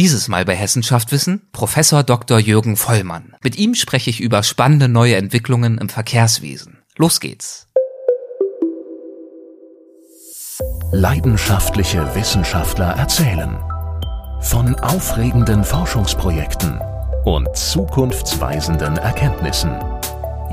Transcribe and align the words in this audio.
Dieses 0.00 0.28
Mal 0.28 0.46
bei 0.46 0.56
Hessenschaft 0.56 1.12
Wissen 1.12 1.42
Professor 1.52 2.02
Dr. 2.02 2.38
Jürgen 2.38 2.78
Vollmann. 2.78 3.34
Mit 3.44 3.56
ihm 3.58 3.74
spreche 3.74 4.08
ich 4.08 4.22
über 4.22 4.42
spannende 4.42 4.88
neue 4.88 5.16
Entwicklungen 5.16 5.76
im 5.76 5.90
Verkehrswesen. 5.90 6.78
Los 6.96 7.20
geht's. 7.20 7.68
Leidenschaftliche 10.90 12.14
Wissenschaftler 12.14 12.94
erzählen 12.96 13.58
von 14.40 14.74
aufregenden 14.76 15.64
Forschungsprojekten 15.64 16.80
und 17.26 17.54
zukunftsweisenden 17.54 18.96
Erkenntnissen. 18.96 19.78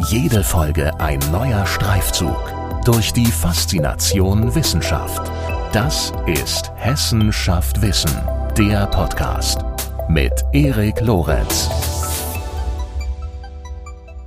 Jede 0.09 0.43
Folge 0.43 0.99
ein 0.99 1.19
neuer 1.31 1.65
Streifzug 1.65 2.53
durch 2.83 3.13
die 3.13 3.27
Faszination 3.27 4.53
Wissenschaft. 4.55 5.31
Das 5.71 6.11
ist 6.25 6.69
Hessen 6.75 7.31
schafft 7.31 7.81
Wissen, 7.81 8.11
der 8.57 8.87
Podcast 8.87 9.59
mit 10.09 10.33
Erik 10.51 10.99
Lorenz. 11.01 11.69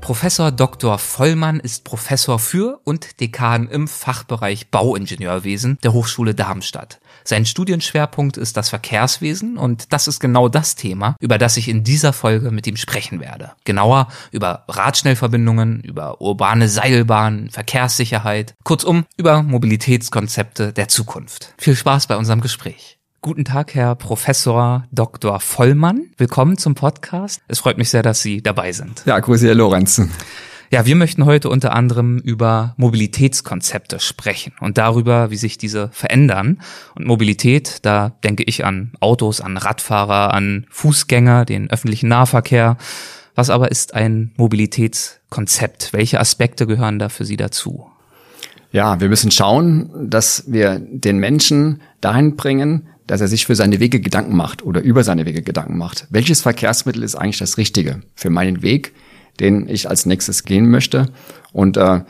Professor 0.01 0.53
Dr. 0.53 0.99
Vollmann 0.99 1.59
ist 1.59 1.83
Professor 1.83 2.39
für 2.39 2.81
und 2.85 3.21
Dekan 3.21 3.67
im 3.67 3.89
Fachbereich 3.89 4.71
Bauingenieurwesen 4.71 5.79
der 5.83 5.93
Hochschule 5.95 6.37
Darmstadt. 6.37 7.01
Sein 7.25 7.45
Studienschwerpunkt 7.45 8.37
ist 8.37 8.57
das 8.57 8.69
Verkehrswesen 8.69 9.57
und 9.57 9.93
das 9.93 10.07
ist 10.07 10.21
genau 10.21 10.49
das 10.49 10.77
Thema, 10.77 11.17
über 11.19 11.37
das 11.37 11.57
ich 11.57 11.69
in 11.69 11.83
dieser 11.83 12.13
Folge 12.13 12.53
mit 12.53 12.69
ihm 12.69 12.77
sprechen 12.77 13.19
werde. 13.19 13.51
Genauer 13.65 14.07
über 14.31 14.63
Radschnellverbindungen, 14.69 15.81
über 15.81 16.21
urbane 16.21 16.69
Seilbahnen, 16.69 17.51
Verkehrssicherheit, 17.51 18.55
kurzum 18.63 19.07
über 19.17 19.43
Mobilitätskonzepte 19.43 20.73
der 20.73 20.87
Zukunft. 20.87 21.53
Viel 21.59 21.75
Spaß 21.75 22.07
bei 22.07 22.17
unserem 22.17 22.41
Gespräch. 22.41 23.00
Guten 23.23 23.45
Tag, 23.45 23.75
Herr 23.75 23.97
Professor 23.97 24.87
Dr. 24.93 25.41
Vollmann. 25.41 26.09
Willkommen 26.17 26.57
zum 26.57 26.75
Podcast. 26.75 27.43
Es 27.49 27.59
freut 27.59 27.77
mich 27.77 27.91
sehr, 27.91 28.03
dass 28.03 28.23
Sie 28.23 28.41
dabei 28.41 28.73
sind. 28.73 29.03
Ja, 29.05 29.19
grüße, 29.19 29.47
Herr 29.47 29.55
Lorenz. 29.55 30.01
Ja, 30.71 30.87
wir 30.87 30.97
möchten 30.97 31.27
heute 31.27 31.51
unter 31.51 31.75
anderem 31.75 32.17
über 32.21 32.73
Mobilitätskonzepte 32.79 34.01
sprechen 34.01 34.55
und 34.61 34.79
darüber, 34.79 35.31
wie 35.31 35.37
sich 35.37 35.59
diese 35.59 35.91
verändern. 35.93 36.63
Und 36.95 37.07
Mobilität, 37.07 37.81
da 37.83 38.09
denke 38.25 38.43
ich 38.45 38.65
an 38.65 38.93
Autos, 39.01 39.43
an 39.43 39.59
Radfahrer, 39.59 40.33
an 40.33 40.65
Fußgänger, 40.71 41.45
den 41.45 41.71
öffentlichen 41.71 42.09
Nahverkehr. 42.09 42.79
Was 43.35 43.51
aber 43.51 43.71
ist 43.71 43.93
ein 43.93 44.33
Mobilitätskonzept? 44.39 45.93
Welche 45.93 46.21
Aspekte 46.21 46.67
gehören 46.67 46.99
da 46.99 47.11
für 47.11 47.27
Sie 47.27 47.37
dazu? 47.37 47.90
Ja, 48.73 49.01
wir 49.01 49.09
müssen 49.09 49.31
schauen, 49.31 49.91
dass 50.11 50.45
wir 50.47 50.79
den 50.79 51.19
Menschen 51.19 51.81
dahin 52.01 52.37
bringen, 52.37 52.87
dass 53.07 53.21
er 53.21 53.27
sich 53.27 53.47
für 53.47 53.57
seine 53.57 53.81
Wege 53.81 54.01
Gedanken 54.01 54.37
macht 54.37 54.63
oder 54.63 54.81
über 54.81 55.03
seine 55.03 55.27
Wege 55.27 55.43
Gedanken 55.43 55.77
macht. 55.77 56.07
Welches 56.11 56.43
Verkehrsmittel 56.43 57.03
ist 57.03 57.17
eigentlich 57.17 57.39
das 57.39 57.59
Richtige 57.59 58.03
für 58.15 58.31
meinen 58.31 58.63
Weg, 58.63 58.93
den 59.41 59.69
ich 59.69 59.89
als 59.89 60.07
nächstes 60.07 60.45
gehen 60.45 60.71
möchte? 60.71 61.09
Und 61.53 61.77
äh, 61.77 62.03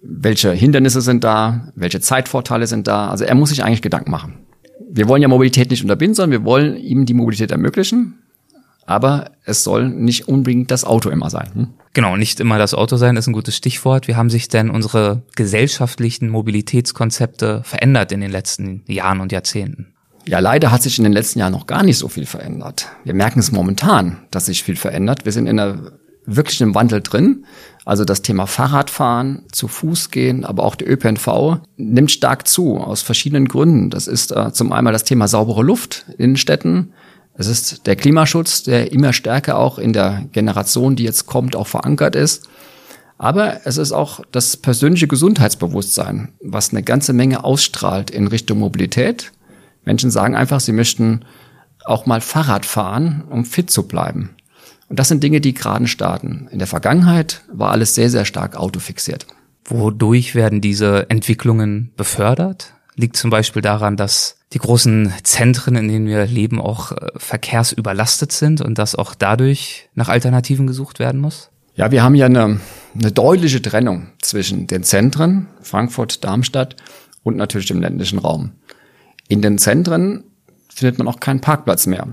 welche 0.00 0.52
Hindernisse 0.52 1.02
sind 1.02 1.24
da? 1.24 1.72
Welche 1.74 2.00
Zeitvorteile 2.00 2.66
sind 2.66 2.86
da? 2.86 3.10
Also 3.10 3.24
er 3.24 3.34
muss 3.34 3.50
sich 3.50 3.62
eigentlich 3.62 3.82
Gedanken 3.82 4.10
machen. 4.10 4.38
Wir 4.90 5.08
wollen 5.08 5.20
ja 5.20 5.28
Mobilität 5.28 5.70
nicht 5.70 5.82
unterbinden, 5.82 6.14
sondern 6.14 6.40
wir 6.40 6.46
wollen 6.46 6.76
ihm 6.76 7.04
die 7.04 7.14
Mobilität 7.14 7.50
ermöglichen. 7.50 8.14
Aber 8.86 9.32
es 9.44 9.64
soll 9.64 9.88
nicht 9.88 10.28
unbedingt 10.28 10.70
das 10.70 10.84
Auto 10.84 11.10
immer 11.10 11.28
sein. 11.28 11.50
Hm? 11.52 11.68
Genau, 11.92 12.16
nicht 12.16 12.40
immer 12.40 12.58
das 12.58 12.74
Auto 12.74 12.96
sein 12.96 13.16
ist 13.16 13.26
ein 13.26 13.32
gutes 13.32 13.56
Stichwort. 13.56 14.06
Wie 14.06 14.14
haben 14.14 14.30
sich 14.30 14.48
denn 14.48 14.70
unsere 14.70 15.22
gesellschaftlichen 15.34 16.28
Mobilitätskonzepte 16.28 17.62
verändert 17.64 18.12
in 18.12 18.20
den 18.20 18.30
letzten 18.30 18.84
Jahren 18.86 19.20
und 19.20 19.32
Jahrzehnten? 19.32 19.92
Ja, 20.28 20.40
leider 20.40 20.72
hat 20.72 20.82
sich 20.82 20.98
in 20.98 21.04
den 21.04 21.12
letzten 21.12 21.38
Jahren 21.38 21.52
noch 21.52 21.66
gar 21.66 21.84
nicht 21.84 21.98
so 21.98 22.08
viel 22.08 22.26
verändert. 22.26 22.88
Wir 23.04 23.14
merken 23.14 23.38
es 23.38 23.52
momentan, 23.52 24.18
dass 24.30 24.46
sich 24.46 24.64
viel 24.64 24.76
verändert. 24.76 25.24
Wir 25.24 25.32
sind 25.32 25.46
in 25.46 25.58
einer 25.58 25.92
wirklich 26.26 26.60
im 26.60 26.74
Wandel 26.74 27.00
drin. 27.00 27.44
Also 27.84 28.04
das 28.04 28.22
Thema 28.22 28.46
Fahrradfahren, 28.46 29.44
zu 29.52 29.68
Fuß 29.68 30.10
gehen, 30.10 30.44
aber 30.44 30.64
auch 30.64 30.74
der 30.74 30.90
ÖPNV 30.90 31.60
nimmt 31.76 32.10
stark 32.10 32.48
zu 32.48 32.78
aus 32.78 33.02
verschiedenen 33.02 33.46
Gründen. 33.46 33.90
Das 33.90 34.08
ist 34.08 34.32
äh, 34.32 34.52
zum 34.52 34.72
einen 34.72 34.92
das 34.92 35.04
Thema 35.04 35.28
saubere 35.28 35.62
Luft 35.62 36.04
in 36.18 36.36
Städten. 36.36 36.92
Es 37.38 37.46
ist 37.46 37.86
der 37.86 37.96
Klimaschutz, 37.96 38.62
der 38.62 38.92
immer 38.92 39.12
stärker 39.12 39.58
auch 39.58 39.78
in 39.78 39.92
der 39.92 40.26
Generation, 40.32 40.96
die 40.96 41.04
jetzt 41.04 41.26
kommt, 41.26 41.54
auch 41.54 41.66
verankert 41.66 42.16
ist. 42.16 42.48
Aber 43.18 43.60
es 43.64 43.76
ist 43.76 43.92
auch 43.92 44.20
das 44.32 44.56
persönliche 44.56 45.06
Gesundheitsbewusstsein, 45.06 46.32
was 46.42 46.70
eine 46.70 46.82
ganze 46.82 47.12
Menge 47.12 47.44
ausstrahlt 47.44 48.10
in 48.10 48.26
Richtung 48.26 48.58
Mobilität 48.58 49.32
Menschen 49.86 50.10
sagen 50.10 50.34
einfach, 50.34 50.60
sie 50.60 50.72
möchten 50.72 51.20
auch 51.86 52.04
mal 52.04 52.20
Fahrrad 52.20 52.66
fahren, 52.66 53.24
um 53.30 53.46
fit 53.46 53.70
zu 53.70 53.86
bleiben. 53.88 54.30
Und 54.88 54.98
das 54.98 55.08
sind 55.08 55.22
Dinge, 55.22 55.40
die 55.40 55.54
gerade 55.54 55.86
starten. 55.86 56.48
In 56.50 56.58
der 56.58 56.68
Vergangenheit 56.68 57.42
war 57.50 57.70
alles 57.70 57.94
sehr, 57.94 58.10
sehr 58.10 58.24
stark 58.24 58.56
autofixiert. 58.56 59.26
Wodurch 59.64 60.34
werden 60.34 60.60
diese 60.60 61.08
Entwicklungen 61.08 61.92
befördert? 61.96 62.74
Liegt 62.96 63.16
zum 63.16 63.30
Beispiel 63.30 63.62
daran, 63.62 63.96
dass 63.96 64.38
die 64.52 64.58
großen 64.58 65.12
Zentren, 65.22 65.76
in 65.76 65.88
denen 65.88 66.06
wir 66.06 66.26
leben, 66.26 66.60
auch 66.60 66.92
äh, 66.92 67.08
verkehrsüberlastet 67.16 68.32
sind 68.32 68.62
und 68.62 68.78
dass 68.78 68.94
auch 68.94 69.14
dadurch 69.14 69.88
nach 69.94 70.08
Alternativen 70.08 70.66
gesucht 70.66 70.98
werden 70.98 71.20
muss? 71.20 71.50
Ja, 71.74 71.90
wir 71.90 72.02
haben 72.02 72.14
ja 72.14 72.24
eine, 72.24 72.58
eine 72.94 73.12
deutliche 73.12 73.60
Trennung 73.60 74.08
zwischen 74.22 74.66
den 74.66 74.82
Zentren, 74.82 75.48
Frankfurt, 75.60 76.24
Darmstadt 76.24 76.76
und 77.22 77.36
natürlich 77.36 77.66
dem 77.66 77.82
ländlichen 77.82 78.18
Raum. 78.18 78.52
In 79.28 79.42
den 79.42 79.58
Zentren 79.58 80.24
findet 80.74 80.98
man 80.98 81.06
auch 81.06 81.20
keinen 81.20 81.42
Parkplatz 81.42 81.86
mehr. 81.86 82.08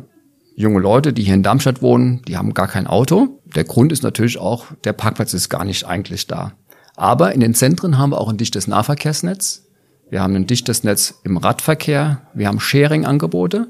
Junge 0.55 0.79
Leute, 0.79 1.13
die 1.13 1.23
hier 1.23 1.33
in 1.33 1.43
Darmstadt 1.43 1.81
wohnen, 1.81 2.21
die 2.27 2.37
haben 2.37 2.53
gar 2.53 2.67
kein 2.67 2.87
Auto. 2.87 3.39
Der 3.55 3.63
Grund 3.63 3.91
ist 3.93 4.03
natürlich 4.03 4.37
auch, 4.37 4.65
der 4.83 4.93
Parkplatz 4.93 5.33
ist 5.33 5.49
gar 5.49 5.63
nicht 5.63 5.85
eigentlich 5.85 6.27
da. 6.27 6.53
Aber 6.95 7.33
in 7.33 7.39
den 7.39 7.55
Zentren 7.55 7.97
haben 7.97 8.11
wir 8.11 8.19
auch 8.19 8.29
ein 8.29 8.37
dichtes 8.37 8.67
Nahverkehrsnetz. 8.67 9.62
Wir 10.13 10.21
haben 10.21 10.35
ein 10.35 10.45
dichtes 10.45 10.83
Netz 10.83 11.21
im 11.23 11.37
Radverkehr. 11.37 12.21
Wir 12.35 12.47
haben 12.47 12.59
Sharing-Angebote. 12.59 13.65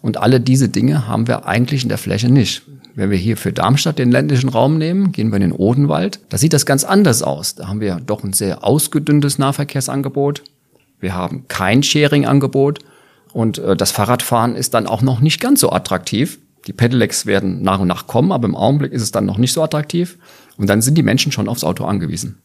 Und 0.00 0.16
alle 0.16 0.40
diese 0.40 0.68
Dinge 0.68 1.08
haben 1.08 1.26
wir 1.26 1.46
eigentlich 1.46 1.82
in 1.82 1.88
der 1.88 1.98
Fläche 1.98 2.30
nicht. 2.30 2.62
Wenn 2.94 3.10
wir 3.10 3.18
hier 3.18 3.36
für 3.36 3.52
Darmstadt 3.52 3.98
den 3.98 4.12
ländlichen 4.12 4.48
Raum 4.48 4.78
nehmen, 4.78 5.10
gehen 5.10 5.30
wir 5.30 5.38
in 5.38 5.42
den 5.42 5.50
Odenwald. 5.50 6.20
Da 6.28 6.38
sieht 6.38 6.52
das 6.52 6.66
ganz 6.66 6.84
anders 6.84 7.24
aus. 7.24 7.56
Da 7.56 7.66
haben 7.66 7.80
wir 7.80 7.96
doch 7.96 8.22
ein 8.22 8.32
sehr 8.32 8.62
ausgedünntes 8.62 9.40
Nahverkehrsangebot. 9.40 10.44
Wir 11.00 11.14
haben 11.14 11.48
kein 11.48 11.82
Sharing-Angebot 11.82 12.78
und 13.32 13.58
äh, 13.58 13.74
das 13.74 13.90
Fahrradfahren 13.90 14.54
ist 14.54 14.72
dann 14.72 14.86
auch 14.86 15.02
noch 15.02 15.18
nicht 15.18 15.40
ganz 15.40 15.58
so 15.58 15.72
attraktiv. 15.72 16.38
Die 16.68 16.74
Pedelecs 16.74 17.26
werden 17.26 17.62
nach 17.62 17.80
und 17.80 17.88
nach 17.88 18.06
kommen, 18.06 18.30
aber 18.30 18.46
im 18.46 18.54
Augenblick 18.54 18.92
ist 18.92 19.02
es 19.02 19.10
dann 19.10 19.26
noch 19.26 19.36
nicht 19.36 19.52
so 19.52 19.64
attraktiv. 19.64 20.16
Und 20.58 20.70
dann 20.70 20.80
sind 20.80 20.96
die 20.96 21.02
Menschen 21.02 21.32
schon 21.32 21.48
aufs 21.48 21.64
Auto 21.64 21.86
angewiesen. 21.86 22.38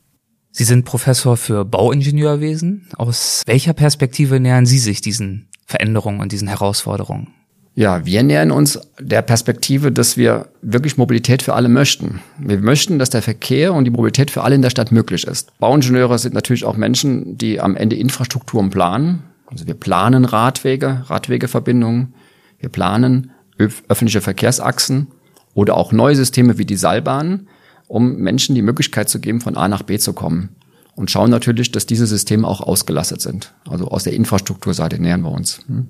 Sie 0.52 0.66
sind 0.66 0.84
Professor 0.84 1.38
für 1.38 1.64
Bauingenieurwesen. 1.64 2.88
Aus 2.98 3.42
welcher 3.46 3.74
Perspektive 3.74 4.40
nähern 4.40 4.66
Sie 4.66 4.80
sich 4.80 5.02
diesen 5.02 5.48
Veränderungen 5.66 6.20
und 6.20 6.32
diesen 6.32 6.50
Herausforderungen? 6.50 7.30
Ja, 7.74 8.06
wir 8.06 8.22
nähern 8.22 8.52
uns 8.52 8.80
der 9.00 9.22
Perspektive, 9.22 9.94
dass 9.94 10.18
wir 10.18 10.50
wirklich 10.62 10.98
Mobilität 10.98 11.42
für 11.42 11.54
alle 11.54 11.70
möchten. 11.70 12.20
Wir 12.38 12.58
möchten, 12.58 13.00
dass 13.00 13.10
der 13.10 13.22
Verkehr 13.22 13.74
und 13.74 13.86
die 13.86 13.92
Mobilität 13.92 14.30
für 14.30 14.44
alle 14.44 14.56
in 14.56 14.62
der 14.62 14.72
Stadt 14.72 14.92
möglich 14.92 15.26
ist. 15.26 15.58
Bauingenieure 15.58 16.20
sind 16.20 16.34
natürlich 16.34 16.66
auch 16.66 16.76
Menschen, 16.76 17.38
die 17.38 17.62
am 17.62 17.78
Ende 17.78 17.96
Infrastrukturen 17.96 18.72
planen. 18.72 19.24
Also 19.46 19.68
wir 19.68 19.74
planen 19.74 20.26
Radwege, 20.26 21.06
Radwegeverbindungen, 21.08 22.14
wir 22.60 22.70
planen 22.70 23.32
öffentliche 23.58 24.22
Verkehrsachsen 24.22 25.08
oder 25.54 25.78
auch 25.78 25.94
neue 25.94 26.16
Systeme 26.16 26.58
wie 26.58 26.66
die 26.66 26.76
Seilbahnen, 26.76 27.48
um 27.92 28.16
Menschen 28.16 28.56
die 28.56 28.62
Möglichkeit 28.62 29.10
zu 29.10 29.20
geben, 29.20 29.42
von 29.42 29.58
A 29.58 29.68
nach 29.68 29.84
B 29.84 30.00
zu 30.00 30.14
kommen. 30.14 30.56
Und 30.96 31.12
schauen 31.12 31.30
natürlich, 31.30 31.72
dass 31.72 31.86
diese 31.86 32.08
Systeme 32.08 32.48
auch 32.48 32.62
ausgelastet 32.62 33.22
sind. 33.22 33.54
Also 33.70 33.88
aus 33.88 34.04
der 34.04 34.14
Infrastrukturseite 34.14 35.02
nähern 35.02 35.22
wir 35.22 35.32
uns. 35.32 35.60
Hm? 35.68 35.88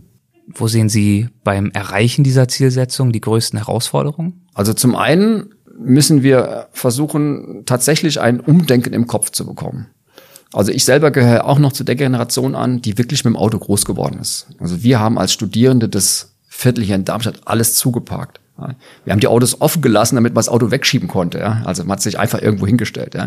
Wo 0.48 0.68
sehen 0.68 0.90
Sie 0.90 1.30
beim 1.44 1.70
Erreichen 1.72 2.24
dieser 2.24 2.48
Zielsetzung 2.48 3.12
die 3.12 3.22
größten 3.22 3.58
Herausforderungen? 3.58 4.48
Also 4.54 4.74
zum 4.74 4.96
einen 4.96 5.54
müssen 5.78 6.24
wir 6.24 6.68
versuchen, 6.72 7.64
tatsächlich 7.66 8.20
ein 8.20 8.40
Umdenken 8.40 8.94
im 8.94 9.06
Kopf 9.08 9.30
zu 9.30 9.46
bekommen. 9.46 9.88
Also 10.54 10.72
ich 10.72 10.84
selber 10.84 11.12
gehöre 11.12 11.46
auch 11.46 11.60
noch 11.60 11.72
zu 11.72 11.84
der 11.84 11.96
Generation 11.96 12.56
an, 12.56 12.82
die 12.82 12.98
wirklich 12.98 13.24
mit 13.24 13.34
dem 13.34 13.38
Auto 13.38 13.60
groß 13.60 13.86
geworden 13.86 14.20
ist. 14.20 14.48
Also 14.60 14.84
wir 14.84 15.00
haben 15.00 15.18
als 15.18 15.34
Studierende 15.34 15.88
das 15.88 16.36
Viertel 16.48 16.84
hier 16.84 16.96
in 16.96 17.06
Darmstadt 17.06 17.42
alles 17.46 17.76
zugeparkt. 17.76 18.41
Wir 19.06 19.12
haben 19.12 19.20
die 19.20 19.28
Autos 19.28 19.60
offen 19.60 19.82
gelassen, 19.82 20.16
damit 20.16 20.34
man 20.34 20.40
das 20.40 20.50
Auto 20.50 20.72
wegschieben 20.72 21.08
konnte. 21.08 21.44
Also 21.66 21.84
man 21.84 21.94
hat 21.94 22.02
sich 22.02 22.20
einfach 22.20 22.42
irgendwo 22.42 22.68
hingestellt. 22.68 23.18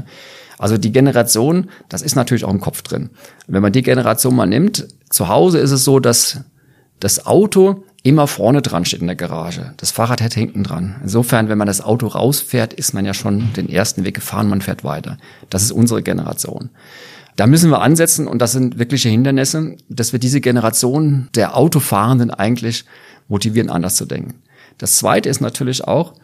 Also 0.59 0.79
die 0.79 0.93
Generation, 0.93 1.71
das 1.89 2.03
ist 2.03 2.15
natürlich 2.15 2.45
auch 2.45 2.53
im 2.53 2.61
Kopf 2.61 2.83
drin. 2.83 3.11
Wenn 3.47 3.63
man 3.63 3.73
die 3.73 3.83
Generation 3.83 4.37
mal 4.37 4.47
nimmt, 4.47 4.87
zu 5.11 5.29
Hause 5.29 5.59
ist 5.59 5.73
es 5.73 5.85
so, 5.85 5.99
dass 5.99 6.41
das 7.01 7.27
Auto 7.27 7.85
immer 8.05 8.27
vorne 8.27 8.63
dran 8.63 8.85
steht 8.85 9.01
in 9.01 9.07
der 9.07 9.17
Garage. 9.17 9.73
Das 9.79 9.91
Fahrrad 9.91 10.21
hält 10.21 10.35
hinten 10.35 10.63
dran. 10.63 10.97
Insofern, 11.03 11.49
wenn 11.49 11.59
man 11.59 11.67
das 11.67 11.81
Auto 11.81 12.07
rausfährt, 12.07 12.75
ist 12.75 12.93
man 12.93 13.05
ja 13.05 13.15
schon 13.15 13.53
den 13.55 13.69
ersten 13.69 14.05
Weg 14.05 14.15
gefahren, 14.15 14.49
man 14.49 14.61
fährt 14.61 14.85
weiter. 14.85 15.17
Das 15.49 15.63
ist 15.63 15.73
unsere 15.73 16.03
Generation. 16.03 16.71
Da 17.37 17.47
müssen 17.47 17.71
wir 17.71 17.81
ansetzen 17.81 18.29
und 18.29 18.39
das 18.41 18.53
sind 18.53 18.79
wirkliche 18.79 19.09
Hindernisse, 19.09 19.77
dass 19.89 20.13
wir 20.13 20.21
diese 20.21 20.41
Generation 20.41 21.29
der 21.35 21.57
Autofahrenden 21.57 22.31
eigentlich 22.31 22.85
motivieren, 23.27 23.71
anders 23.71 23.97
zu 23.97 24.05
denken. 24.05 24.35
Das 24.79 24.97
zweite 24.97 25.29
ist 25.29 25.41
natürlich 25.41 25.85
auch, 25.85 26.15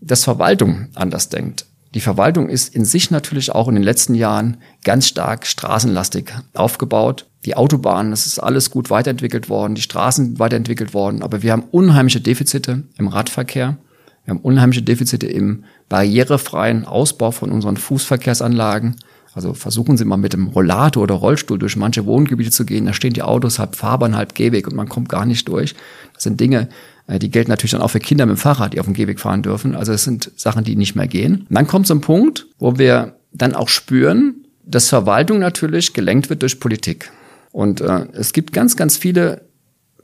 dass 0.00 0.24
Verwaltung 0.24 0.88
anders 0.94 1.28
denkt. 1.28 1.66
Die 1.94 2.00
Verwaltung 2.00 2.48
ist 2.50 2.74
in 2.74 2.84
sich 2.84 3.10
natürlich 3.10 3.52
auch 3.52 3.68
in 3.68 3.74
den 3.74 3.84
letzten 3.84 4.14
Jahren 4.14 4.58
ganz 4.84 5.06
stark 5.06 5.46
straßenlastig 5.46 6.30
aufgebaut. 6.52 7.26
Die 7.46 7.56
Autobahnen, 7.56 8.10
das 8.10 8.26
ist 8.26 8.38
alles 8.38 8.70
gut 8.70 8.90
weiterentwickelt 8.90 9.48
worden, 9.48 9.74
die 9.74 9.82
Straßen 9.82 10.38
weiterentwickelt 10.38 10.92
worden, 10.92 11.22
aber 11.22 11.42
wir 11.42 11.52
haben 11.52 11.64
unheimliche 11.70 12.20
Defizite 12.20 12.82
im 12.98 13.08
Radverkehr. 13.08 13.78
Wir 14.24 14.34
haben 14.34 14.40
unheimliche 14.40 14.82
Defizite 14.82 15.26
im 15.26 15.64
barrierefreien 15.88 16.84
Ausbau 16.84 17.30
von 17.30 17.52
unseren 17.52 17.76
Fußverkehrsanlagen. 17.76 18.96
Also 19.32 19.54
versuchen 19.54 19.96
Sie 19.96 20.04
mal 20.04 20.16
mit 20.16 20.32
dem 20.32 20.48
Rollator 20.48 21.04
oder 21.04 21.14
Rollstuhl 21.14 21.58
durch 21.58 21.76
manche 21.76 22.06
Wohngebiete 22.06 22.50
zu 22.50 22.66
gehen. 22.66 22.86
Da 22.86 22.92
stehen 22.92 23.12
die 23.12 23.22
Autos 23.22 23.58
halb 23.58 23.76
Fahrbahn, 23.76 24.16
halb 24.16 24.34
Gehweg 24.34 24.66
und 24.66 24.74
man 24.74 24.88
kommt 24.88 25.08
gar 25.08 25.24
nicht 25.24 25.46
durch. 25.48 25.74
Das 26.14 26.24
sind 26.24 26.40
Dinge, 26.40 26.68
die 27.08 27.30
gelten 27.30 27.50
natürlich 27.50 27.72
dann 27.72 27.82
auch 27.82 27.90
für 27.90 28.00
Kinder 28.00 28.26
mit 28.26 28.36
dem 28.36 28.38
Fahrrad, 28.38 28.74
die 28.74 28.80
auf 28.80 28.86
dem 28.86 28.94
Gehweg 28.94 29.20
fahren 29.20 29.42
dürfen. 29.42 29.74
Also 29.74 29.92
es 29.92 30.04
sind 30.04 30.32
Sachen, 30.36 30.64
die 30.64 30.76
nicht 30.76 30.96
mehr 30.96 31.06
gehen. 31.06 31.46
Und 31.48 31.54
dann 31.54 31.66
kommt 31.66 31.86
so 31.86 31.94
ein 31.94 32.00
Punkt, 32.00 32.46
wo 32.58 32.78
wir 32.78 33.16
dann 33.32 33.54
auch 33.54 33.68
spüren, 33.68 34.46
dass 34.64 34.88
Verwaltung 34.88 35.38
natürlich 35.38 35.92
gelenkt 35.92 36.30
wird 36.30 36.42
durch 36.42 36.58
Politik. 36.58 37.12
Und 37.52 37.80
äh, 37.80 38.06
es 38.12 38.32
gibt 38.32 38.52
ganz, 38.52 38.76
ganz 38.76 38.96
viele 38.96 39.42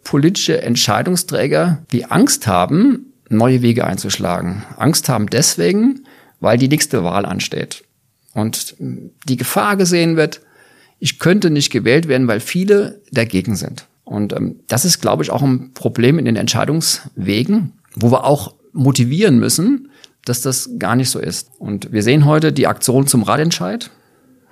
politische 0.05 0.63
Entscheidungsträger, 0.63 1.85
die 1.93 2.05
Angst 2.07 2.47
haben, 2.47 3.13
neue 3.29 3.63
Wege 3.63 3.87
einzuschlagen. 3.87 4.63
Angst 4.77 5.09
haben 5.09 5.29
deswegen, 5.29 6.05
weil 6.41 6.59
die 6.59 6.69
nächste 6.69 7.03
Wahl 7.05 7.27
ansteht. 7.27 7.85
Und 8.35 8.77
die 8.79 9.37
Gefahr 9.37 9.77
gesehen 9.77 10.17
wird, 10.17 10.41
ich 10.99 11.19
könnte 11.19 11.51
nicht 11.51 11.71
gewählt 11.71 12.09
werden, 12.09 12.29
weil 12.29 12.41
viele 12.41 13.01
dagegen 13.11 13.57
sind. 13.57 13.87
Und 14.05 14.33
ähm, 14.33 14.61
das 14.69 14.85
ist, 14.85 15.01
glaube 15.01 15.23
ich, 15.23 15.31
auch 15.31 15.43
ein 15.43 15.73
Problem 15.75 16.19
in 16.19 16.25
den 16.25 16.37
Entscheidungswegen, 16.37 17.73
wo 17.95 18.11
wir 18.11 18.25
auch 18.25 18.55
motivieren 18.73 19.39
müssen, 19.39 19.91
dass 20.25 20.41
das 20.41 20.71
gar 20.79 20.97
nicht 20.97 21.11
so 21.11 21.19
ist. 21.19 21.51
Und 21.59 21.93
wir 21.93 22.03
sehen 22.03 22.25
heute 22.25 22.53
die 22.53 22.67
Aktion 22.67 23.07
zum 23.07 23.23
Radentscheid, 23.23 23.91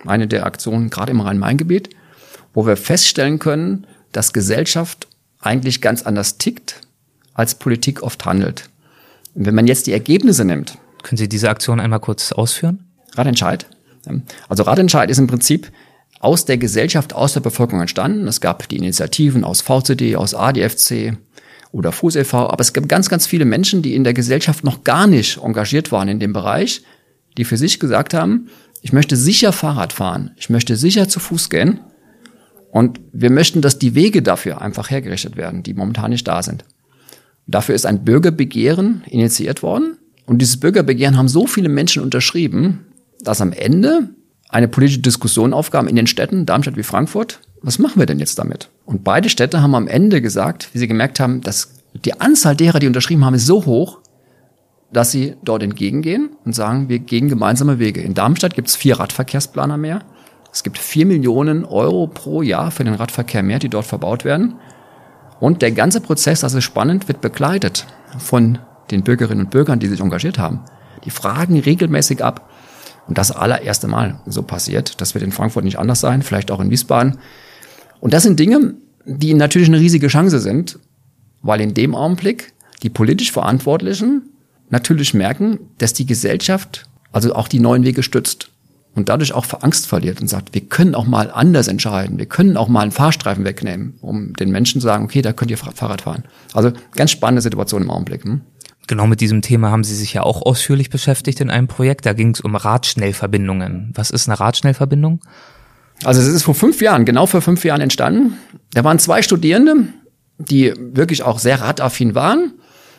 eine 0.06 0.26
der 0.26 0.46
Aktionen 0.46 0.90
gerade 0.90 1.12
im 1.12 1.20
Rhein-Main-Gebiet, 1.20 1.90
wo 2.54 2.66
wir 2.66 2.76
feststellen 2.76 3.38
können, 3.38 3.86
dass 4.12 4.32
Gesellschaft 4.32 5.08
eigentlich 5.40 5.80
ganz 5.80 6.02
anders 6.02 6.38
tickt, 6.38 6.80
als 7.34 7.54
Politik 7.54 8.02
oft 8.02 8.24
handelt. 8.24 8.68
Und 9.34 9.46
wenn 9.46 9.54
man 9.54 9.66
jetzt 9.66 9.86
die 9.86 9.92
Ergebnisse 9.92 10.44
nimmt. 10.44 10.76
Können 11.02 11.16
Sie 11.16 11.28
diese 11.28 11.48
Aktion 11.48 11.80
einmal 11.80 12.00
kurz 12.00 12.32
ausführen? 12.32 12.84
Radentscheid. 13.14 13.66
Also 14.48 14.64
Radentscheid 14.64 15.10
ist 15.10 15.18
im 15.18 15.26
Prinzip 15.26 15.70
aus 16.20 16.44
der 16.44 16.58
Gesellschaft, 16.58 17.14
aus 17.14 17.32
der 17.32 17.40
Bevölkerung 17.40 17.80
entstanden. 17.80 18.28
Es 18.28 18.40
gab 18.40 18.68
die 18.68 18.76
Initiativen 18.76 19.42
aus 19.42 19.62
VCD, 19.62 20.14
aus 20.16 20.34
ADFC 20.34 21.16
oder 21.72 21.92
Fuß 21.92 22.16
e.V., 22.16 22.48
aber 22.48 22.60
es 22.60 22.72
gab 22.72 22.88
ganz, 22.88 23.08
ganz 23.08 23.26
viele 23.26 23.46
Menschen, 23.46 23.82
die 23.82 23.94
in 23.94 24.04
der 24.04 24.14
Gesellschaft 24.14 24.62
noch 24.62 24.84
gar 24.84 25.06
nicht 25.06 25.38
engagiert 25.38 25.90
waren 25.90 26.08
in 26.08 26.20
dem 26.20 26.32
Bereich, 26.32 26.82
die 27.38 27.44
für 27.44 27.56
sich 27.56 27.80
gesagt 27.80 28.12
haben, 28.14 28.48
ich 28.82 28.92
möchte 28.92 29.16
sicher 29.16 29.52
Fahrrad 29.52 29.92
fahren, 29.92 30.32
ich 30.36 30.50
möchte 30.50 30.76
sicher 30.76 31.08
zu 31.08 31.20
Fuß 31.20 31.48
gehen 31.48 31.80
und 32.70 33.00
wir 33.12 33.30
möchten, 33.30 33.62
dass 33.62 33.78
die 33.78 33.94
Wege 33.94 34.22
dafür 34.22 34.60
einfach 34.60 34.90
hergerichtet 34.90 35.36
werden, 35.36 35.62
die 35.62 35.74
momentan 35.74 36.10
nicht 36.10 36.28
da 36.28 36.42
sind. 36.42 36.64
Dafür 37.46 37.74
ist 37.74 37.86
ein 37.86 38.04
Bürgerbegehren 38.04 39.04
initiiert 39.06 39.62
worden 39.62 39.96
und 40.26 40.38
dieses 40.38 40.60
Bürgerbegehren 40.60 41.16
haben 41.16 41.28
so 41.28 41.46
viele 41.46 41.70
Menschen 41.70 42.02
unterschrieben, 42.02 42.86
dass 43.20 43.40
am 43.40 43.52
Ende 43.52 44.10
eine 44.50 44.68
politische 44.68 45.00
Diskussion 45.00 45.52
aufkam 45.52 45.88
in 45.88 45.96
den 45.96 46.06
Städten, 46.06 46.46
Darmstadt 46.46 46.76
wie 46.76 46.82
Frankfurt. 46.82 47.40
Was 47.62 47.78
machen 47.78 47.98
wir 47.98 48.06
denn 48.06 48.18
jetzt 48.18 48.38
damit? 48.38 48.68
Und 48.84 49.04
beide 49.04 49.28
Städte 49.28 49.62
haben 49.62 49.74
am 49.74 49.86
Ende 49.86 50.20
gesagt, 50.20 50.70
wie 50.72 50.78
sie 50.78 50.88
gemerkt 50.88 51.20
haben, 51.20 51.40
dass 51.40 51.74
die 52.04 52.20
Anzahl 52.20 52.56
derer, 52.56 52.78
die 52.78 52.86
unterschrieben 52.86 53.24
haben, 53.24 53.34
ist 53.34 53.46
so 53.46 53.66
hoch, 53.66 53.98
dass 54.92 55.12
sie 55.12 55.36
dort 55.44 55.62
entgegengehen 55.62 56.30
und 56.44 56.54
sagen, 56.54 56.88
wir 56.88 56.98
gehen 56.98 57.28
gemeinsame 57.28 57.78
Wege. 57.78 58.00
In 58.00 58.14
Darmstadt 58.14 58.54
gibt 58.54 58.68
es 58.68 58.76
vier 58.76 58.98
Radverkehrsplaner 58.98 59.76
mehr. 59.76 60.02
Es 60.52 60.64
gibt 60.64 60.78
vier 60.78 61.06
Millionen 61.06 61.64
Euro 61.64 62.08
pro 62.08 62.42
Jahr 62.42 62.70
für 62.70 62.82
den 62.82 62.94
Radverkehr 62.94 63.42
mehr, 63.42 63.60
die 63.60 63.68
dort 63.68 63.86
verbaut 63.86 64.24
werden. 64.24 64.54
Und 65.38 65.62
der 65.62 65.70
ganze 65.70 66.00
Prozess, 66.00 66.40
das 66.40 66.54
ist 66.54 66.64
spannend, 66.64 67.06
wird 67.06 67.20
begleitet 67.20 67.86
von 68.18 68.58
den 68.90 69.04
Bürgerinnen 69.04 69.44
und 69.44 69.50
Bürgern, 69.50 69.78
die 69.78 69.86
sich 69.86 70.00
engagiert 70.00 70.38
haben. 70.38 70.60
Die 71.04 71.10
fragen 71.10 71.58
regelmäßig 71.58 72.24
ab, 72.24 72.50
und 73.10 73.18
das 73.18 73.32
allererste 73.32 73.88
Mal 73.88 74.20
so 74.26 74.44
passiert. 74.44 75.00
Das 75.00 75.14
wird 75.14 75.24
in 75.24 75.32
Frankfurt 75.32 75.64
nicht 75.64 75.80
anders 75.80 75.98
sein, 75.98 76.22
vielleicht 76.22 76.52
auch 76.52 76.60
in 76.60 76.70
Wiesbaden. 76.70 77.18
Und 77.98 78.14
das 78.14 78.22
sind 78.22 78.38
Dinge, 78.38 78.74
die 79.04 79.34
natürlich 79.34 79.66
eine 79.66 79.80
riesige 79.80 80.06
Chance 80.06 80.38
sind, 80.38 80.78
weil 81.42 81.60
in 81.60 81.74
dem 81.74 81.96
Augenblick 81.96 82.52
die 82.84 82.88
politisch 82.88 83.32
Verantwortlichen 83.32 84.30
natürlich 84.68 85.12
merken, 85.12 85.58
dass 85.78 85.92
die 85.92 86.06
Gesellschaft 86.06 86.86
also 87.10 87.34
auch 87.34 87.48
die 87.48 87.58
neuen 87.58 87.82
Wege 87.82 88.04
stützt 88.04 88.50
und 88.94 89.08
dadurch 89.08 89.32
auch 89.32 89.44
Angst 89.60 89.88
verliert 89.88 90.20
und 90.20 90.28
sagt, 90.28 90.54
wir 90.54 90.60
können 90.60 90.94
auch 90.94 91.06
mal 91.06 91.32
anders 91.32 91.66
entscheiden, 91.66 92.16
wir 92.16 92.26
können 92.26 92.56
auch 92.56 92.68
mal 92.68 92.82
einen 92.82 92.92
Fahrstreifen 92.92 93.44
wegnehmen, 93.44 93.94
um 94.02 94.34
den 94.34 94.52
Menschen 94.52 94.80
zu 94.80 94.86
sagen, 94.86 95.02
okay, 95.02 95.20
da 95.20 95.32
könnt 95.32 95.50
ihr 95.50 95.58
Fahrrad 95.58 96.02
fahren. 96.02 96.22
Also 96.52 96.70
ganz 96.94 97.10
spannende 97.10 97.42
Situation 97.42 97.82
im 97.82 97.90
Augenblick. 97.90 98.22
Hm? 98.22 98.42
Genau 98.90 99.06
mit 99.06 99.20
diesem 99.20 99.40
Thema 99.40 99.70
haben 99.70 99.84
Sie 99.84 99.94
sich 99.94 100.14
ja 100.14 100.24
auch 100.24 100.42
ausführlich 100.42 100.90
beschäftigt 100.90 101.40
in 101.40 101.48
einem 101.48 101.68
Projekt. 101.68 102.06
Da 102.06 102.12
ging 102.12 102.30
es 102.30 102.40
um 102.40 102.56
Radschnellverbindungen. 102.56 103.92
Was 103.94 104.10
ist 104.10 104.28
eine 104.28 104.40
Radschnellverbindung? 104.40 105.20
Also 106.02 106.20
es 106.20 106.26
ist 106.26 106.42
vor 106.42 106.56
fünf 106.56 106.82
Jahren, 106.82 107.04
genau 107.04 107.26
vor 107.26 107.40
fünf 107.40 107.64
Jahren 107.64 107.82
entstanden. 107.82 108.36
Da 108.74 108.82
waren 108.82 108.98
zwei 108.98 109.22
Studierende, 109.22 109.84
die 110.38 110.74
wirklich 110.76 111.22
auch 111.22 111.38
sehr 111.38 111.60
radaffin 111.60 112.16
waren. 112.16 112.54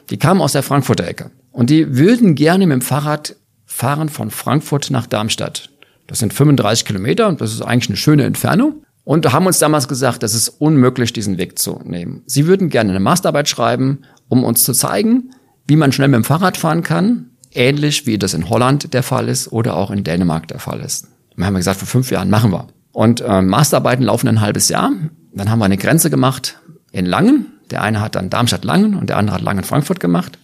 Die 0.10 0.18
kamen 0.18 0.40
aus 0.40 0.54
der 0.54 0.64
Frankfurter 0.64 1.06
Ecke. 1.06 1.32
Und 1.52 1.70
die 1.70 1.98
würden 1.98 2.36
gerne 2.36 2.68
mit 2.68 2.76
dem 2.76 2.82
Fahrrad 2.82 3.36
fahren 3.66 4.08
von 4.08 4.32
Frankfurt 4.32 4.92
nach 4.92 5.08
Darmstadt. 5.08 5.72
Das 6.08 6.20
sind 6.20 6.34
35 6.34 6.86
Kilometer 6.86 7.28
und 7.28 7.42
das 7.42 7.52
ist 7.52 7.64
eigentlich 7.64 7.90
eine 7.90 7.98
schöne 7.98 8.24
Entfernung. 8.24 8.86
Und 9.04 9.30
haben 9.34 9.46
uns 9.46 9.60
damals 9.60 9.90
gesagt, 9.90 10.24
es 10.24 10.36
ist 10.36 10.48
unmöglich, 10.48 11.12
diesen 11.12 11.38
Weg 11.38 11.60
zu 11.60 11.82
nehmen. 11.84 12.24
Sie 12.28 12.48
würden 12.48 12.70
gerne 12.70 12.92
eine 12.92 13.02
Masterarbeit 13.02 13.50
schreiben, 13.50 14.04
um 14.30 14.46
uns 14.46 14.64
zu 14.64 14.72
zeigen, 14.72 15.32
wie 15.68 15.76
man 15.76 15.92
schnell 15.92 16.08
mit 16.08 16.18
dem 16.18 16.24
Fahrrad 16.24 16.58
fahren 16.58 16.84
kann, 16.84 17.32
ähnlich 17.54 18.06
wie 18.06 18.18
das 18.18 18.34
in 18.34 18.50
Holland 18.50 18.94
der 18.94 19.04
Fall 19.04 19.30
ist 19.30 19.52
oder 19.52 19.76
auch 19.76 19.92
in 19.92 20.04
Dänemark 20.04 20.48
der 20.48 20.60
Fall 20.60 20.80
ist. 20.80 21.08
Wir 21.36 21.46
haben 21.46 21.56
gesagt, 21.56 21.80
vor 21.80 21.88
fünf 21.88 22.12
Jahren 22.12 22.30
machen 22.30 22.52
wir. 22.52 22.68
Und 22.92 23.22
äh, 23.22 23.42
Masterarbeiten 23.42 24.06
laufen 24.06 24.28
ein 24.28 24.42
halbes 24.42 24.70
Jahr. 24.70 24.92
Dann 25.34 25.50
haben 25.50 25.60
wir 25.60 25.66
eine 25.66 25.78
Grenze 25.78 26.10
gemacht 26.10 26.60
in 26.92 27.06
Langen. 27.06 27.48
Der 27.70 27.82
eine 27.82 28.02
hat 28.02 28.16
dann 28.16 28.30
Darmstadt-Langen 28.30 28.96
und 28.96 29.10
der 29.10 29.18
andere 29.18 29.36
hat 29.38 29.42
Langen-Frankfurt 29.42 30.00
gemacht. 30.00 30.38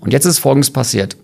Und 0.00 0.12
jetzt 0.12 0.24
ist 0.24 0.40
Folgendes 0.40 0.72
passiert. 0.72 1.16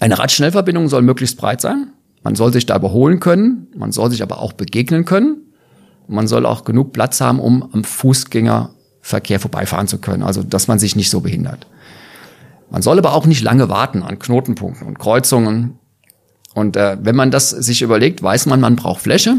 Eine 0.00 0.18
Radschnellverbindung 0.18 0.88
soll 0.88 1.02
möglichst 1.02 1.38
breit 1.38 1.60
sein. 1.60 1.92
Man 2.24 2.34
soll 2.34 2.52
sich 2.52 2.66
da 2.66 2.76
überholen 2.76 3.20
können. 3.20 3.68
Man 3.76 3.92
soll 3.92 4.10
sich 4.10 4.22
aber 4.22 4.40
auch 4.40 4.52
begegnen 4.52 5.04
können. 5.04 5.36
Und 6.08 6.14
man 6.16 6.26
soll 6.26 6.44
auch 6.44 6.64
genug 6.64 6.92
Platz 6.92 7.20
haben, 7.20 7.38
um 7.38 7.62
am 7.72 7.84
Fußgängerverkehr 7.84 9.38
vorbeifahren 9.38 9.86
zu 9.86 9.98
können. 9.98 10.24
Also, 10.24 10.42
dass 10.42 10.66
man 10.66 10.80
sich 10.80 10.96
nicht 10.96 11.10
so 11.10 11.20
behindert. 11.20 11.66
Man 12.72 12.80
soll 12.80 12.96
aber 12.96 13.12
auch 13.12 13.26
nicht 13.26 13.42
lange 13.42 13.68
warten 13.68 14.02
an 14.02 14.18
Knotenpunkten 14.18 14.86
und 14.86 14.98
Kreuzungen. 14.98 15.78
Und 16.54 16.74
äh, 16.74 16.96
wenn 17.02 17.14
man 17.14 17.30
das 17.30 17.50
sich 17.50 17.82
überlegt, 17.82 18.22
weiß 18.22 18.46
man, 18.46 18.60
man 18.60 18.76
braucht 18.76 19.02
Fläche, 19.02 19.36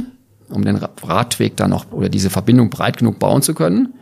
um 0.50 0.64
den 0.64 0.76
Radweg 0.76 1.58
dann 1.58 1.72
noch 1.72 1.92
oder 1.92 2.10
diese 2.10 2.30
Verbindung 2.30 2.70
breit 2.70 2.98
genug 2.98 3.18
bauen 3.18 3.42
zu 3.42 3.56
können. 3.56 3.96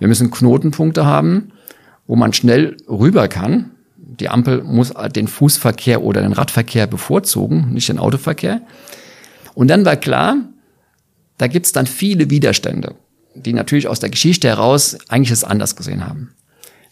Wir 0.00 0.08
müssen 0.08 0.32
Knotenpunkte 0.32 1.06
haben, 1.06 1.52
wo 2.08 2.16
man 2.16 2.32
schnell 2.32 2.76
rüber 2.88 3.28
kann. 3.28 3.70
Die 3.96 4.28
Ampel 4.28 4.64
muss 4.64 4.92
den 5.14 5.28
Fußverkehr 5.28 6.02
oder 6.02 6.20
den 6.20 6.32
Radverkehr 6.32 6.88
bevorzugen, 6.88 7.72
nicht 7.72 7.88
den 7.88 8.00
Autoverkehr. 8.00 8.62
Und 9.54 9.68
dann 9.68 9.84
war 9.84 9.94
klar, 9.94 10.38
da 11.38 11.46
gibt's 11.46 11.70
dann 11.70 11.86
viele 11.86 12.30
Widerstände, 12.30 12.96
die 13.36 13.52
natürlich 13.52 13.86
aus 13.86 14.00
der 14.00 14.10
Geschichte 14.10 14.48
heraus 14.48 14.98
eigentlich 15.08 15.30
es 15.30 15.44
anders 15.44 15.76
gesehen 15.76 16.04
haben. 16.04 16.34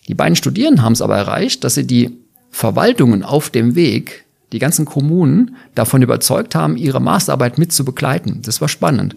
Die 0.08 0.14
beiden 0.14 0.36
Studierenden 0.36 0.82
haben 0.82 0.94
es 0.94 1.02
aber 1.02 1.16
erreicht, 1.16 1.64
dass 1.64 1.74
sie 1.74 1.86
die 1.86 2.18
Verwaltungen 2.50 3.22
auf 3.22 3.50
dem 3.50 3.74
Weg, 3.74 4.24
die 4.52 4.58
ganzen 4.58 4.86
Kommunen, 4.86 5.56
davon 5.74 6.02
überzeugt 6.02 6.54
haben, 6.54 6.76
ihre 6.76 7.00
Masterarbeit 7.00 7.58
mit 7.58 7.72
zu 7.72 7.84
begleiten. 7.84 8.40
Das 8.42 8.60
war 8.60 8.68
spannend. 8.68 9.16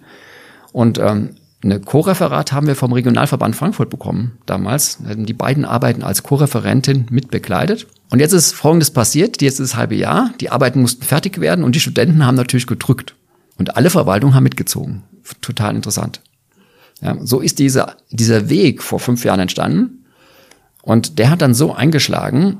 Und 0.73 0.99
ähm, 0.99 1.31
eine 1.63 1.79
Co-Referat 1.79 2.51
haben 2.51 2.67
wir 2.67 2.75
vom 2.75 2.91
Regionalverband 2.91 3.55
Frankfurt 3.55 3.89
bekommen 3.89 4.37
damals. 4.45 4.97
Die 5.01 5.33
beiden 5.33 5.63
arbeiten 5.63 6.03
als 6.03 6.23
Co-Referentin 6.23 7.05
mit 7.09 7.29
begleitet. 7.29 7.87
Und 8.09 8.19
jetzt 8.19 8.33
ist 8.33 8.53
Folgendes 8.53 8.91
passiert, 8.91 9.41
jetzt 9.41 9.59
ist 9.59 9.71
das 9.71 9.77
halbe 9.77 9.95
Jahr, 9.95 10.33
die 10.41 10.49
Arbeiten 10.49 10.81
mussten 10.81 11.03
fertig 11.03 11.39
werden 11.39 11.63
und 11.63 11.75
die 11.75 11.79
Studenten 11.79 12.25
haben 12.25 12.35
natürlich 12.35 12.67
gedrückt. 12.67 13.15
Und 13.57 13.77
alle 13.77 13.91
Verwaltungen 13.91 14.33
haben 14.33 14.43
mitgezogen. 14.43 15.03
Total 15.41 15.75
interessant. 15.75 16.21
Ja, 17.01 17.15
so 17.21 17.39
ist 17.39 17.59
dieser, 17.59 17.95
dieser 18.09 18.49
Weg 18.49 18.81
vor 18.81 18.99
fünf 18.99 19.23
Jahren 19.23 19.39
entstanden. 19.39 20.00
Und 20.81 21.19
der 21.19 21.29
hat 21.29 21.41
dann 21.41 21.53
so 21.53 21.73
eingeschlagen, 21.73 22.57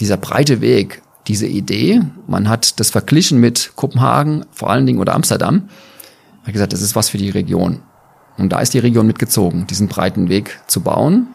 dieser 0.00 0.16
breite 0.16 0.60
Weg, 0.60 1.02
diese 1.26 1.46
Idee, 1.46 2.02
man 2.26 2.48
hat 2.48 2.78
das 2.80 2.90
verglichen 2.90 3.38
mit 3.40 3.72
Kopenhagen 3.76 4.44
vor 4.50 4.70
allen 4.70 4.86
Dingen 4.86 4.98
oder 4.98 5.14
Amsterdam, 5.14 5.68
Hat 6.44 6.52
gesagt, 6.52 6.72
das 6.72 6.82
ist 6.82 6.94
was 6.94 7.08
für 7.08 7.18
die 7.18 7.30
Region. 7.30 7.82
Und 8.36 8.50
da 8.50 8.60
ist 8.60 8.74
die 8.74 8.78
Region 8.78 9.06
mitgezogen, 9.06 9.66
diesen 9.66 9.88
breiten 9.88 10.28
Weg 10.28 10.60
zu 10.66 10.82
bauen. 10.82 11.28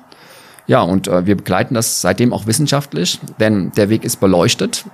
Ja, 0.68 0.82
und 0.82 1.08
äh, 1.08 1.26
wir 1.26 1.36
begleiten 1.36 1.74
das 1.74 2.02
seitdem 2.02 2.32
auch 2.32 2.46
wissenschaftlich, 2.46 3.20
denn 3.40 3.72
der 3.72 3.90
Weg 3.90 4.04
ist 4.04 4.20
beleuchtet. 4.20 4.86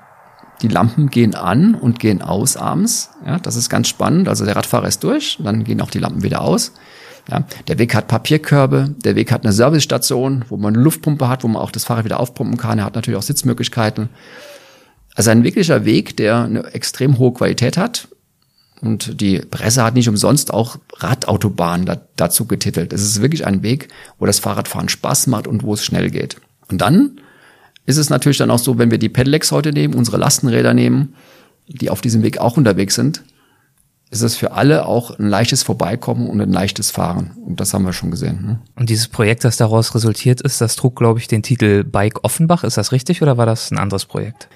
Die 0.62 0.69
Lampen 0.69 1.09
gehen 1.09 1.35
an 1.35 1.75
und 1.75 2.00
gehen 2.00 2.21
aus 2.21 2.55
abends. 2.55 3.12
Ja, 3.25 3.39
das 3.39 3.57
ist 3.57 3.69
ganz 3.69 3.89
spannend. 3.89 4.29
Also 4.29 4.45
der 4.45 4.55
Radfahrer 4.55 4.88
ist 4.88 5.03
durch, 5.03 5.38
dann 5.43 5.65
gehen 5.65 5.81
auch 5.81 5.91
die 5.91 6.00
Lampen 6.00 6.24
wieder 6.24 6.41
aus. 6.41 6.71
Ja, 7.29 7.44
der 7.67 7.79
Weg 7.79 7.96
hat 7.96 8.08
Papierkörbe, 8.08 8.94
der 9.03 9.15
Weg 9.15 9.32
hat 9.32 9.44
eine 9.44 9.53
Servicestation, 9.53 10.46
wo 10.50 10.58
man 10.58 10.75
eine 10.75 10.84
Luftpumpe 10.84 11.27
hat, 11.27 11.44
wo 11.44 11.48
man 11.48 11.62
auch 11.62 11.72
das 11.72 11.86
Fahrrad 11.86 12.05
wieder 12.05 12.20
aufpumpen 12.20 12.58
kann. 12.58 12.77
Er 12.77 12.86
hat 12.86 12.96
natürlich 12.96 13.17
auch 13.17 13.24
Sitzmöglichkeiten. 13.24 14.10
Also 15.15 15.32
ein 15.32 15.44
wirklicher 15.44 15.86
Weg, 15.86 16.17
der 16.17 16.44
eine 16.44 16.65
extrem 16.74 17.17
hohe 17.17 17.34
Qualität 17.34 17.77
hat. 17.77 18.08
Und 18.82 19.22
die 19.22 19.39
Presse 19.39 19.84
hat 19.84 19.96
nicht 19.96 20.10
umsonst 20.10 20.53
auch 20.53 20.77
Radautobahn 20.98 21.86
da, 21.86 22.00
dazu 22.17 22.46
getitelt. 22.46 22.94
Es 22.94 23.01
ist 23.01 23.22
wirklich 23.22 23.46
ein 23.46 23.63
Weg, 23.63 23.88
wo 24.20 24.25
das 24.25 24.39
Fahrradfahren 24.39 24.89
Spaß 24.89 25.27
macht 25.27 25.48
und 25.48 25.63
wo 25.63 25.74
es 25.74 25.84
schnell 25.84 26.12
geht. 26.12 26.36
Und 26.70 26.82
dann 26.82 27.22
ist 27.86 27.98
es 27.98 28.10
natürlich 28.10 28.38
dann 28.38 28.51
auch 28.51 28.60
so, 28.60 28.77
wenn 28.77 28.91
wir 28.91 28.98
die 28.98 29.10
Pedelecs 29.10 29.51
heute 29.51 29.72
nehmen, 29.72 29.94
unsere 29.94 30.17
Lastenräder 30.17 30.74
nehmen, 30.74 31.15
die 31.67 31.89
auf 31.89 32.01
diesem 32.01 32.22
Weg 32.22 32.38
auch 32.38 32.58
unterwegs 32.58 32.96
sind, 32.96 33.24
ist 34.12 34.21
es 34.21 34.35
für 34.35 34.51
alle 34.51 34.85
auch 34.85 35.17
ein 35.17 35.27
leichtes 35.27 35.63
Vorbeikommen 35.63 36.29
und 36.29 36.39
ein 36.39 36.51
leichtes 36.51 36.91
Fahren. 36.91 37.31
Und 37.45 37.59
das 37.59 37.74
haben 37.74 37.85
wir 37.85 37.93
schon 37.93 38.12
gesehen. 38.12 38.45
Ne? 38.45 38.59
Und 38.75 38.89
dieses 38.89 39.07
Projekt, 39.07 39.43
das 39.43 39.57
daraus 39.57 39.95
resultiert 39.95 40.41
ist, 40.41 40.62
das 40.62 40.75
trug, 40.75 40.95
glaube 40.95 41.19
ich, 41.19 41.27
den 41.27 41.43
Titel 41.43 41.83
Bike 41.83 42.24
Offenbach. 42.24 42.63
Ist 42.63 42.77
das 42.77 42.91
richtig 42.91 43.21
oder 43.21 43.38
war 43.38 43.45
das 43.45 43.71
ein 43.71 43.77
anderes 43.77 44.05
Projekt? 44.05 44.47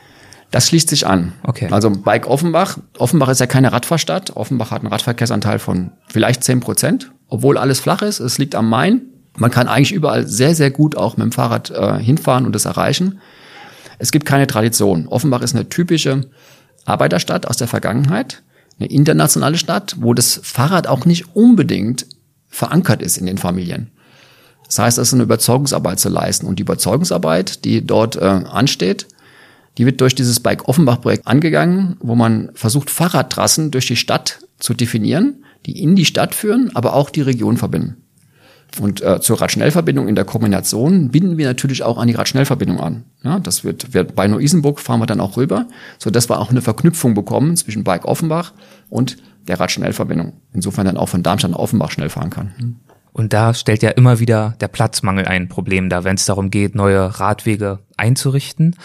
Das 0.51 0.67
schließt 0.67 0.89
sich 0.89 1.05
an. 1.05 1.33
Okay. 1.43 1.67
Also 1.71 1.91
Bike 1.91 2.27
Offenbach. 2.27 2.77
Offenbach 2.97 3.29
ist 3.29 3.39
ja 3.39 3.47
keine 3.47 3.71
Radfahrstadt. 3.71 4.35
Offenbach 4.35 4.71
hat 4.71 4.81
einen 4.81 4.91
Radverkehrsanteil 4.91 5.59
von 5.59 5.91
vielleicht 6.07 6.43
zehn 6.43 6.59
Prozent, 6.59 7.11
obwohl 7.27 7.57
alles 7.57 7.79
flach 7.79 8.01
ist. 8.01 8.19
Es 8.19 8.37
liegt 8.37 8.55
am 8.55 8.69
Main. 8.69 9.01
Man 9.37 9.51
kann 9.51 9.67
eigentlich 9.67 9.91
überall 9.91 10.27
sehr, 10.27 10.55
sehr 10.55 10.71
gut 10.71 10.97
auch 10.97 11.17
mit 11.17 11.25
dem 11.25 11.31
Fahrrad 11.31 11.69
äh, 11.69 11.99
hinfahren 11.99 12.45
und 12.45 12.53
das 12.53 12.65
erreichen. 12.65 13.19
Es 13.99 14.11
gibt 14.11 14.25
keine 14.25 14.47
Tradition. 14.47 15.07
Offenbach 15.07 15.41
ist 15.41 15.55
eine 15.55 15.69
typische 15.69 16.29
Arbeiterstadt 16.85 17.45
aus 17.45 17.57
der 17.57 17.67
Vergangenheit, 17.67 18.41
eine 18.79 18.89
internationale 18.89 19.57
Stadt, 19.57 19.95
wo 19.99 20.13
das 20.13 20.39
Fahrrad 20.43 20.87
auch 20.87 21.05
nicht 21.05 21.35
unbedingt 21.35 22.07
verankert 22.47 23.01
ist 23.01 23.17
in 23.17 23.25
den 23.25 23.37
Familien. 23.37 23.91
Das 24.65 24.79
heißt, 24.79 24.97
es 24.97 25.09
ist 25.09 25.13
eine 25.13 25.23
Überzeugungsarbeit 25.23 25.99
zu 25.99 26.09
leisten. 26.09 26.45
Und 26.45 26.59
die 26.59 26.63
Überzeugungsarbeit, 26.63 27.65
die 27.65 27.85
dort 27.85 28.15
äh, 28.15 28.19
ansteht, 28.19 29.07
die 29.77 29.85
wird 29.85 29.99
durch 30.01 30.13
dieses 30.13 30.39
Bike 30.39 30.67
Offenbach 30.67 31.01
Projekt 31.01 31.25
angegangen, 31.25 31.97
wo 32.01 32.15
man 32.15 32.51
versucht, 32.53 32.89
Fahrradtrassen 32.89 33.71
durch 33.71 33.87
die 33.87 33.95
Stadt 33.95 34.39
zu 34.59 34.73
definieren, 34.73 35.45
die 35.65 35.81
in 35.81 35.95
die 35.95 36.05
Stadt 36.05 36.35
führen, 36.35 36.75
aber 36.75 36.93
auch 36.93 37.09
die 37.09 37.21
Region 37.21 37.57
verbinden. 37.57 37.97
Und 38.79 39.01
äh, 39.01 39.19
zur 39.19 39.41
Radschnellverbindung 39.41 40.07
in 40.07 40.15
der 40.15 40.25
Kombination 40.25 41.09
binden 41.09 41.37
wir 41.37 41.47
natürlich 41.47 41.83
auch 41.83 41.97
an 41.97 42.07
die 42.07 42.13
Radschnellverbindung 42.13 42.79
an. 42.79 43.03
Ja, 43.23 43.39
das 43.39 43.63
wird, 43.63 43.93
wird 43.93 44.15
bei 44.15 44.27
Neu-Isenburg 44.27 44.79
fahren 44.79 44.99
wir 44.99 45.05
dann 45.05 45.19
auch 45.19 45.37
rüber, 45.37 45.67
so 45.97 46.09
dass 46.09 46.29
wir 46.29 46.39
auch 46.39 46.51
eine 46.51 46.61
Verknüpfung 46.61 47.13
bekommen 47.13 47.57
zwischen 47.57 47.83
Bike 47.83 48.05
Offenbach 48.05 48.53
und 48.89 49.17
der 49.47 49.59
Radschnellverbindung. 49.59 50.33
Insofern 50.53 50.85
dann 50.85 50.97
auch 50.97 51.09
von 51.09 51.23
Darmstadt 51.23 51.51
nach 51.51 51.59
Offenbach 51.59 51.91
schnell 51.91 52.09
fahren 52.09 52.29
kann. 52.29 52.79
Und 53.11 53.33
da 53.33 53.53
stellt 53.53 53.81
ja 53.81 53.89
immer 53.89 54.19
wieder 54.19 54.55
der 54.61 54.67
Platzmangel 54.67 55.25
ein 55.25 55.49
Problem 55.49 55.89
dar, 55.89 56.03
wenn 56.03 56.15
es 56.15 56.25
darum 56.25 56.51
geht, 56.51 56.75
neue 56.75 57.19
Radwege 57.19 57.79
einzurichten. 57.99 58.75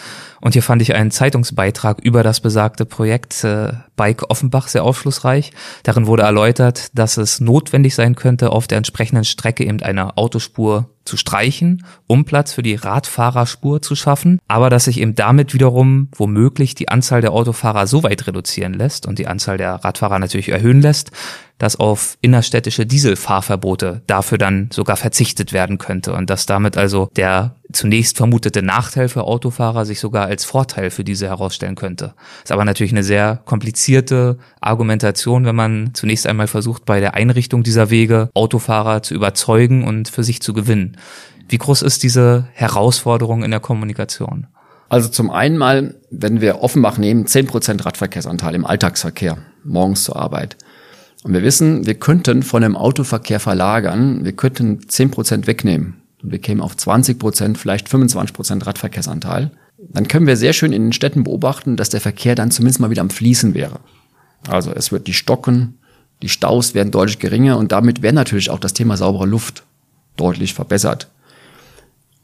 Und 0.41 0.53
hier 0.53 0.63
fand 0.63 0.81
ich 0.81 0.93
einen 0.93 1.11
Zeitungsbeitrag 1.11 1.99
über 1.99 2.21
das 2.21 2.39
besagte 2.39 2.85
Projekt 2.85 3.43
äh, 3.43 3.73
Bike 3.95 4.29
Offenbach 4.29 4.67
sehr 4.67 4.83
aufschlussreich. 4.83 5.51
Darin 5.83 6.05
wurde 6.05 6.23
erläutert, 6.23 6.89
dass 6.93 7.17
es 7.17 7.39
notwendig 7.39 7.95
sein 7.95 8.15
könnte, 8.15 8.51
auf 8.51 8.67
der 8.67 8.77
entsprechenden 8.77 9.23
Strecke 9.23 9.65
eben 9.65 9.81
eine 9.81 10.17
Autospur 10.17 10.89
zu 11.05 11.17
streichen, 11.17 11.85
um 12.07 12.25
Platz 12.25 12.53
für 12.53 12.63
die 12.63 12.75
Radfahrerspur 12.75 13.81
zu 13.81 13.95
schaffen, 13.95 14.39
aber 14.47 14.69
dass 14.69 14.85
sich 14.85 14.99
eben 14.99 15.15
damit 15.15 15.53
wiederum 15.53 16.09
womöglich 16.15 16.75
die 16.75 16.89
Anzahl 16.89 17.21
der 17.21 17.31
Autofahrer 17.31 17.87
so 17.87 18.03
weit 18.03 18.27
reduzieren 18.27 18.73
lässt 18.73 19.05
und 19.05 19.19
die 19.19 19.27
Anzahl 19.27 19.57
der 19.57 19.75
Radfahrer 19.75 20.19
natürlich 20.19 20.49
erhöhen 20.49 20.81
lässt, 20.81 21.11
dass 21.57 21.77
auf 21.77 22.17
innerstädtische 22.21 22.85
Dieselfahrverbote 22.85 24.01
dafür 24.07 24.37
dann 24.37 24.69
sogar 24.73 24.97
verzichtet 24.97 25.53
werden 25.53 25.77
könnte 25.77 26.13
und 26.13 26.29
dass 26.29 26.45
damit 26.45 26.75
also 26.75 27.09
der 27.15 27.55
zunächst 27.71 28.17
vermutete 28.17 28.61
Nachteil 28.61 29.09
für 29.09 29.23
Autofahrer 29.23 29.85
sich 29.85 29.99
sogar 29.99 30.25
als 30.25 30.45
Vorteil 30.45 30.91
für 30.91 31.03
diese 31.03 31.27
herausstellen 31.27 31.75
könnte. 31.75 32.13
Ist 32.43 32.51
aber 32.51 32.65
natürlich 32.65 32.91
eine 32.91 33.03
sehr 33.03 33.41
komplizierte 33.45 34.37
Argumentation, 34.61 35.45
wenn 35.45 35.55
man 35.55 35.91
zunächst 35.93 36.27
einmal 36.27 36.47
versucht, 36.47 36.85
bei 36.85 36.99
der 36.99 37.13
Einrichtung 37.13 37.63
dieser 37.63 37.89
Wege 37.89 38.29
Autofahrer 38.33 39.01
zu 39.01 39.13
überzeugen 39.13 39.83
und 39.83 40.09
für 40.09 40.23
sich 40.23 40.41
zu 40.41 40.53
gewinnen. 40.53 40.97
Wie 41.47 41.57
groß 41.57 41.81
ist 41.81 42.03
diese 42.03 42.47
Herausforderung 42.53 43.43
in 43.43 43.51
der 43.51 43.59
Kommunikation? 43.59 44.47
Also 44.87 45.09
zum 45.09 45.31
einen 45.31 45.57
mal, 45.57 45.95
wenn 46.11 46.41
wir 46.41 46.61
Offenbach 46.61 46.97
nehmen, 46.97 47.25
zehn 47.25 47.47
Prozent 47.47 47.85
Radverkehrsanteil 47.85 48.55
im 48.55 48.65
Alltagsverkehr, 48.65 49.37
morgens 49.63 50.03
zur 50.03 50.15
Arbeit. 50.15 50.57
Und 51.23 51.33
wir 51.33 51.41
wissen, 51.41 51.87
wir 51.87 51.95
könnten 51.95 52.43
von 52.43 52.61
dem 52.61 52.75
Autoverkehr 52.77 53.39
verlagern, 53.39 54.23
wir 54.23 54.33
könnten 54.33 54.87
zehn 54.87 55.09
Prozent 55.09 55.47
wegnehmen 55.47 56.04
und 56.25 56.31
wir 56.31 56.39
kämen 56.39 56.61
auf 56.61 56.75
20 56.75 57.19
Prozent, 57.19 57.57
vielleicht 57.59 57.87
25 57.87 58.33
Prozent 58.33 58.65
Radverkehrsanteil, 58.65 59.51
dann 59.77 60.07
können 60.07 60.25
wir 60.25 60.37
sehr 60.37 60.53
schön 60.53 60.73
in 60.73 60.85
den 60.85 60.93
Städten 60.93 61.23
beobachten, 61.23 61.77
dass 61.77 61.89
der 61.89 62.01
Verkehr 62.01 62.33
dann 62.33 62.49
zumindest 62.49 62.79
mal 62.79 62.89
wieder 62.89 63.01
am 63.01 63.11
Fließen 63.11 63.53
wäre. 63.53 63.79
Also 64.47 64.71
es 64.71 64.91
wird 64.91 65.05
die 65.05 65.13
Stocken, 65.13 65.77
die 66.23 66.29
Staus 66.29 66.73
werden 66.73 66.89
deutlich 66.89 67.19
geringer 67.19 67.59
und 67.59 67.71
damit 67.71 68.01
wäre 68.01 68.13
natürlich 68.13 68.49
auch 68.49 68.59
das 68.59 68.73
Thema 68.73 68.97
saubere 68.97 69.27
Luft 69.27 69.63
deutlich 70.17 70.55
verbessert. 70.55 71.09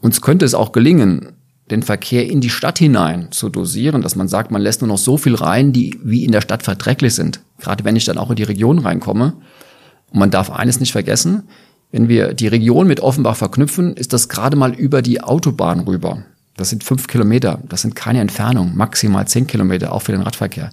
Uns 0.01 0.21
könnte 0.21 0.45
es 0.45 0.55
auch 0.55 0.71
gelingen, 0.71 1.33
den 1.69 1.83
Verkehr 1.83 2.27
in 2.27 2.41
die 2.41 2.49
Stadt 2.49 2.79
hinein 2.79 3.31
zu 3.31 3.49
dosieren, 3.49 4.01
dass 4.01 4.15
man 4.15 4.27
sagt, 4.27 4.49
man 4.49 4.63
lässt 4.63 4.81
nur 4.81 4.87
noch 4.87 4.97
so 4.97 5.17
viel 5.17 5.35
rein, 5.35 5.73
die 5.73 5.99
wie 6.03 6.25
in 6.25 6.31
der 6.31 6.41
Stadt 6.41 6.63
verträglich 6.63 7.13
sind. 7.13 7.39
Gerade 7.59 7.83
wenn 7.83 7.95
ich 7.95 8.05
dann 8.05 8.17
auch 8.17 8.31
in 8.31 8.35
die 8.35 8.43
Region 8.43 8.79
reinkomme. 8.79 9.33
Und 10.09 10.19
man 10.19 10.31
darf 10.31 10.49
eines 10.49 10.79
nicht 10.79 10.91
vergessen, 10.91 11.43
wenn 11.91 12.07
wir 12.07 12.33
die 12.33 12.47
Region 12.47 12.87
mit 12.87 13.01
Offenbach 13.01 13.35
verknüpfen, 13.35 13.95
ist 13.95 14.13
das 14.13 14.29
gerade 14.29 14.55
mal 14.55 14.73
über 14.73 15.01
die 15.01 15.21
Autobahn 15.21 15.81
rüber. 15.81 16.23
Das 16.55 16.69
sind 16.69 16.83
fünf 16.83 17.07
Kilometer. 17.07 17.59
Das 17.67 17.81
sind 17.81 17.95
keine 17.95 18.21
Entfernung, 18.21 18.75
maximal 18.75 19.27
zehn 19.27 19.47
Kilometer, 19.47 19.93
auch 19.93 20.01
für 20.01 20.11
den 20.11 20.21
Radverkehr. 20.21 20.69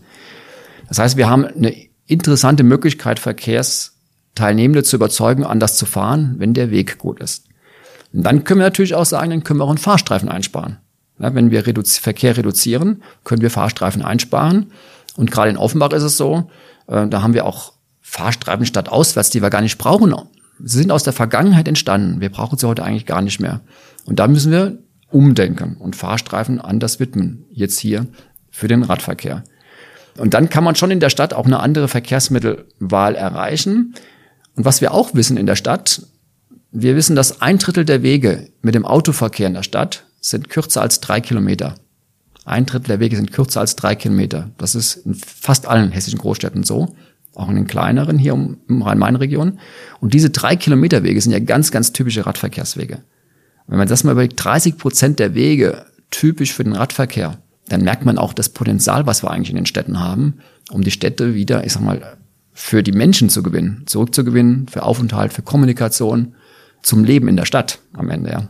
Das 0.88 0.98
heißt, 0.98 1.16
wir 1.16 1.28
haben 1.28 1.44
eine 1.44 1.74
interessante 2.06 2.62
Möglichkeit, 2.62 3.18
Verkehrsteilnehmende 3.18 4.82
zu 4.82 4.96
überzeugen, 4.96 5.44
anders 5.44 5.76
zu 5.76 5.86
fahren, 5.86 6.36
wenn 6.38 6.54
der 6.54 6.70
Weg 6.70 6.98
gut 6.98 7.20
ist. 7.20 7.46
Und 8.12 8.22
dann 8.22 8.44
können 8.44 8.60
wir 8.60 8.66
natürlich 8.66 8.94
auch 8.94 9.04
sagen, 9.04 9.30
dann 9.30 9.44
können 9.44 9.60
wir 9.60 9.64
auch 9.64 9.70
einen 9.70 9.78
Fahrstreifen 9.78 10.28
einsparen. 10.28 10.78
Ja, 11.18 11.34
wenn 11.34 11.50
wir 11.50 11.66
redu 11.66 11.82
Verkehr 11.84 12.36
reduzieren, 12.36 13.02
können 13.24 13.42
wir 13.42 13.50
Fahrstreifen 13.50 14.02
einsparen. 14.02 14.72
Und 15.16 15.30
gerade 15.30 15.50
in 15.50 15.56
Offenbach 15.56 15.92
ist 15.92 16.04
es 16.04 16.16
so, 16.16 16.50
äh, 16.86 17.08
da 17.08 17.22
haben 17.22 17.34
wir 17.34 17.44
auch 17.44 17.72
Fahrstreifen 18.00 18.64
statt 18.64 18.88
auswärts, 18.88 19.30
die 19.30 19.42
wir 19.42 19.50
gar 19.50 19.60
nicht 19.60 19.78
brauchen, 19.78 20.14
Sie 20.62 20.78
sind 20.78 20.90
aus 20.90 21.04
der 21.04 21.12
Vergangenheit 21.12 21.68
entstanden. 21.68 22.20
Wir 22.20 22.30
brauchen 22.30 22.58
sie 22.58 22.66
heute 22.66 22.84
eigentlich 22.84 23.06
gar 23.06 23.22
nicht 23.22 23.40
mehr. 23.40 23.60
Und 24.04 24.18
da 24.18 24.26
müssen 24.26 24.52
wir 24.52 24.78
umdenken 25.10 25.76
und 25.76 25.96
Fahrstreifen 25.96 26.60
anders 26.60 27.00
widmen. 27.00 27.44
Jetzt 27.50 27.78
hier 27.78 28.06
für 28.50 28.68
den 28.68 28.82
Radverkehr. 28.82 29.44
Und 30.16 30.34
dann 30.34 30.48
kann 30.48 30.64
man 30.64 30.74
schon 30.74 30.90
in 30.90 31.00
der 31.00 31.10
Stadt 31.10 31.32
auch 31.32 31.46
eine 31.46 31.60
andere 31.60 31.88
Verkehrsmittelwahl 31.88 33.14
erreichen. 33.14 33.94
Und 34.56 34.64
was 34.64 34.80
wir 34.80 34.92
auch 34.92 35.14
wissen 35.14 35.36
in 35.36 35.46
der 35.46 35.56
Stadt, 35.56 36.02
wir 36.72 36.96
wissen, 36.96 37.16
dass 37.16 37.40
ein 37.40 37.58
Drittel 37.58 37.84
der 37.84 38.02
Wege 38.02 38.48
mit 38.60 38.74
dem 38.74 38.84
Autoverkehr 38.84 39.46
in 39.46 39.54
der 39.54 39.62
Stadt 39.62 40.04
sind 40.20 40.50
kürzer 40.50 40.82
als 40.82 41.00
drei 41.00 41.20
Kilometer. 41.20 41.76
Ein 42.44 42.66
Drittel 42.66 42.88
der 42.88 43.00
Wege 43.00 43.16
sind 43.16 43.32
kürzer 43.32 43.60
als 43.60 43.76
drei 43.76 43.94
Kilometer. 43.94 44.50
Das 44.58 44.74
ist 44.74 44.96
in 44.96 45.14
fast 45.14 45.66
allen 45.66 45.92
hessischen 45.92 46.18
Großstädten 46.18 46.64
so 46.64 46.96
auch 47.38 47.48
in 47.48 47.54
den 47.54 47.66
kleineren 47.66 48.18
hier 48.18 48.32
im 48.32 48.82
Rhein-Main-Region. 48.82 49.60
Und 50.00 50.14
diese 50.14 50.30
drei 50.30 50.56
Kilometer 50.56 51.02
Wege 51.02 51.20
sind 51.20 51.32
ja 51.32 51.38
ganz, 51.38 51.70
ganz 51.70 51.92
typische 51.92 52.26
Radverkehrswege. 52.26 52.98
Wenn 53.66 53.78
man 53.78 53.88
das 53.88 54.04
mal 54.04 54.12
überlegt, 54.12 54.42
30 54.42 54.76
Prozent 54.76 55.18
der 55.18 55.34
Wege 55.34 55.86
typisch 56.10 56.52
für 56.52 56.64
den 56.64 56.72
Radverkehr, 56.72 57.38
dann 57.68 57.82
merkt 57.82 58.04
man 58.04 58.18
auch 58.18 58.32
das 58.32 58.48
Potenzial, 58.48 59.06
was 59.06 59.22
wir 59.22 59.30
eigentlich 59.30 59.50
in 59.50 59.56
den 59.56 59.66
Städten 59.66 60.00
haben, 60.00 60.38
um 60.70 60.82
die 60.82 60.90
Städte 60.90 61.34
wieder, 61.34 61.64
ich 61.64 61.74
sag 61.74 61.82
mal, 61.82 62.16
für 62.52 62.82
die 62.82 62.92
Menschen 62.92 63.28
zu 63.28 63.42
gewinnen, 63.42 63.82
zurückzugewinnen, 63.86 64.68
für 64.68 64.82
Aufenthalt, 64.82 65.32
für 65.32 65.42
Kommunikation, 65.42 66.34
zum 66.82 67.04
Leben 67.04 67.28
in 67.28 67.36
der 67.36 67.44
Stadt 67.44 67.80
am 67.92 68.08
Ende, 68.08 68.30
ja. 68.30 68.48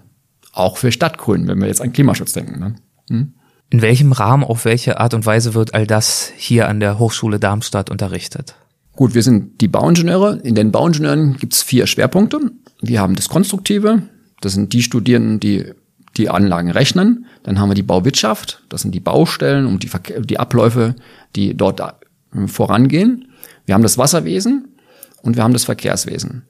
Auch 0.52 0.76
für 0.76 0.92
Stadtgrün, 0.92 1.46
wenn 1.46 1.60
wir 1.60 1.68
jetzt 1.68 1.80
an 1.80 1.92
Klimaschutz 1.92 2.32
denken. 2.32 2.58
Ne? 2.58 2.74
Hm? 3.10 3.34
In 3.70 3.82
welchem 3.82 4.12
Rahmen, 4.12 4.44
auf 4.44 4.64
welche 4.64 4.98
Art 4.98 5.14
und 5.14 5.26
Weise 5.26 5.54
wird 5.54 5.74
all 5.74 5.86
das 5.86 6.32
hier 6.36 6.68
an 6.68 6.80
der 6.80 6.98
Hochschule 6.98 7.38
Darmstadt 7.38 7.90
unterrichtet? 7.90 8.54
Gut, 8.98 9.14
wir 9.14 9.22
sind 9.22 9.60
die 9.60 9.68
Bauingenieure. 9.68 10.40
In 10.42 10.56
den 10.56 10.72
Bauingenieuren 10.72 11.36
gibt 11.36 11.52
es 11.52 11.62
vier 11.62 11.86
Schwerpunkte. 11.86 12.40
Wir 12.80 13.00
haben 13.00 13.14
das 13.14 13.28
Konstruktive. 13.28 14.02
Das 14.40 14.54
sind 14.54 14.72
die 14.72 14.82
Studierenden, 14.82 15.38
die 15.38 15.72
die 16.16 16.28
Anlagen 16.28 16.72
rechnen. 16.72 17.26
Dann 17.44 17.60
haben 17.60 17.70
wir 17.70 17.76
die 17.76 17.84
Bauwirtschaft. 17.84 18.64
Das 18.68 18.82
sind 18.82 18.92
die 18.96 18.98
Baustellen 18.98 19.66
und 19.66 19.84
die, 19.84 19.90
die 20.24 20.40
Abläufe, 20.40 20.96
die 21.36 21.56
dort 21.56 21.78
äh, 21.78 22.48
vorangehen. 22.48 23.28
Wir 23.66 23.76
haben 23.76 23.84
das 23.84 23.98
Wasserwesen. 23.98 24.74
und 25.22 25.36
wir 25.36 25.44
haben 25.44 25.52
das 25.52 25.66
Verkehrswesen. 25.66 26.48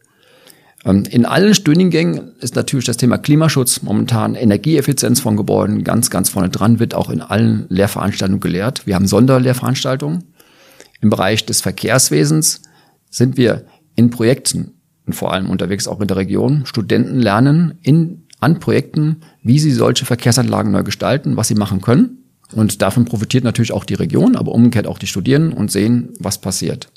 Ähm, 0.87 1.05
in 1.11 1.26
allen 1.26 1.52
Studiengängen 1.52 2.33
ist 2.40 2.57
natürlich 2.57 2.87
das 2.87 2.97
Thema 2.97 3.19
Klimaschutz, 3.19 3.83
momentan 3.83 4.35
Energieeffizienz 4.35 5.21
von 5.21 5.37
Gebäuden 5.37 5.85
ganz, 5.85 6.09
ganz 6.09 6.31
vorne 6.31 6.49
dran, 6.49 6.81
wird 6.81 6.95
auch 6.95 7.11
in 7.11 7.21
allen 7.21 7.67
Lehrveranstaltungen 7.69 8.40
gelehrt. 8.40 8.87
Wir 8.87 8.95
haben 8.95 9.07
Sonderlehrveranstaltungen. 9.07 10.25
Im 11.00 11.11
Bereich 11.11 11.47
des 11.47 11.61
Verkehrswesens 11.61 12.62
sind 13.11 13.37
wir 13.37 13.64
in 13.95 14.11
Projekten 14.11 14.75
und 15.07 15.14
vor 15.14 15.33
allem 15.33 15.50
unterwegs 15.50 15.88
auch 15.88 16.00
in 16.00 16.09
der 16.09 16.17
Region. 16.17 16.67
Studenten 16.67 17.19
lernen 17.19 17.78
in, 17.83 18.26
an 18.40 18.61
Projekten, 18.61 19.23
wie 19.43 19.59
sie 19.59 19.73
solche 19.73 20.05
Verkehrsanlagen 20.05 20.73
neu 20.73 20.83
gestalten, 20.83 21.37
was 21.37 21.49
sie 21.49 21.55
machen 21.55 21.81
können. 21.81 22.25
Und 22.52 22.83
davon 22.83 23.05
profitiert 23.05 23.45
natürlich 23.45 23.73
auch 23.73 23.85
die 23.85 23.95
Region, 23.95 24.37
aber 24.37 24.52
umgekehrt 24.52 24.87
auch 24.87 24.99
die 24.99 25.07
Studierenden 25.07 25.52
und 25.52 25.71
sehen, 25.71 26.11
was 26.19 26.38
passiert. 26.38 26.88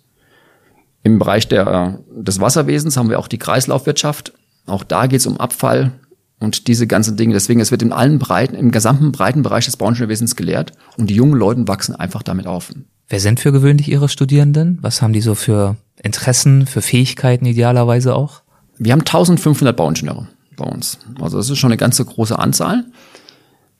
Im 1.03 1.19
Bereich 1.19 1.47
der, 1.47 1.99
des 2.15 2.39
Wasserwesens 2.39 2.95
haben 2.95 3.09
wir 3.09 3.19
auch 3.19 3.27
die 3.27 3.39
Kreislaufwirtschaft. 3.39 4.33
Auch 4.65 4.83
da 4.83 5.07
geht 5.07 5.19
es 5.19 5.27
um 5.27 5.37
Abfall 5.37 5.91
und 6.41 6.67
diese 6.67 6.87
ganzen 6.87 7.15
Dinge. 7.15 7.33
Deswegen, 7.33 7.61
es 7.61 7.71
wird 7.71 7.83
in 7.83 7.93
allen 7.93 8.19
Breiten, 8.19 8.55
im 8.55 8.71
gesamten 8.71 9.11
breiten 9.11 9.43
Bereich 9.43 9.65
des 9.65 9.77
Bauingenieurwesens 9.77 10.35
gelehrt 10.35 10.73
und 10.97 11.09
die 11.09 11.15
jungen 11.15 11.35
Leute 11.35 11.67
wachsen 11.67 11.95
einfach 11.95 12.23
damit 12.23 12.47
auf. 12.47 12.73
Wer 13.07 13.19
sind 13.19 13.39
für 13.39 13.51
gewöhnlich 13.51 13.89
Ihre 13.89 14.09
Studierenden? 14.09 14.79
Was 14.81 15.01
haben 15.01 15.13
die 15.13 15.21
so 15.21 15.35
für 15.35 15.77
Interessen, 16.01 16.65
für 16.65 16.81
Fähigkeiten 16.81 17.45
idealerweise 17.45 18.15
auch? 18.15 18.41
Wir 18.77 18.93
haben 18.93 19.01
1500 19.01 19.75
Bauingenieure 19.77 20.27
bei 20.57 20.65
uns. 20.65 20.97
Also 21.19 21.37
das 21.37 21.49
ist 21.49 21.59
schon 21.59 21.71
eine 21.71 21.77
ganze 21.77 22.03
große 22.03 22.37
Anzahl. 22.37 22.85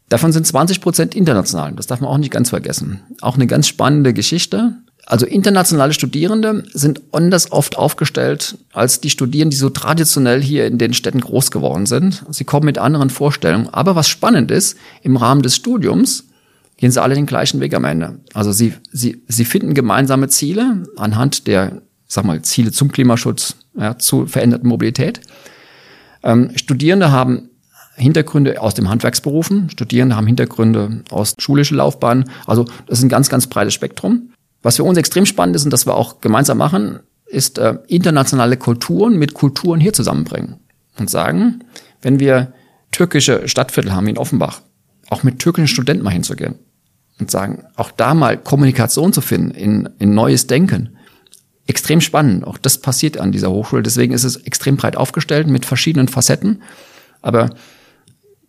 Davon 0.10 0.32
sind 0.34 0.46
20 0.46 0.82
Prozent 0.82 1.16
international. 1.16 1.74
Das 1.74 1.88
darf 1.88 2.02
man 2.02 2.10
auch 2.10 2.18
nicht 2.18 2.32
ganz 2.32 2.50
vergessen. 2.50 3.02
Auch 3.22 3.36
eine 3.36 3.48
ganz 3.48 3.68
spannende 3.68 4.14
Geschichte. 4.14 4.76
Also 5.12 5.26
internationale 5.26 5.92
Studierende 5.92 6.64
sind 6.72 7.02
anders 7.12 7.52
oft 7.52 7.78
aufgestellt 7.78 8.58
als 8.72 9.02
die 9.02 9.10
Studierenden, 9.10 9.50
die 9.52 9.58
so 9.58 9.70
traditionell 9.70 10.42
hier 10.42 10.66
in 10.66 10.78
den 10.78 10.94
Städten 10.94 11.20
groß 11.20 11.52
geworden 11.52 11.86
sind. 11.86 12.24
Sie 12.30 12.46
kommen 12.46 12.66
mit 12.66 12.78
anderen 12.78 13.10
Vorstellungen. 13.10 13.68
Aber 13.68 13.98
was 13.98 14.08
spannend 14.08 14.52
ist, 14.52 14.78
im 15.02 15.18
Rahmen 15.18 15.42
des 15.42 15.58
Studiums 15.58 16.28
gehen 16.78 16.92
sie 16.92 17.02
alle 17.02 17.16
den 17.16 17.26
gleichen 17.26 17.60
Weg 17.60 17.74
am 17.74 17.84
Ende. 17.84 18.20
Also 18.34 18.54
sie, 18.54 18.74
sie, 18.94 19.22
sie 19.28 19.44
finden 19.44 19.74
gemeinsame 19.74 20.30
Ziele 20.30 20.84
anhand 20.96 21.46
der, 21.46 21.82
sag 22.08 22.24
mal, 22.24 22.42
Ziele 22.44 22.72
zum 22.72 22.90
Klimaschutz, 22.90 23.58
ja, 23.78 23.98
zu 23.98 24.28
veränderten 24.28 24.70
Mobilität. 24.70 25.20
Ähm, 26.24 26.52
Studierende 26.56 27.12
haben 27.12 27.50
Hintergründe 27.98 28.62
aus 28.62 28.76
dem 28.76 28.88
Handwerksberufen, 28.88 29.70
Studierende 29.72 30.16
haben 30.16 30.28
Hintergründe 30.28 31.04
aus 31.10 31.36
schulischen 31.38 31.76
Laufbahnen. 31.76 32.30
Also 32.46 32.64
das 32.88 33.00
ist 33.00 33.04
ein 33.04 33.10
ganz, 33.10 33.28
ganz 33.28 33.48
breites 33.48 33.74
Spektrum. 33.74 34.30
Was 34.62 34.78
für 34.78 34.84
uns 34.84 34.98
extrem 34.98 35.26
spannend 35.26 35.56
ist 35.56 35.66
und 35.66 35.72
das 35.72 35.86
wir 35.86 35.96
auch 35.96 36.22
gemeinsam 36.22 36.58
machen, 36.58 37.00
ist 37.26 37.58
äh, 37.58 37.78
internationale 37.88 38.58
Kulturen 38.58 39.18
mit 39.18 39.34
Kulturen 39.34 39.80
hier 39.80 39.94
zusammenbringen 39.94 40.58
und 41.00 41.10
sagen, 41.10 41.64
wenn 42.02 42.20
wir 42.20 42.54
türkische 42.92 43.48
Stadtviertel 43.48 43.94
haben 43.94 44.06
wie 44.06 44.12
in 44.12 44.18
Offenbach, 44.18 44.62
auch 45.10 45.24
mit 45.24 45.40
türkischen 45.40 45.68
Studenten 45.68 46.04
mal 46.04 46.12
hinzugehen 46.12 46.56
und 47.20 47.32
sagen, 47.32 47.64
auch 47.76 47.92
da 47.92 48.14
mal 48.14 48.38
Kommunikation 48.38 49.14
zu 49.14 49.22
finden 49.22 49.52
in, 49.52 49.90
in 50.00 50.14
neues 50.14 50.48
Denken. 50.48 50.98
Extrem 51.68 52.02
spannend. 52.02 52.46
Auch 52.46 52.58
das 52.58 52.80
passiert 52.80 53.18
an 53.18 53.32
dieser 53.32 53.52
Hochschule. 53.52 53.84
Deswegen 53.84 54.14
ist 54.14 54.24
es 54.24 54.36
extrem 54.36 54.76
breit 54.76 54.98
aufgestellt 54.98 55.48
mit 55.48 55.66
verschiedenen 55.66 56.08
Facetten. 56.08 56.64
Aber 57.22 57.52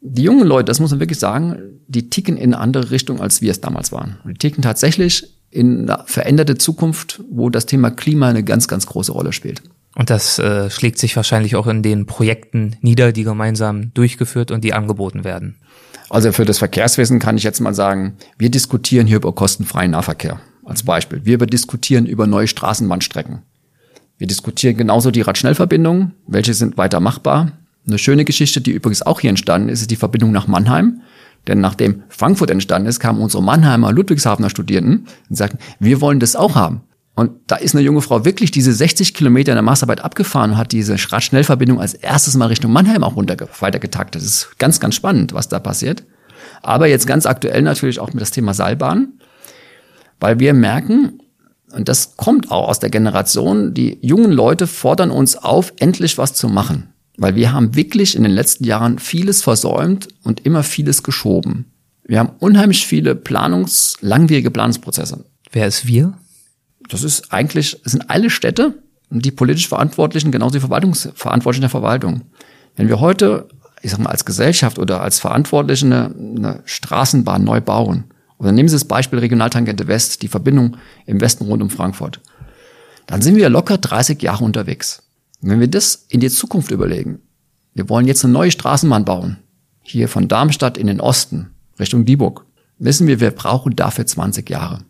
die 0.01 0.23
jungen 0.23 0.47
Leute, 0.47 0.65
das 0.65 0.81
muss 0.81 0.91
man 0.91 0.99
wirklich 0.99 1.21
sagen, 1.21 1.81
die 1.87 2.11
ticken 2.11 2.37
in 2.37 2.55
eine 2.55 2.63
andere 2.63 2.91
Richtung, 2.91 3.21
als 3.21 3.41
wir 3.41 3.53
es 3.53 3.61
damals 3.61 3.93
waren. 3.93 4.19
Die 4.25 4.35
ticken 4.35 4.63
tatsächlich 4.63 5.39
in 5.53 5.89
eine 5.89 6.03
veränderte 6.07 6.57
Zukunft, 6.57 7.23
wo 7.31 7.51
das 7.51 7.67
Thema 7.67 7.91
Klima 7.91 8.29
eine 8.29 8.43
ganz, 8.43 8.67
ganz 8.67 8.87
große 8.87 9.13
Rolle 9.13 9.33
spielt. 9.33 9.63
Und 9.95 10.09
das 10.09 10.39
äh, 10.39 10.71
schlägt 10.71 10.99
sich 10.99 11.15
wahrscheinlich 11.15 11.55
auch 11.55 11.67
in 11.67 11.83
den 11.83 12.07
Projekten 12.07 12.77
nieder, 12.81 13.13
die 13.13 13.25
gemeinsam 13.25 13.93
durchgeführt 13.93 14.51
und 14.51 14.65
die 14.65 14.73
angeboten 14.73 15.23
werden. 15.25 15.57
Also 16.09 16.33
für 16.33 16.47
das 16.47 16.59
Verkehrswesen 16.59 17.19
kann 17.19 17.37
ich 17.37 17.43
jetzt 17.43 17.61
mal 17.61 17.75
sagen, 17.75 18.17
wir 18.39 18.51
diskutieren 18.51 19.07
hier 19.07 19.17
über 19.17 19.35
kostenfreien 19.35 19.91
Nahverkehr 19.91 20.41
als 20.65 20.83
Beispiel. 20.83 21.21
Wir 21.25 21.37
diskutieren 21.39 22.07
über 22.07 22.27
neue 22.27 22.49
Straßenbahnstrecken. 22.49 23.43
Wir 24.17 24.27
diskutieren 24.27 24.77
genauso 24.77 25.11
die 25.11 25.21
Radschnellverbindungen, 25.21 26.13
welche 26.27 26.55
sind 26.55 26.79
weiter 26.79 27.01
machbar. 27.01 27.53
Eine 27.87 27.99
schöne 27.99 28.25
Geschichte, 28.25 28.61
die 28.61 28.71
übrigens 28.71 29.03
auch 29.03 29.21
hier 29.21 29.31
entstanden 29.31 29.69
ist, 29.69 29.83
ist 29.83 29.91
die 29.91 29.97
Verbindung 29.97 30.33
nach 30.33 30.47
Mannheim. 30.47 31.03
Denn 31.49 31.61
nachdem 31.61 32.05
Frankfurt 32.09 32.51
entstanden 32.51 32.89
ist, 32.89 33.01
kamen 33.01 33.21
unsere 33.21 33.43
Mannheimer 33.43 33.93
Ludwigshafener 33.93 34.51
Studierenden 34.51 35.07
und 35.29 35.37
sagten, 35.37 35.59
wir 35.81 36.01
wollen 36.01 36.21
das 36.21 36.37
auch 36.37 36.55
haben. 36.55 36.83
Und 37.15 37.33
da 37.47 37.57
ist 37.57 37.75
eine 37.75 37.85
junge 37.85 38.01
Frau 38.01 38.25
wirklich 38.25 38.51
diese 38.51 38.73
60 38.73 39.13
Kilometer 39.13 39.53
in 39.53 39.57
der 39.57 39.63
Masterarbeit 39.63 40.03
abgefahren 40.03 40.53
und 40.53 40.57
hat 40.57 40.73
diese 40.73 40.97
Radschnellverbindung 40.97 41.79
als 41.81 41.95
erstes 41.95 42.37
mal 42.37 42.47
Richtung 42.47 42.73
Mannheim 42.73 43.05
auch 43.05 43.17
runter 43.17 43.37
weitergetaktet. 43.61 44.23
Das 44.23 44.29
ist 44.29 44.59
ganz, 44.59 44.81
ganz 44.81 44.95
spannend, 44.95 45.35
was 45.35 45.49
da 45.49 45.59
passiert. 45.59 46.05
Aber 46.63 46.87
jetzt 46.87 47.07
ganz 47.07 47.27
aktuell 47.27 47.63
natürlich 47.63 48.01
auch 48.01 48.13
mit 48.13 48.23
das 48.23 48.31
Thema 48.31 48.55
Seilbahn, 48.55 49.15
weil 50.21 50.39
wir 50.41 50.55
merken, 50.55 51.19
und 51.73 51.89
das 51.89 52.17
kommt 52.17 52.51
auch 52.51 52.69
aus 52.69 52.79
der 52.79 52.91
Generation, 52.91 53.75
die 53.75 53.99
jungen 54.01 54.33
Leute 54.33 54.67
fordern 54.67 55.11
uns 55.11 55.37
auf, 55.37 55.73
endlich 55.79 56.17
was 56.17 56.33
zu 56.33 56.49
machen. 56.49 56.93
Weil 57.23 57.37
wir 57.37 57.53
haben 57.53 57.77
wirklich 57.77 58.17
in 58.17 58.25
den 58.25 58.33
letzten 58.33 58.65
Jahren 58.65 58.99
vieles 58.99 59.45
versäumt 59.45 60.09
und 60.25 60.45
immer 60.45 60.65
vieles 60.65 61.05
geschoben. 61.05 61.67
Wir 62.03 62.19
haben 62.19 62.33
unheimlich 62.41 62.85
viele 62.85 63.15
Planungs-, 63.15 63.97
langwierige 64.01 64.51
Planungsprozesse. 64.51 65.25
Wer 65.53 65.69
ist 65.69 65.87
wir? 65.87 66.15
Das 66.89 67.05
ist 67.05 67.33
eigentlich, 67.33 67.81
das 67.85 67.93
sind 67.93 68.11
alle 68.11 68.29
Städte 68.29 68.75
und 69.09 69.25
die 69.25 69.31
politisch 69.31 69.69
Verantwortlichen, 69.69 70.33
genauso 70.33 70.55
die 70.55 70.61
Verwaltungsverantwortlichen 70.61 71.61
der 71.61 71.71
Verwaltung. 71.71 72.23
Wenn 72.75 72.89
wir 72.89 72.99
heute, 72.99 73.47
ich 73.83 73.93
sag 73.93 74.01
mal, 74.01 74.11
als 74.11 74.25
Gesellschaft 74.25 74.81
oder 74.81 75.01
als 75.01 75.21
Verantwortliche 75.21 75.87
eine, 75.87 76.07
eine 76.07 76.63
Straßenbahn 76.65 77.45
neu 77.45 77.61
bauen, 77.61 78.03
oder 78.39 78.51
nehmen 78.51 78.69
Sie 78.69 78.75
das 78.75 78.87
Beispiel 78.87 79.21
Regionaltangente 79.21 79.87
West, 79.87 80.23
die 80.23 80.29
Verbindung 80.29 80.77
im 81.07 81.21
Westen 81.21 81.45
rund 81.45 81.63
um 81.63 81.71
Frankfurt, 81.71 82.21
dann 83.07 83.23
sind 83.23 83.37
wir 83.37 83.49
locker 83.49 83.79
30 83.79 84.21
Jahre 84.21 84.43
unterwegs. 84.43 85.05
Wenn 85.43 85.59
wir 85.59 85.69
das 85.69 86.07
in 86.09 86.21
die 86.21 86.31
Zukunft 86.31 86.71
überlegen, 86.71 87.19
wir 87.75 87.89
wollen 87.89 88.07
jetzt 88.07 88.25
eine 88.25 88.33
neue 88.33 88.53
Straßenbahn 88.53 89.05
bauen, 89.05 89.39
hier 89.83 90.09
von 90.09 90.29
Darmstadt 90.29 90.79
in 90.79 90.87
den 90.87 91.01
Osten, 91.01 91.51
Richtung 91.81 92.05
Dieburg, 92.05 92.47
wissen 92.79 93.09
wir, 93.09 93.21
wir 93.21 93.33
brauchen 93.33 93.75
dafür 93.75 94.07
20 94.07 94.49
Jahre. 94.49 94.85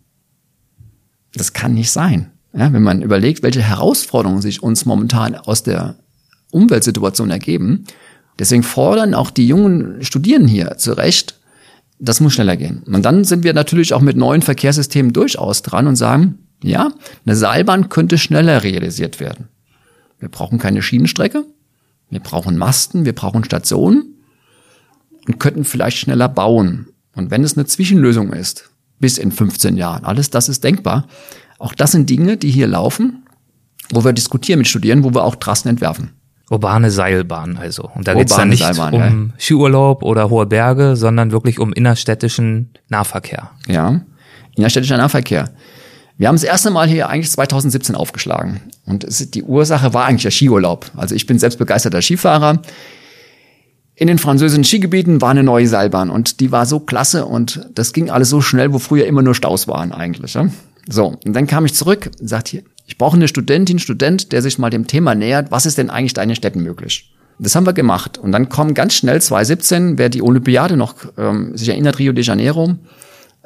Das 1.33 1.53
kann 1.53 1.73
nicht 1.73 1.91
sein. 1.91 2.31
Ja, 2.55 2.71
wenn 2.71 2.83
man 2.83 3.01
überlegt, 3.01 3.41
welche 3.41 3.63
Herausforderungen 3.63 4.41
sich 4.41 4.61
uns 4.61 4.85
momentan 4.85 5.33
aus 5.33 5.63
der 5.63 5.95
Umweltsituation 6.51 7.31
ergeben, 7.31 7.85
deswegen 8.37 8.61
fordern 8.61 9.15
auch 9.15 9.31
die 9.31 9.47
jungen 9.47 10.03
Studierenden 10.03 10.49
hier 10.49 10.77
zu 10.77 10.93
Recht, 10.93 11.39
das 11.97 12.19
muss 12.19 12.33
schneller 12.33 12.57
gehen. 12.57 12.83
Und 12.85 13.03
dann 13.03 13.23
sind 13.23 13.43
wir 13.43 13.53
natürlich 13.53 13.93
auch 13.93 14.01
mit 14.01 14.17
neuen 14.17 14.43
Verkehrssystemen 14.43 15.13
durchaus 15.13 15.63
dran 15.63 15.87
und 15.87 15.95
sagen, 15.95 16.37
ja, 16.61 16.91
eine 17.25 17.35
Seilbahn 17.35 17.89
könnte 17.89 18.19
schneller 18.19 18.61
realisiert 18.61 19.19
werden. 19.19 19.49
Wir 20.23 20.29
brauchen 20.29 20.57
keine 20.57 20.81
Schienenstrecke. 20.81 21.43
Wir 22.09 22.21
brauchen 22.21 22.57
Masten, 22.57 23.03
wir 23.03 23.13
brauchen 23.13 23.43
Stationen 23.43 24.15
und 25.27 25.37
könnten 25.37 25.65
vielleicht 25.65 25.97
schneller 25.97 26.29
bauen. 26.29 26.87
Und 27.13 27.29
wenn 27.29 27.43
es 27.43 27.57
eine 27.57 27.65
Zwischenlösung 27.65 28.31
ist, 28.31 28.69
bis 28.99 29.17
in 29.17 29.33
15 29.33 29.75
Jahren, 29.75 30.05
alles 30.05 30.29
das 30.29 30.47
ist 30.47 30.63
denkbar. 30.63 31.07
Auch 31.59 31.73
das 31.73 31.91
sind 31.91 32.09
Dinge, 32.09 32.37
die 32.37 32.51
hier 32.51 32.67
laufen, 32.67 33.25
wo 33.91 34.05
wir 34.05 34.13
diskutieren 34.13 34.59
mit 34.59 34.69
Studierenden, 34.69 35.03
wo 35.03 35.13
wir 35.13 35.25
auch 35.25 35.35
Trassen 35.35 35.67
entwerfen. 35.67 36.11
Urbane 36.49 36.89
Seilbahn 36.89 37.57
also. 37.57 37.89
Und 37.93 38.07
da 38.07 38.13
geht 38.13 38.29
es 38.29 38.37
dann 38.37 38.47
nicht 38.47 38.63
Seilbahn, 38.63 38.93
um 38.93 39.01
ja. 39.01 39.33
Skiurlaub 39.37 40.03
oder 40.03 40.29
hohe 40.29 40.45
Berge, 40.45 40.95
sondern 40.95 41.31
wirklich 41.31 41.59
um 41.59 41.73
innerstädtischen 41.73 42.69
Nahverkehr. 42.87 43.51
Ja, 43.67 43.99
innerstädtischer 44.55 44.97
Nahverkehr. 44.97 45.49
Wir 46.17 46.27
haben 46.27 46.35
das 46.35 46.43
erste 46.43 46.69
Mal 46.69 46.87
hier 46.87 47.09
eigentlich 47.09 47.31
2017 47.31 47.95
aufgeschlagen. 47.95 48.61
Und 48.85 49.03
es, 49.03 49.31
die 49.31 49.43
Ursache 49.43 49.93
war 49.93 50.05
eigentlich 50.05 50.23
der 50.23 50.31
Skiurlaub. 50.31 50.91
Also 50.95 51.15
ich 51.15 51.25
bin 51.25 51.39
selbst 51.39 51.57
begeisterter 51.57 52.01
Skifahrer. 52.01 52.61
In 53.95 54.07
den 54.07 54.19
französischen 54.19 54.63
Skigebieten 54.63 55.21
war 55.21 55.29
eine 55.29 55.43
neue 55.43 55.67
Seilbahn 55.67 56.09
und 56.09 56.39
die 56.39 56.51
war 56.51 56.65
so 56.65 56.79
klasse 56.79 57.25
und 57.25 57.67
das 57.75 57.93
ging 57.93 58.09
alles 58.09 58.29
so 58.29 58.41
schnell, 58.41 58.73
wo 58.73 58.79
früher 58.79 59.05
immer 59.05 59.21
nur 59.21 59.35
Staus 59.35 59.67
waren 59.67 59.91
eigentlich. 59.91 60.33
Ja? 60.33 60.49
So, 60.89 61.15
und 61.23 61.33
dann 61.33 61.47
kam 61.47 61.65
ich 61.65 61.75
zurück 61.75 62.09
und 62.19 62.27
sagte 62.27 62.51
hier, 62.51 62.63
ich 62.87 62.97
brauche 62.97 63.15
eine 63.15 63.27
Studentin, 63.27 63.79
Student, 63.79 64.31
der 64.31 64.41
sich 64.41 64.57
mal 64.57 64.69
dem 64.69 64.87
Thema 64.87 65.15
nähert, 65.15 65.51
was 65.51 65.65
ist 65.65 65.77
denn 65.77 65.89
eigentlich 65.89 66.13
deine 66.13 66.35
Städten 66.35 66.63
möglich? 66.63 67.13
Das 67.39 67.55
haben 67.55 67.65
wir 67.65 67.73
gemacht. 67.73 68.17
Und 68.17 68.31
dann 68.31 68.49
kommen 68.49 68.73
ganz 68.73 68.93
schnell 68.93 69.21
2017, 69.21 69.97
wer 69.97 70.09
die 70.09 70.21
Olympiade 70.21 70.75
noch 70.75 70.95
ähm, 71.17 71.55
sich 71.55 71.69
erinnert, 71.69 71.99
Rio 71.99 72.13
de 72.13 72.23
Janeiro, 72.23 72.75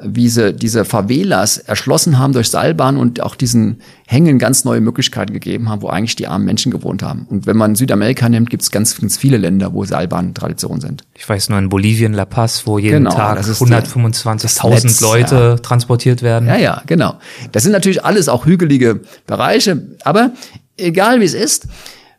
wie 0.00 0.28
sie 0.28 0.52
diese 0.54 0.84
Favelas 0.84 1.58
erschlossen 1.58 2.18
haben 2.18 2.32
durch 2.32 2.50
Seilbahn 2.50 2.96
und 2.96 3.20
auch 3.20 3.34
diesen 3.34 3.80
Hängen 4.06 4.38
ganz 4.38 4.64
neue 4.64 4.80
Möglichkeiten 4.80 5.32
gegeben 5.32 5.68
haben, 5.68 5.82
wo 5.82 5.88
eigentlich 5.88 6.14
die 6.14 6.28
armen 6.28 6.44
Menschen 6.44 6.70
gewohnt 6.70 7.02
haben. 7.02 7.26
Und 7.28 7.46
wenn 7.46 7.56
man 7.56 7.74
Südamerika 7.74 8.28
nimmt, 8.28 8.48
gibt 8.48 8.62
es 8.62 8.70
ganz, 8.70 8.96
ganz 9.00 9.16
viele 9.16 9.38
Länder, 9.38 9.72
wo 9.72 9.84
Seilbahnen 9.84 10.34
Tradition 10.34 10.80
sind. 10.80 11.02
Ich 11.14 11.28
weiß 11.28 11.48
nur 11.48 11.58
in 11.58 11.68
Bolivien, 11.68 12.12
La 12.12 12.26
Paz, 12.26 12.64
wo 12.64 12.78
jeden 12.78 13.04
genau, 13.04 13.10
Tag 13.10 13.40
125.000 13.40 15.02
Leute 15.02 15.34
ja. 15.34 15.56
transportiert 15.56 16.22
werden. 16.22 16.48
Ja, 16.48 16.56
ja, 16.56 16.82
genau. 16.86 17.16
Das 17.50 17.64
sind 17.64 17.72
natürlich 17.72 18.04
alles 18.04 18.28
auch 18.28 18.46
hügelige 18.46 19.00
Bereiche, 19.26 19.82
aber 20.04 20.30
egal 20.76 21.20
wie 21.20 21.24
es 21.24 21.34
ist. 21.34 21.66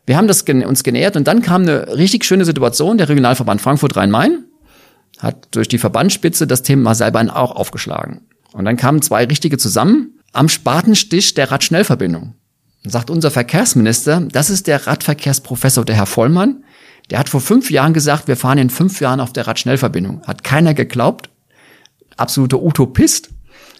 Wir 0.04 0.18
haben 0.18 0.28
das 0.28 0.42
uns 0.42 0.82
genähert 0.82 1.16
und 1.16 1.26
dann 1.28 1.40
kam 1.40 1.62
eine 1.62 1.96
richtig 1.96 2.24
schöne 2.24 2.44
Situation. 2.44 2.98
Der 2.98 3.08
Regionalverband 3.08 3.60
Frankfurt-Rhein-Main 3.60 4.44
hat 5.20 5.48
durch 5.52 5.68
die 5.68 5.78
Verbandsspitze 5.78 6.46
das 6.46 6.62
Thema 6.62 6.94
Seilbahn 6.94 7.30
auch 7.30 7.54
aufgeschlagen. 7.54 8.22
Und 8.52 8.64
dann 8.64 8.76
kamen 8.76 9.02
zwei 9.02 9.24
Richtige 9.24 9.58
zusammen 9.58 10.18
am 10.32 10.48
Spatenstich 10.48 11.34
der 11.34 11.50
Radschnellverbindung. 11.50 12.34
Dann 12.82 12.92
sagt 12.92 13.10
unser 13.10 13.30
Verkehrsminister, 13.30 14.20
das 14.20 14.50
ist 14.50 14.66
der 14.66 14.86
Radverkehrsprofessor, 14.86 15.84
der 15.84 15.96
Herr 15.96 16.06
Vollmann. 16.06 16.64
Der 17.10 17.18
hat 17.18 17.28
vor 17.28 17.40
fünf 17.40 17.70
Jahren 17.70 17.92
gesagt, 17.92 18.28
wir 18.28 18.36
fahren 18.36 18.58
in 18.58 18.70
fünf 18.70 19.00
Jahren 19.00 19.20
auf 19.20 19.32
der 19.32 19.46
Radschnellverbindung. 19.46 20.22
Hat 20.26 20.44
keiner 20.44 20.74
geglaubt. 20.74 21.28
Absoluter 22.16 22.62
Utopist. 22.62 23.30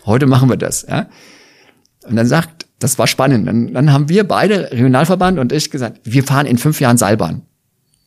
Heute 0.04 0.26
machen 0.26 0.48
wir 0.48 0.56
das. 0.56 0.86
Ja. 0.88 1.08
Und 2.04 2.16
dann 2.16 2.26
sagt, 2.26 2.66
das 2.78 2.98
war 2.98 3.06
spannend. 3.06 3.46
Dann, 3.46 3.72
dann 3.72 3.92
haben 3.92 4.08
wir 4.08 4.26
beide, 4.26 4.72
Regionalverband 4.72 5.38
und 5.38 5.52
ich, 5.52 5.70
gesagt, 5.70 6.00
wir 6.04 6.24
fahren 6.24 6.46
in 6.46 6.58
fünf 6.58 6.80
Jahren 6.80 6.96
Seilbahn. 6.96 7.42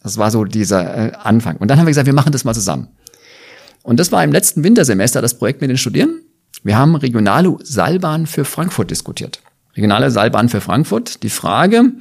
Das 0.02 0.18
war 0.18 0.32
so 0.32 0.44
dieser 0.44 1.12
äh, 1.12 1.12
Anfang. 1.16 1.58
Und 1.58 1.70
dann 1.70 1.80
haben 1.80 1.86
wir 1.86 1.92
gesagt, 1.92 2.08
wir 2.08 2.14
machen 2.14 2.32
das 2.32 2.44
mal 2.44 2.54
zusammen. 2.54 2.90
Und 3.84 4.00
das 4.00 4.12
war 4.12 4.24
im 4.24 4.32
letzten 4.32 4.64
Wintersemester 4.64 5.22
das 5.22 5.38
Projekt 5.38 5.62
mit 5.62 5.70
den 5.70 5.78
Studierenden. 5.78 6.24
Wir 6.64 6.78
haben 6.78 6.96
regionale 6.96 7.58
Seilbahn 7.62 8.26
für 8.26 8.46
Frankfurt 8.46 8.90
diskutiert. 8.90 9.42
Regionale 9.76 10.10
Seilbahn 10.10 10.50
für 10.50 10.62
Frankfurt. 10.62 11.24
Die 11.24 11.30
Frage, 11.30 11.92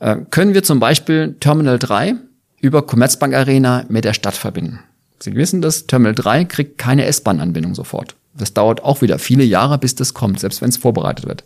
äh, 0.00 0.16
können 0.30 0.54
wir 0.54 0.62
zum 0.62 0.78
Beispiel 0.78 1.36
Terminal 1.40 1.78
3 1.78 2.16
über 2.60 2.86
Commerzbank 2.86 3.34
Arena 3.34 3.84
mit 3.88 4.04
der 4.04 4.12
Stadt 4.12 4.34
verbinden? 4.34 4.80
Sie 5.20 5.34
wissen 5.34 5.62
das, 5.62 5.86
Terminal 5.86 6.14
3 6.14 6.44
kriegt 6.44 6.78
keine 6.78 7.06
S-Bahn-Anbindung 7.06 7.74
sofort. 7.74 8.16
Das 8.34 8.54
dauert 8.54 8.82
auch 8.82 9.02
wieder 9.02 9.18
viele 9.18 9.44
Jahre, 9.44 9.78
bis 9.78 9.94
das 9.94 10.14
kommt, 10.14 10.40
selbst 10.40 10.60
wenn 10.60 10.70
es 10.70 10.76
vorbereitet 10.76 11.26
wird. 11.26 11.44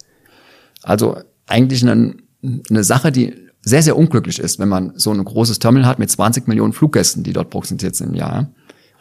Also 0.83 1.18
eigentlich 1.46 1.83
eine, 1.83 2.14
eine 2.42 2.85
Sache, 2.85 3.12
die 3.12 3.35
sehr, 3.62 3.83
sehr 3.83 3.96
unglücklich 3.96 4.38
ist, 4.38 4.59
wenn 4.59 4.68
man 4.68 4.92
so 4.96 5.12
ein 5.12 5.22
großes 5.22 5.59
Terminal 5.59 5.88
hat 5.88 5.99
mit 5.99 6.11
20 6.11 6.46
Millionen 6.49 6.72
Fluggästen, 6.72 7.22
die 7.22 7.33
dort 7.33 7.51
prognostiziert 7.51 7.96
sind 7.96 8.11
im 8.11 8.14
Jahr. 8.14 8.49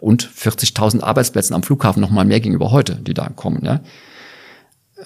Und 0.06 0.30
40.000 0.30 1.02
Arbeitsplätzen 1.02 1.56
am 1.56 1.64
Flughafen 1.64 2.00
nochmal 2.00 2.26
mehr 2.26 2.40
gegenüber 2.40 2.70
heute, 2.70 2.98
die 2.98 3.16
da 3.16 3.28
kommen. 3.30 3.66
Ja. 3.66 3.82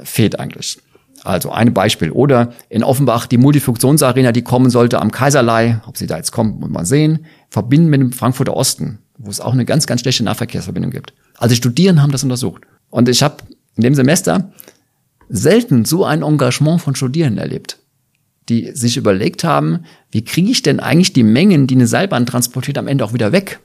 Fehlt 0.03 0.37
eigentlich. 0.41 0.77
Also 1.23 1.51
ein 1.51 1.73
Beispiel. 1.73 2.11
Oder 2.11 2.51
in 2.67 2.83
Offenbach 2.83 3.25
die 3.25 3.37
Multifunktionsarena, 3.37 4.33
die 4.33 4.41
kommen 4.41 4.69
sollte 4.69 4.99
am 4.99 5.11
Kaiserlei, 5.11 5.79
ob 5.87 5.95
sie 5.95 6.05
da 6.05 6.17
jetzt 6.17 6.33
kommt, 6.33 6.59
muss 6.59 6.69
man 6.69 6.83
sehen, 6.83 7.25
verbinden 7.49 7.87
mit 7.89 8.01
dem 8.01 8.11
Frankfurter 8.11 8.57
Osten, 8.57 8.99
wo 9.17 9.31
es 9.31 9.39
auch 9.39 9.53
eine 9.53 9.63
ganz, 9.63 9.87
ganz 9.87 10.01
schlechte 10.01 10.25
Nahverkehrsverbindung 10.25 10.91
gibt. 10.91 11.13
Also 11.37 11.55
Studierende 11.55 12.01
haben 12.01 12.11
das 12.11 12.23
untersucht. 12.23 12.63
Und 12.89 13.07
ich 13.07 13.23
habe 13.23 13.37
in 13.77 13.83
dem 13.83 13.95
Semester 13.95 14.51
selten 15.29 15.85
so 15.85 16.03
ein 16.03 16.23
Engagement 16.23 16.81
von 16.81 16.93
Studierenden 16.93 17.41
erlebt, 17.41 17.79
die 18.49 18.71
sich 18.73 18.97
überlegt 18.97 19.45
haben, 19.45 19.85
wie 20.11 20.25
kriege 20.25 20.51
ich 20.51 20.61
denn 20.61 20.81
eigentlich 20.81 21.13
die 21.13 21.23
Mengen, 21.23 21.67
die 21.67 21.75
eine 21.75 21.87
Seilbahn 21.87 22.25
transportiert, 22.25 22.77
am 22.77 22.89
Ende 22.89 23.05
auch 23.05 23.13
wieder 23.13 23.31
weg? 23.31 23.61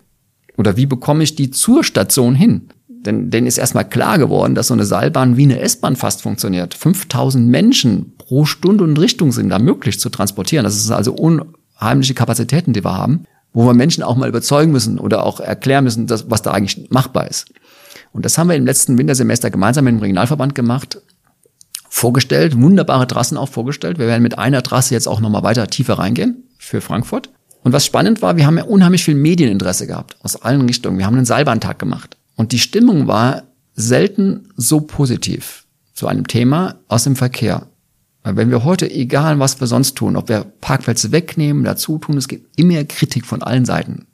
Oder 0.56 0.76
wie 0.76 0.86
bekomme 0.86 1.24
ich 1.24 1.34
die 1.34 1.50
zur 1.50 1.84
Station 1.84 2.34
hin? 2.34 2.68
Denn 2.88 3.30
denen 3.30 3.46
ist 3.46 3.58
erstmal 3.58 3.88
klar 3.88 4.18
geworden, 4.18 4.54
dass 4.54 4.68
so 4.68 4.74
eine 4.74 4.86
Seilbahn 4.86 5.36
wie 5.36 5.42
eine 5.44 5.60
S-Bahn 5.60 5.96
fast 5.96 6.22
funktioniert. 6.22 6.74
5000 6.74 7.46
Menschen 7.46 8.14
pro 8.16 8.46
Stunde 8.46 8.84
und 8.84 8.98
Richtung 8.98 9.30
sind 9.30 9.50
da 9.50 9.58
möglich 9.58 10.00
zu 10.00 10.08
transportieren. 10.08 10.64
Das 10.64 10.76
ist 10.76 10.90
also 10.90 11.12
unheimliche 11.12 12.14
Kapazitäten, 12.14 12.72
die 12.72 12.84
wir 12.84 12.96
haben, 12.96 13.24
wo 13.52 13.66
wir 13.66 13.74
Menschen 13.74 14.02
auch 14.02 14.16
mal 14.16 14.28
überzeugen 14.28 14.72
müssen 14.72 14.98
oder 14.98 15.24
auch 15.24 15.40
erklären 15.40 15.84
müssen, 15.84 16.06
dass, 16.06 16.30
was 16.30 16.42
da 16.42 16.52
eigentlich 16.52 16.90
machbar 16.90 17.28
ist. 17.28 17.46
Und 18.12 18.24
das 18.24 18.38
haben 18.38 18.48
wir 18.48 18.56
im 18.56 18.64
letzten 18.64 18.96
Wintersemester 18.96 19.50
gemeinsam 19.50 19.84
mit 19.84 19.94
dem 19.94 20.00
Regionalverband 20.00 20.54
gemacht, 20.54 21.02
vorgestellt, 21.90 22.60
wunderbare 22.60 23.06
Trassen 23.06 23.36
auch 23.36 23.48
vorgestellt. 23.48 23.98
Wir 23.98 24.06
werden 24.06 24.22
mit 24.22 24.38
einer 24.38 24.62
Trasse 24.62 24.94
jetzt 24.94 25.08
auch 25.08 25.20
nochmal 25.20 25.42
weiter 25.42 25.66
tiefer 25.66 25.98
reingehen 25.98 26.44
für 26.58 26.80
Frankfurt. 26.80 27.30
Und 27.64 27.72
was 27.72 27.86
spannend 27.86 28.20
war, 28.22 28.36
wir 28.36 28.46
haben 28.46 28.58
ja 28.58 28.64
unheimlich 28.64 29.02
viel 29.02 29.14
Medieninteresse 29.14 29.86
gehabt 29.86 30.16
aus 30.22 30.36
allen 30.36 30.60
Richtungen. 30.66 30.98
Wir 30.98 31.06
haben 31.06 31.16
einen 31.16 31.24
Seilbahntag 31.24 31.78
gemacht. 31.78 32.18
Und 32.36 32.52
die 32.52 32.58
Stimmung 32.58 33.06
war 33.08 33.44
selten 33.74 34.50
so 34.54 34.82
positiv 34.82 35.64
zu 35.94 36.06
einem 36.06 36.26
Thema 36.26 36.76
aus 36.88 37.04
dem 37.04 37.16
Verkehr. 37.16 37.66
Weil 38.22 38.36
wenn 38.36 38.50
wir 38.50 38.64
heute, 38.64 38.90
egal 38.90 39.38
was 39.38 39.60
wir 39.60 39.66
sonst 39.66 39.94
tun, 39.94 40.16
ob 40.16 40.28
wir 40.28 40.44
Parkplätze 40.60 41.10
wegnehmen, 41.10 41.64
dazu 41.64 41.96
tun, 41.96 42.18
es 42.18 42.28
gibt 42.28 42.58
immer 42.60 42.84
Kritik 42.84 43.24
von 43.24 43.42
allen 43.42 43.64
Seiten. 43.64 44.06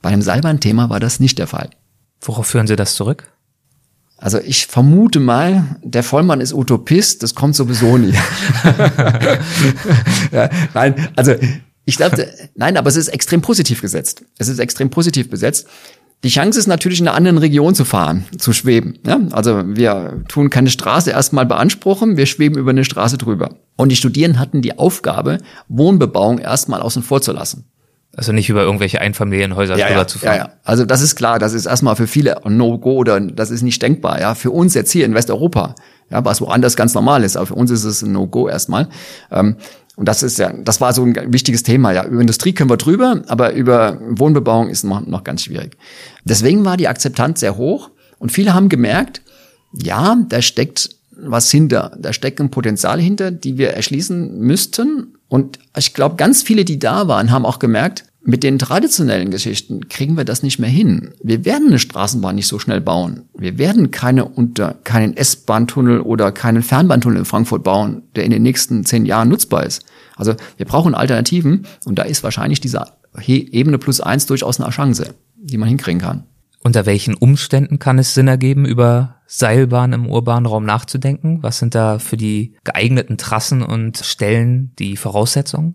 Bei 0.00 0.10
einem 0.10 0.22
Seilbahnthema 0.22 0.88
war 0.88 1.00
das 1.00 1.18
nicht 1.18 1.40
der 1.40 1.48
Fall. 1.48 1.70
Worauf 2.20 2.46
führen 2.46 2.68
Sie 2.68 2.76
das 2.76 2.94
zurück? 2.94 3.28
Also 4.18 4.38
ich 4.38 4.68
vermute 4.68 5.18
mal, 5.18 5.76
der 5.82 6.04
Vollmann 6.04 6.40
ist 6.40 6.52
Utopist, 6.54 7.24
das 7.24 7.34
kommt 7.34 7.56
sowieso 7.56 7.98
nie. 7.98 8.12
ja, 10.30 10.48
nein, 10.74 11.08
also 11.16 11.34
ich 11.84 11.96
glaube, 11.96 12.28
nein, 12.54 12.76
aber 12.76 12.88
es 12.88 12.96
ist 12.96 13.08
extrem 13.08 13.42
positiv 13.42 13.80
gesetzt. 13.80 14.24
Es 14.38 14.48
ist 14.48 14.58
extrem 14.58 14.90
positiv 14.90 15.30
besetzt. 15.30 15.66
Die 16.24 16.28
Chance 16.28 16.58
ist 16.58 16.68
natürlich 16.68 17.00
in 17.00 17.08
einer 17.08 17.16
anderen 17.16 17.38
Region 17.38 17.74
zu 17.74 17.84
fahren, 17.84 18.24
zu 18.38 18.52
schweben. 18.52 18.98
Ja? 19.04 19.20
Also 19.32 19.62
wir 19.66 20.22
tun 20.28 20.50
keine 20.50 20.70
Straße 20.70 21.10
erstmal 21.10 21.46
beanspruchen, 21.46 22.16
wir 22.16 22.26
schweben 22.26 22.56
über 22.58 22.70
eine 22.70 22.84
Straße 22.84 23.18
drüber. 23.18 23.56
Und 23.76 23.88
die 23.88 23.96
Studierenden 23.96 24.38
hatten 24.38 24.62
die 24.62 24.78
Aufgabe, 24.78 25.38
Wohnbebauung 25.68 26.38
erstmal 26.38 26.80
außen 26.80 27.02
vor 27.02 27.20
zu 27.22 27.32
lassen. 27.32 27.64
Also 28.14 28.32
nicht 28.32 28.50
über 28.50 28.62
irgendwelche 28.62 29.00
Einfamilienhäuser 29.00 29.76
ja, 29.76 29.86
drüber 29.86 30.00
ja, 30.00 30.06
zu 30.06 30.18
fahren. 30.18 30.36
Ja, 30.36 30.44
ja. 30.44 30.52
Also 30.64 30.84
das 30.84 31.00
ist 31.00 31.16
klar, 31.16 31.38
das 31.38 31.54
ist 31.54 31.66
erstmal 31.66 31.96
für 31.96 32.06
viele 32.06 32.40
No-Go 32.44 32.92
oder 32.92 33.18
das 33.18 33.50
ist 33.50 33.62
nicht 33.62 33.82
denkbar. 33.82 34.20
Ja, 34.20 34.34
für 34.34 34.50
uns 34.50 34.74
jetzt 34.74 34.92
hier 34.92 35.06
in 35.06 35.14
Westeuropa, 35.14 35.74
ja, 36.10 36.22
was 36.22 36.42
woanders 36.42 36.76
ganz 36.76 36.92
normal 36.92 37.24
ist, 37.24 37.36
aber 37.36 37.46
für 37.46 37.54
uns 37.54 37.70
ist 37.70 37.84
es 37.84 38.02
ein 38.02 38.12
No-Go 38.12 38.48
erstmal. 38.48 38.88
Ähm, 39.30 39.56
und 39.96 40.06
das 40.06 40.22
ist 40.22 40.38
ja, 40.38 40.52
das 40.52 40.80
war 40.80 40.92
so 40.94 41.04
ein 41.04 41.32
wichtiges 41.32 41.62
Thema. 41.62 41.92
Ja, 41.92 42.04
über 42.04 42.20
Industrie 42.20 42.52
können 42.52 42.70
wir 42.70 42.78
drüber, 42.78 43.22
aber 43.26 43.52
über 43.52 43.98
Wohnbebauung 44.00 44.68
ist 44.68 44.84
noch, 44.84 45.04
noch 45.06 45.24
ganz 45.24 45.44
schwierig. 45.44 45.76
Deswegen 46.24 46.64
war 46.64 46.76
die 46.76 46.88
Akzeptanz 46.88 47.40
sehr 47.40 47.56
hoch 47.56 47.90
und 48.18 48.32
viele 48.32 48.54
haben 48.54 48.68
gemerkt, 48.68 49.22
ja, 49.72 50.16
da 50.28 50.40
steckt 50.40 50.90
was 51.14 51.50
hinter, 51.50 51.96
da 51.98 52.12
steckt 52.12 52.40
ein 52.40 52.50
Potenzial 52.50 53.00
hinter, 53.00 53.30
die 53.30 53.58
wir 53.58 53.70
erschließen 53.70 54.38
müssten. 54.38 55.14
Und 55.28 55.58
ich 55.76 55.94
glaube, 55.94 56.16
ganz 56.16 56.42
viele, 56.42 56.64
die 56.64 56.78
da 56.78 57.06
waren, 57.06 57.30
haben 57.30 57.46
auch 57.46 57.58
gemerkt, 57.58 58.04
mit 58.24 58.44
den 58.44 58.58
traditionellen 58.58 59.30
Geschichten 59.30 59.88
kriegen 59.88 60.16
wir 60.16 60.24
das 60.24 60.42
nicht 60.42 60.58
mehr 60.58 60.70
hin. 60.70 61.12
Wir 61.22 61.44
werden 61.44 61.68
eine 61.68 61.78
Straßenbahn 61.78 62.36
nicht 62.36 62.46
so 62.46 62.58
schnell 62.58 62.80
bauen. 62.80 63.24
Wir 63.36 63.58
werden 63.58 63.90
keine 63.90 64.24
unter, 64.24 64.74
keinen 64.84 65.16
S-Bahn-Tunnel 65.16 66.00
oder 66.00 66.30
keinen 66.30 66.62
Fernbahntunnel 66.62 67.18
in 67.18 67.24
Frankfurt 67.24 67.64
bauen, 67.64 68.02
der 68.14 68.24
in 68.24 68.30
den 68.30 68.42
nächsten 68.42 68.84
zehn 68.84 69.06
Jahren 69.06 69.28
nutzbar 69.28 69.64
ist. 69.64 69.84
Also 70.16 70.34
wir 70.56 70.66
brauchen 70.66 70.94
Alternativen 70.94 71.66
und 71.84 71.98
da 71.98 72.04
ist 72.04 72.22
wahrscheinlich 72.22 72.60
diese 72.60 72.84
Ebene 73.26 73.78
plus 73.78 74.00
eins 74.00 74.26
durchaus 74.26 74.60
eine 74.60 74.70
Chance, 74.70 75.14
die 75.36 75.58
man 75.58 75.68
hinkriegen 75.68 76.00
kann. 76.00 76.24
Unter 76.64 76.86
welchen 76.86 77.14
Umständen 77.14 77.80
kann 77.80 77.98
es 77.98 78.14
Sinn 78.14 78.28
ergeben, 78.28 78.64
über 78.64 79.16
Seilbahn 79.26 79.92
im 79.92 80.08
urbanen 80.08 80.46
Raum 80.46 80.64
nachzudenken? 80.64 81.42
Was 81.42 81.58
sind 81.58 81.74
da 81.74 81.98
für 81.98 82.16
die 82.16 82.54
geeigneten 82.62 83.18
Trassen 83.18 83.62
und 83.62 83.96
Stellen 83.98 84.70
die 84.78 84.96
Voraussetzungen? 84.96 85.74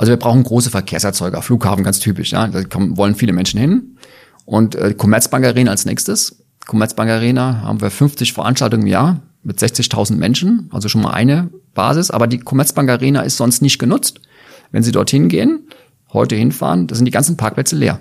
Also 0.00 0.12
wir 0.12 0.16
brauchen 0.16 0.42
große 0.42 0.70
Verkehrserzeuger, 0.70 1.42
Flughafen 1.42 1.84
ganz 1.84 1.98
typisch, 1.98 2.32
ja. 2.32 2.48
Da 2.48 2.64
kommen, 2.64 2.96
wollen 2.96 3.14
viele 3.14 3.34
Menschen 3.34 3.60
hin. 3.60 3.98
Und 4.46 4.74
äh, 4.74 4.94
Commerzbank 4.94 5.44
Arena 5.44 5.72
als 5.72 5.84
nächstes. 5.84 6.42
Commerzbank 6.66 7.10
Arena 7.10 7.60
haben 7.64 7.82
wir 7.82 7.90
50 7.90 8.32
Veranstaltungen 8.32 8.84
im 8.84 8.88
Jahr 8.88 9.20
mit 9.42 9.58
60.000 9.58 10.16
Menschen, 10.16 10.70
also 10.72 10.88
schon 10.88 11.02
mal 11.02 11.10
eine 11.10 11.50
Basis. 11.74 12.10
Aber 12.10 12.26
die 12.26 12.38
Commerzbank 12.38 12.88
Arena 12.88 13.20
ist 13.20 13.36
sonst 13.36 13.60
nicht 13.60 13.78
genutzt. 13.78 14.22
Wenn 14.70 14.82
Sie 14.82 14.90
dorthin 14.90 15.28
gehen, 15.28 15.68
heute 16.14 16.34
hinfahren, 16.34 16.86
da 16.86 16.94
sind 16.94 17.04
die 17.04 17.10
ganzen 17.10 17.36
Parkplätze 17.36 17.76
leer. 17.76 18.00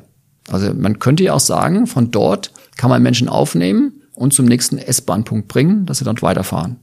Also 0.49 0.73
man 0.73 0.99
könnte 0.99 1.25
ja 1.25 1.33
auch 1.33 1.41
sagen, 1.41 1.85
von 1.85 2.12
dort 2.12 2.53
kann 2.77 2.89
man 2.89 3.03
Menschen 3.03 3.27
aufnehmen 3.27 4.03
und 4.15 4.33
zum 4.33 4.45
nächsten 4.45 4.77
S-Bahn-Punkt 4.77 5.49
bringen, 5.49 5.85
dass 5.85 5.97
sie 5.97 6.05
dort 6.05 6.21
weiterfahren. 6.21 6.77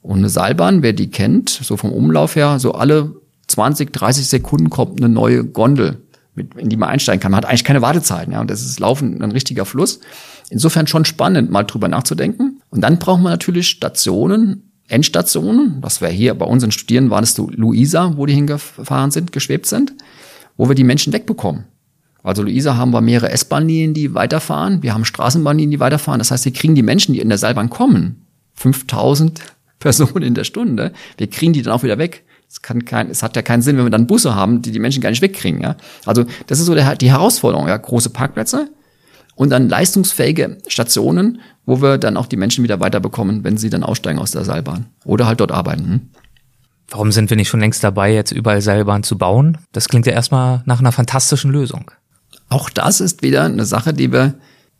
Und 0.00 0.18
eine 0.18 0.28
Seilbahn, 0.28 0.82
wer 0.82 0.92
die 0.92 1.10
kennt, 1.10 1.50
so 1.50 1.76
vom 1.76 1.90
Umlauf 1.90 2.36
her, 2.36 2.60
so 2.60 2.70
alle 2.70 3.16
20, 3.48 3.92
30 3.92 4.26
Sekunden 4.26 4.70
kommt 4.70 5.00
eine 5.00 5.12
neue 5.12 5.44
Gondel, 5.44 6.02
mit, 6.34 6.54
in 6.56 6.68
die 6.68 6.76
man 6.76 6.88
einsteigen 6.88 7.20
kann. 7.20 7.32
Man 7.32 7.38
hat 7.38 7.46
eigentlich 7.46 7.64
keine 7.64 7.82
Wartezeiten, 7.82 8.32
ja, 8.32 8.40
und 8.40 8.50
das 8.50 8.62
ist 8.62 8.80
Laufen 8.80 9.22
ein 9.22 9.32
richtiger 9.32 9.64
Fluss. 9.64 10.00
Insofern 10.50 10.86
schon 10.86 11.04
spannend, 11.04 11.50
mal 11.50 11.64
drüber 11.64 11.88
nachzudenken. 11.88 12.60
Und 12.70 12.80
dann 12.80 12.98
braucht 12.98 13.22
man 13.22 13.32
natürlich 13.32 13.68
Stationen, 13.68 14.70
Endstationen. 14.88 15.80
Das 15.80 16.00
wäre 16.00 16.12
hier 16.12 16.34
bei 16.34 16.44
unseren 16.44 16.70
Studierenden 16.70 17.10
war 17.10 17.20
das 17.20 17.36
Luisa, 17.38 18.16
wo 18.16 18.26
die 18.26 18.34
hingefahren 18.34 19.10
sind, 19.10 19.32
geschwebt 19.32 19.66
sind, 19.66 19.94
wo 20.56 20.68
wir 20.68 20.74
die 20.74 20.84
Menschen 20.84 21.12
wegbekommen. 21.12 21.64
Also 22.22 22.42
Luisa 22.42 22.76
haben 22.76 22.92
wir 22.92 23.00
mehrere 23.00 23.30
S-Bahnlinien, 23.30 23.94
die 23.94 24.14
weiterfahren. 24.14 24.82
Wir 24.82 24.94
haben 24.94 25.04
Straßenbahnlinien, 25.04 25.70
die 25.70 25.80
weiterfahren. 25.80 26.18
Das 26.18 26.30
heißt, 26.30 26.46
wir 26.46 26.52
kriegen 26.52 26.74
die 26.74 26.82
Menschen, 26.82 27.12
die 27.12 27.20
in 27.20 27.28
der 27.28 27.38
Seilbahn 27.38 27.70
kommen, 27.70 28.26
5000 28.54 29.40
Personen 29.78 30.22
in 30.22 30.34
der 30.34 30.44
Stunde, 30.44 30.92
wir 31.18 31.26
kriegen 31.28 31.52
die 31.52 31.60
dann 31.60 31.74
auch 31.74 31.82
wieder 31.82 31.98
weg. 31.98 32.23
Es 32.48 32.62
kann 32.62 32.84
kein, 32.84 33.10
es 33.10 33.22
hat 33.22 33.36
ja 33.36 33.42
keinen 33.42 33.62
Sinn, 33.62 33.76
wenn 33.76 33.84
wir 33.84 33.90
dann 33.90 34.06
Busse 34.06 34.34
haben, 34.34 34.62
die 34.62 34.70
die 34.70 34.78
Menschen 34.78 35.02
gar 35.02 35.10
nicht 35.10 35.22
wegkriegen. 35.22 35.60
Ja? 35.60 35.76
Also 36.06 36.24
das 36.46 36.60
ist 36.60 36.66
so 36.66 36.74
der, 36.74 36.96
die 36.96 37.10
Herausforderung. 37.10 37.66
Ja? 37.68 37.76
Große 37.76 38.10
Parkplätze 38.10 38.68
und 39.34 39.50
dann 39.50 39.68
leistungsfähige 39.68 40.58
Stationen, 40.68 41.40
wo 41.66 41.82
wir 41.82 41.98
dann 41.98 42.16
auch 42.16 42.26
die 42.26 42.36
Menschen 42.36 42.62
wieder 42.62 42.80
weiterbekommen, 42.80 43.44
wenn 43.44 43.56
sie 43.56 43.70
dann 43.70 43.82
aussteigen 43.82 44.18
aus 44.18 44.30
der 44.30 44.44
Seilbahn 44.44 44.86
oder 45.04 45.26
halt 45.26 45.40
dort 45.40 45.52
arbeiten. 45.52 45.84
Hm? 45.84 46.00
Warum 46.90 47.12
sind 47.12 47.30
wir 47.30 47.36
nicht 47.36 47.48
schon 47.48 47.60
längst 47.60 47.82
dabei, 47.82 48.12
jetzt 48.12 48.30
überall 48.30 48.60
Seilbahn 48.60 49.02
zu 49.02 49.18
bauen? 49.18 49.58
Das 49.72 49.88
klingt 49.88 50.06
ja 50.06 50.12
erstmal 50.12 50.62
nach 50.66 50.80
einer 50.80 50.92
fantastischen 50.92 51.50
Lösung. 51.50 51.90
Auch 52.48 52.70
das 52.70 53.00
ist 53.00 53.22
wieder 53.22 53.44
eine 53.44 53.64
Sache, 53.64 53.94
die 53.94 54.12
wir 54.12 54.34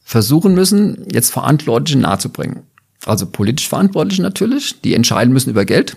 versuchen 0.04 0.54
müssen, 0.54 1.06
jetzt 1.10 1.32
Verantwortlichen 1.32 2.02
nahezubringen. 2.02 2.64
Also 3.06 3.26
politisch 3.26 3.68
Verantwortliche 3.68 4.22
natürlich, 4.22 4.80
die 4.82 4.94
entscheiden 4.94 5.32
müssen 5.32 5.50
über 5.50 5.64
Geld, 5.64 5.96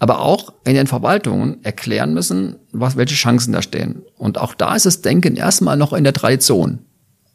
aber 0.00 0.22
auch 0.22 0.54
in 0.64 0.74
den 0.74 0.86
Verwaltungen 0.86 1.62
erklären 1.62 2.14
müssen, 2.14 2.56
was, 2.72 2.96
welche 2.96 3.14
Chancen 3.14 3.52
da 3.52 3.62
stehen. 3.62 4.02
Und 4.16 4.38
auch 4.38 4.54
da 4.54 4.74
ist 4.74 4.86
das 4.86 5.02
Denken 5.02 5.36
erstmal 5.36 5.76
noch 5.76 5.92
in 5.92 6.04
der 6.04 6.14
Tradition. 6.14 6.80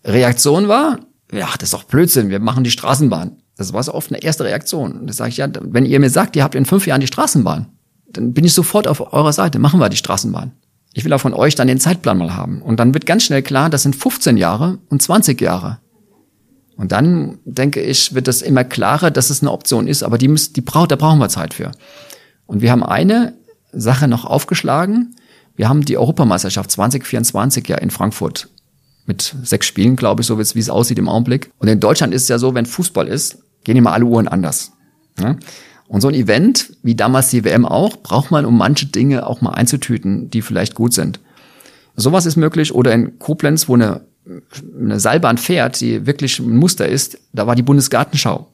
Reaktion 0.04 0.68
war, 0.68 1.00
ja, 1.32 1.48
das 1.60 1.68
ist 1.70 1.74
doch 1.74 1.84
Blödsinn, 1.84 2.30
wir 2.30 2.40
machen 2.40 2.64
die 2.64 2.72
Straßenbahn. 2.72 3.38
Das 3.56 3.72
war 3.72 3.84
so 3.84 3.94
oft 3.94 4.12
eine 4.12 4.22
erste 4.22 4.44
Reaktion. 4.44 4.94
Und 4.94 5.08
da 5.08 5.14
sage 5.14 5.30
ich, 5.30 5.38
ja, 5.38 5.48
wenn 5.62 5.86
ihr 5.86 6.00
mir 6.00 6.10
sagt, 6.10 6.36
ihr 6.36 6.44
habt 6.44 6.56
in 6.56 6.66
fünf 6.66 6.88
Jahren 6.88 7.02
die 7.02 7.08
Straßenbahn, 7.08 7.68
dann 8.08 8.34
bin 8.34 8.44
ich 8.44 8.54
sofort 8.54 8.88
auf 8.88 9.14
eurer 9.14 9.32
Seite, 9.32 9.60
machen 9.60 9.80
wir 9.80 9.90
die 9.90 9.98
Straßenbahn. 9.98 10.52
Ich 10.94 11.06
will 11.06 11.14
auch 11.14 11.22
von 11.22 11.34
euch 11.34 11.54
dann 11.54 11.68
den 11.68 11.80
Zeitplan 11.80 12.18
mal 12.18 12.36
haben. 12.36 12.64
Und 12.64 12.80
dann 12.80 12.94
wird 12.96 13.06
ganz 13.06 13.24
schnell 13.24 13.44
klar, 13.44 13.70
das 13.70 13.84
sind 13.84 13.96
15 13.96 14.38
Jahre 14.38 14.80
und 14.90 15.04
20 15.04 15.40
Jahre. 15.40 15.80
Und 16.78 16.92
dann, 16.92 17.38
denke 17.46 17.82
ich, 17.82 18.16
wird 18.16 18.28
es 18.28 18.42
immer 18.42 18.64
klarer, 18.64 19.12
dass 19.12 19.30
es 19.30 19.42
eine 19.42 19.52
Option 19.52 19.88
ist, 19.88 20.04
aber 20.04 20.18
die, 20.18 20.28
müssen, 20.28 20.54
die 20.54 20.62
braucht, 20.62 20.92
da 20.92 20.96
brauchen 20.96 21.20
wir 21.20 21.30
Zeit 21.30 21.54
für. 21.54 21.72
Und 22.48 22.62
wir 22.62 22.72
haben 22.72 22.84
eine 22.84 23.34
Sache 23.72 24.08
noch 24.08 24.26
aufgeschlagen. 24.26 25.16
Wir 25.56 25.70
haben 25.70 25.86
die 25.86 25.98
Europameisterschaft 25.98 26.72
2024 26.72 27.68
ja 27.68 27.78
in 27.78 27.92
Frankfurt 27.92 28.50
mit 29.06 29.36
sechs 29.44 29.68
Spielen, 29.68 29.96
glaube 29.96 30.22
ich, 30.22 30.28
so 30.28 30.38
wie 30.38 30.42
es 30.42 30.70
aussieht 30.70 31.00
im 31.00 31.10
Augenblick. 31.10 31.52
Und 31.60 31.68
in 31.68 31.80
Deutschland 31.80 32.14
ist 32.14 32.24
es 32.24 32.28
ja 32.28 32.40
so, 32.40 32.56
wenn 32.56 32.66
Fußball 32.66 33.08
ist, 33.08 33.38
gehen 33.64 33.78
immer 33.78 33.94
alle 33.94 34.06
Uhren 34.06 34.28
anders. 34.28 34.72
Ja? 35.20 35.38
Und 35.88 36.02
so 36.02 36.08
ein 36.08 36.16
Event, 36.16 36.74
wie 36.82 36.96
damals 36.96 37.30
die 37.30 37.44
WM 37.44 37.66
auch, 37.66 37.98
braucht 37.98 38.32
man, 38.32 38.46
um 38.46 38.58
manche 38.58 38.88
Dinge 38.88 39.28
auch 39.28 39.42
mal 39.42 39.52
einzutüten, 39.52 40.30
die 40.32 40.42
vielleicht 40.42 40.74
gut 40.74 40.94
sind. 40.94 41.20
Sowas 41.96 42.26
ist 42.26 42.36
möglich. 42.36 42.74
Oder 42.74 42.94
in 42.94 43.20
Koblenz, 43.20 43.70
wo 43.70 43.76
eine, 43.76 44.02
eine 44.80 45.00
Seilbahn 45.00 45.38
fährt, 45.38 45.80
die 45.80 46.06
wirklich 46.08 46.40
ein 46.40 46.58
Muster 46.58 46.88
ist, 46.88 47.20
da 47.34 47.46
war 47.46 47.56
die 47.56 47.62
Bundesgartenschau 47.62 48.48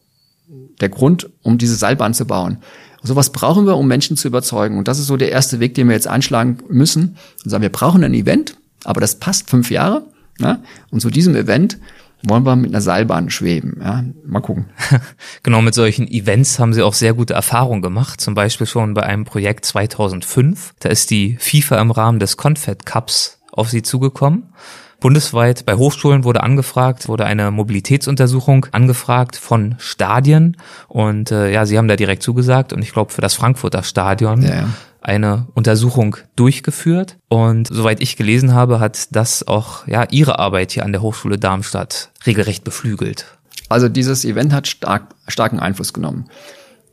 der 0.81 0.89
Grund, 0.89 1.29
um 1.43 1.57
diese 1.57 1.75
Seilbahn 1.75 2.13
zu 2.13 2.25
bauen. 2.25 2.57
Sowas 3.03 3.31
brauchen 3.31 3.65
wir, 3.65 3.77
um 3.77 3.87
Menschen 3.87 4.17
zu 4.17 4.27
überzeugen. 4.27 4.77
Und 4.77 4.87
das 4.87 4.99
ist 4.99 5.07
so 5.07 5.17
der 5.17 5.31
erste 5.31 5.59
Weg, 5.59 5.73
den 5.75 5.87
wir 5.87 5.95
jetzt 5.95 6.07
einschlagen 6.07 6.59
müssen. 6.69 7.17
Und 7.43 7.49
sagen, 7.49 7.63
wir 7.63 7.71
brauchen 7.71 8.03
ein 8.03 8.13
Event, 8.13 8.57
aber 8.83 9.01
das 9.01 9.15
passt 9.15 9.49
fünf 9.49 9.71
Jahre. 9.71 10.05
Ja? 10.39 10.59
Und 10.91 11.01
zu 11.01 11.09
diesem 11.09 11.35
Event 11.35 11.79
wollen 12.23 12.45
wir 12.45 12.55
mit 12.55 12.71
einer 12.71 12.81
Seilbahn 12.81 13.29
schweben. 13.29 13.79
Ja, 13.81 14.03
mal 14.25 14.41
gucken. 14.41 14.65
genau, 15.43 15.61
mit 15.61 15.73
solchen 15.73 16.07
Events 16.07 16.59
haben 16.59 16.73
sie 16.73 16.83
auch 16.83 16.93
sehr 16.93 17.13
gute 17.13 17.33
Erfahrungen 17.33 17.81
gemacht. 17.81 18.21
Zum 18.21 18.35
Beispiel 18.35 18.67
schon 18.67 18.93
bei 18.93 19.03
einem 19.03 19.25
Projekt 19.25 19.65
2005. 19.65 20.75
Da 20.79 20.89
ist 20.89 21.09
die 21.09 21.37
FIFA 21.39 21.81
im 21.81 21.91
Rahmen 21.91 22.19
des 22.19 22.37
Confed 22.37 22.85
Cups 22.85 23.39
auf 23.51 23.69
sie 23.69 23.81
zugekommen. 23.81 24.53
Bundesweit 25.01 25.65
bei 25.65 25.75
Hochschulen 25.75 26.23
wurde 26.23 26.43
angefragt, 26.43 27.09
wurde 27.09 27.25
eine 27.25 27.51
Mobilitätsuntersuchung 27.51 28.67
angefragt 28.71 29.35
von 29.35 29.75
Stadien 29.79 30.55
und 30.87 31.31
äh, 31.31 31.51
ja, 31.51 31.65
sie 31.65 31.77
haben 31.77 31.89
da 31.89 31.97
direkt 31.97 32.23
zugesagt 32.23 32.71
und 32.71 32.81
ich 32.81 32.93
glaube 32.93 33.11
für 33.11 33.21
das 33.21 33.33
Frankfurter 33.33 33.83
Stadion 33.83 34.41
ja, 34.43 34.55
ja 34.55 34.69
eine 35.01 35.47
Untersuchung 35.55 36.15
durchgeführt 36.35 37.17
und 37.27 37.67
soweit 37.67 38.01
ich 38.01 38.15
gelesen 38.15 38.53
habe, 38.53 38.79
hat 38.79 39.15
das 39.15 39.47
auch 39.47 39.87
ja 39.87 40.05
ihre 40.11 40.37
Arbeit 40.39 40.71
hier 40.71 40.85
an 40.85 40.91
der 40.91 41.01
Hochschule 41.01 41.39
Darmstadt 41.39 42.11
regelrecht 42.25 42.63
beflügelt. 42.63 43.25
Also 43.67 43.89
dieses 43.89 44.23
Event 44.25 44.53
hat 44.53 44.67
stark, 44.67 45.15
starken 45.27 45.59
Einfluss 45.59 45.93
genommen. 45.93 46.25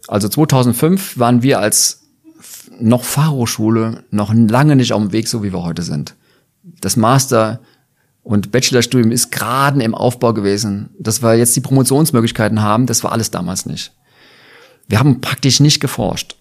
Also 0.07 0.29
2005 0.29 1.19
waren 1.19 1.43
wir 1.43 1.61
als 1.61 2.05
noch 2.81 3.05
Fachhochschule 3.05 4.05
noch 4.11 4.33
lange 4.33 4.77
nicht 4.77 4.93
auf 4.93 5.03
dem 5.03 5.13
Weg, 5.13 5.29
so 5.29 5.43
wie 5.43 5.53
wir 5.53 5.63
heute 5.63 5.83
sind. 5.83 6.15
Das 6.81 6.97
Master 6.97 7.61
und 8.29 8.53
Bachelorstudium 8.53 9.11
ist 9.11 9.33
gerade 9.33 9.83
im 9.83 9.95
Aufbau 9.95 10.35
gewesen. 10.35 10.91
Dass 10.99 11.23
wir 11.23 11.35
jetzt 11.37 11.57
die 11.57 11.63
Promotionsmöglichkeiten 11.63 12.61
haben, 12.61 12.85
das 12.85 13.03
war 13.03 13.11
alles 13.11 13.31
damals 13.31 13.65
nicht. 13.65 13.95
Wir 14.87 14.99
haben 14.99 15.23
praktisch 15.23 15.61
nicht 15.61 15.81
geforscht. 15.81 16.37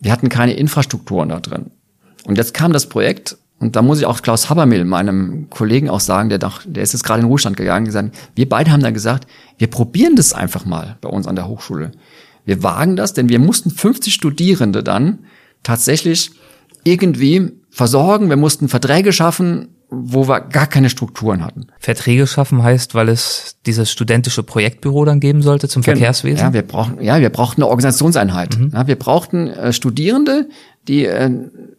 Wir 0.00 0.12
hatten 0.12 0.30
keine 0.30 0.54
Infrastrukturen 0.54 1.28
da 1.28 1.38
drin. 1.38 1.72
Und 2.24 2.38
jetzt 2.38 2.54
kam 2.54 2.72
das 2.72 2.88
Projekt 2.88 3.36
und 3.58 3.76
da 3.76 3.82
muss 3.82 3.98
ich 3.98 4.06
auch 4.06 4.22
Klaus 4.22 4.48
Habermill, 4.48 4.86
meinem 4.86 5.50
Kollegen 5.50 5.90
auch 5.90 6.00
sagen, 6.00 6.30
der, 6.30 6.38
doch, 6.38 6.62
der 6.64 6.82
ist 6.82 6.94
jetzt 6.94 7.02
gerade 7.02 7.20
in 7.20 7.26
den 7.26 7.30
Ruhestand 7.30 7.58
gegangen, 7.58 7.84
gesagt, 7.84 8.16
wir 8.34 8.48
beide 8.48 8.70
haben 8.70 8.82
dann 8.82 8.94
gesagt, 8.94 9.26
wir 9.58 9.66
probieren 9.66 10.16
das 10.16 10.32
einfach 10.32 10.64
mal 10.64 10.96
bei 11.02 11.10
uns 11.10 11.26
an 11.26 11.36
der 11.36 11.48
Hochschule. 11.48 11.92
Wir 12.46 12.62
wagen 12.62 12.96
das, 12.96 13.12
denn 13.12 13.28
wir 13.28 13.40
mussten 13.40 13.70
50 13.70 14.14
Studierende 14.14 14.82
dann 14.82 15.18
tatsächlich 15.62 16.30
irgendwie 16.82 17.52
versorgen, 17.68 18.30
wir 18.30 18.38
mussten 18.38 18.70
Verträge 18.70 19.12
schaffen, 19.12 19.68
wo 19.90 20.28
wir 20.28 20.40
gar 20.40 20.68
keine 20.68 20.88
Strukturen 20.88 21.44
hatten. 21.44 21.66
Verträge 21.80 22.26
schaffen 22.28 22.62
heißt, 22.62 22.94
weil 22.94 23.08
es 23.08 23.56
dieses 23.66 23.90
studentische 23.90 24.44
Projektbüro 24.44 25.04
dann 25.04 25.18
geben 25.18 25.42
sollte 25.42 25.68
zum 25.68 25.82
genau. 25.82 25.96
Verkehrswesen? 25.96 26.46
Ja, 26.46 26.52
wir 26.52 26.62
brauchen, 26.62 27.02
ja, 27.02 27.20
wir 27.20 27.30
brauchten 27.30 27.62
eine 27.62 27.68
Organisationseinheit. 27.68 28.56
Mhm. 28.56 28.70
Ja, 28.72 28.86
wir 28.86 28.96
brauchten 28.96 29.48
äh, 29.48 29.72
Studierende, 29.72 30.48
die 30.86 31.06
äh, 31.06 31.30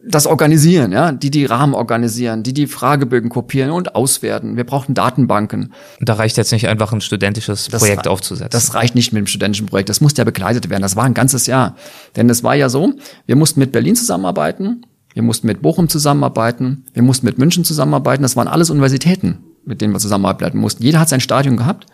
das 0.06 0.26
organisieren, 0.26 0.92
ja, 0.92 1.12
die 1.12 1.30
die 1.30 1.46
Rahmen 1.46 1.72
organisieren, 1.72 2.42
die 2.42 2.52
die 2.52 2.66
Fragebögen 2.66 3.30
kopieren 3.30 3.70
und 3.70 3.94
auswerten. 3.94 4.56
Wir 4.58 4.64
brauchten 4.64 4.92
Datenbanken. 4.92 5.72
Da 6.00 6.14
reicht 6.14 6.36
jetzt 6.36 6.52
nicht 6.52 6.68
einfach 6.68 6.92
ein 6.92 7.00
studentisches 7.00 7.68
das 7.68 7.80
Projekt 7.80 8.06
aufzusetzen. 8.08 8.50
Das 8.50 8.74
reicht 8.74 8.94
nicht 8.94 9.12
mit 9.12 9.20
dem 9.20 9.26
studentischen 9.26 9.66
Projekt. 9.66 9.88
Das 9.88 10.02
musste 10.02 10.20
ja 10.20 10.24
begleitet 10.24 10.68
werden. 10.68 10.82
Das 10.82 10.96
war 10.96 11.04
ein 11.04 11.14
ganzes 11.14 11.46
Jahr. 11.46 11.76
Denn 12.14 12.28
es 12.28 12.44
war 12.44 12.54
ja 12.54 12.68
so, 12.68 12.92
wir 13.26 13.36
mussten 13.36 13.60
mit 13.60 13.72
Berlin 13.72 13.96
zusammenarbeiten, 13.96 14.84
wir 15.14 15.22
mussten 15.22 15.46
mit 15.46 15.62
Bochum 15.62 15.88
zusammenarbeiten, 15.88 16.84
wir 16.94 17.02
mussten 17.02 17.26
mit 17.26 17.38
München 17.38 17.64
zusammenarbeiten. 17.64 18.22
Das 18.22 18.36
waren 18.36 18.48
alles 18.48 18.70
Universitäten, 18.70 19.38
mit 19.64 19.80
denen 19.80 19.92
wir 19.92 20.00
zusammenarbeiten 20.00 20.58
mussten. 20.58 20.82
Jeder 20.82 21.00
hat 21.00 21.08
sein 21.08 21.20
Stadion 21.20 21.56
gehabt. 21.56 21.86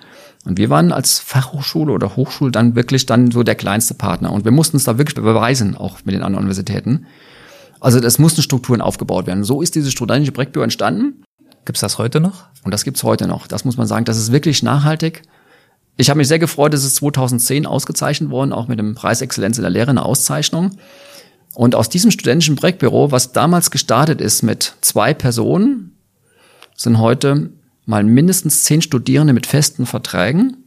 Und 0.45 0.57
wir 0.57 0.71
waren 0.71 0.93
als 0.93 1.19
Fachhochschule 1.19 1.93
oder 1.93 2.17
Hochschule 2.17 2.53
dann 2.53 2.77
wirklich 2.77 3.07
dann 3.07 3.31
so 3.31 3.43
der 3.43 3.57
kleinste 3.57 3.95
Partner. 3.95 4.33
Und 4.33 4.45
wir 4.45 4.53
mussten 4.53 4.77
uns 4.77 4.85
da 4.85 4.97
wirklich 4.97 5.17
beweisen, 5.17 5.77
auch 5.77 5.99
mit 6.05 6.15
den 6.15 6.23
anderen 6.23 6.45
Universitäten. 6.45 7.07
Also 7.81 7.99
es 7.99 8.19
mussten 8.19 8.43
Strukturen 8.43 8.81
aufgebaut 8.81 9.27
werden. 9.27 9.45
So 9.45 9.63
ist 9.63 9.75
dieses 9.75 9.93
studentische 9.93 10.33
Projektbüro 10.33 10.63
entstanden. 10.63 11.25
Gibt's 11.65 11.81
das 11.81 11.99
heute 11.99 12.21
noch? 12.21 12.45
Und 12.65 12.73
das 12.73 12.85
gibt's 12.85 13.03
heute 13.03 13.27
noch. 13.27 13.47
Das 13.47 13.65
muss 13.65 13.77
man 13.77 13.87
sagen. 13.87 14.05
Das 14.05 14.17
ist 14.17 14.33
wirklich 14.33 14.63
nachhaltig. 14.63 15.23
Ich 15.97 16.09
habe 16.09 16.19
mich 16.19 16.29
sehr 16.29 16.39
gefreut, 16.39 16.73
dass 16.73 16.85
es 16.85 16.95
2010 16.95 17.67
ausgezeichnet 17.67 18.31
worden, 18.31 18.53
auch 18.53 18.69
mit 18.69 18.79
dem 18.79 18.95
Preis 18.95 19.21
Exzellenz 19.21 19.59
in 19.59 19.63
der 19.63 19.71
Lehre, 19.71 19.91
eine 19.91 20.05
Auszeichnung. 20.05 20.79
Und 21.59 21.75
aus 21.75 21.89
diesem 21.89 22.13
studentischen 22.13 22.55
Projektbüro, 22.55 23.11
was 23.11 23.33
damals 23.33 23.73
gestartet 23.73 24.21
ist 24.21 24.45
mit 24.45 24.77
zwei 24.81 25.13
Personen, 25.13 25.91
sind 26.77 27.01
heute 27.01 27.51
mal 27.85 28.05
mindestens 28.05 28.63
zehn 28.63 28.81
Studierende 28.81 29.33
mit 29.33 29.45
festen 29.45 29.85
Verträgen. 29.85 30.59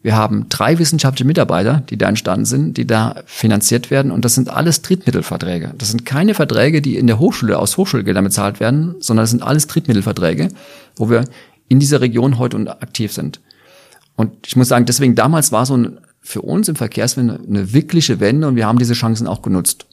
Wir 0.00 0.16
haben 0.16 0.48
drei 0.48 0.78
wissenschaftliche 0.78 1.26
Mitarbeiter, 1.26 1.82
die 1.90 1.98
da 1.98 2.08
entstanden 2.08 2.46
sind, 2.46 2.78
die 2.78 2.86
da 2.86 3.16
finanziert 3.26 3.90
werden. 3.90 4.10
Und 4.10 4.24
das 4.24 4.36
sind 4.36 4.48
alles 4.48 4.80
Drittmittelverträge. 4.80 5.74
Das 5.76 5.90
sind 5.90 6.06
keine 6.06 6.32
Verträge, 6.32 6.80
die 6.80 6.96
in 6.96 7.08
der 7.08 7.18
Hochschule 7.18 7.58
aus 7.58 7.76
Hochschulgeldern 7.76 8.24
bezahlt 8.24 8.58
werden, 8.58 8.94
sondern 9.00 9.24
das 9.24 9.30
sind 9.32 9.42
alles 9.42 9.66
Drittmittelverträge, 9.66 10.48
wo 10.96 11.10
wir 11.10 11.26
in 11.68 11.78
dieser 11.78 12.00
Region 12.00 12.38
heute 12.38 12.56
aktiv 12.80 13.12
sind. 13.12 13.42
Und 14.16 14.46
ich 14.46 14.56
muss 14.56 14.68
sagen, 14.68 14.86
deswegen 14.86 15.14
damals 15.14 15.52
war 15.52 15.66
so 15.66 15.76
ein, 15.76 15.98
für 16.22 16.40
uns 16.40 16.70
im 16.70 16.76
Verkehrswende 16.76 17.38
eine 17.46 17.74
wirkliche 17.74 18.18
Wende 18.18 18.48
und 18.48 18.56
wir 18.56 18.66
haben 18.66 18.78
diese 18.78 18.94
Chancen 18.94 19.26
auch 19.26 19.42
genutzt 19.42 19.84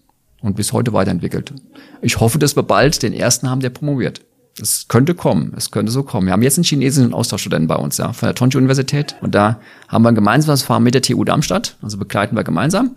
und 0.41 0.55
bis 0.55 0.73
heute 0.73 0.93
weiterentwickelt. 0.93 1.53
Ich 2.01 2.19
hoffe, 2.19 2.39
dass 2.39 2.55
wir 2.55 2.63
bald 2.63 3.01
den 3.03 3.13
ersten 3.13 3.49
haben, 3.49 3.61
der 3.61 3.69
promoviert. 3.69 4.21
Es 4.61 4.87
könnte 4.87 5.15
kommen, 5.15 5.53
es 5.57 5.71
könnte 5.71 5.91
so 5.91 6.03
kommen. 6.03 6.27
Wir 6.27 6.33
haben 6.33 6.41
jetzt 6.41 6.57
einen 6.57 6.63
chinesischen 6.63 7.13
Austauschstudenten 7.13 7.67
bei 7.67 7.75
uns, 7.75 7.97
ja, 7.97 8.13
von 8.13 8.27
der 8.27 8.35
Tonshu 8.35 8.57
Universität. 8.57 9.15
Und 9.21 9.35
da 9.35 9.59
haben 9.89 10.03
wir 10.03 10.09
ein 10.09 10.15
gemeinsames 10.15 10.63
Fahren 10.63 10.83
mit 10.83 10.93
der 10.93 11.01
TU 11.01 11.23
Darmstadt, 11.25 11.75
also 11.81 11.97
begleiten 11.97 12.35
wir 12.37 12.43
gemeinsam. 12.45 12.95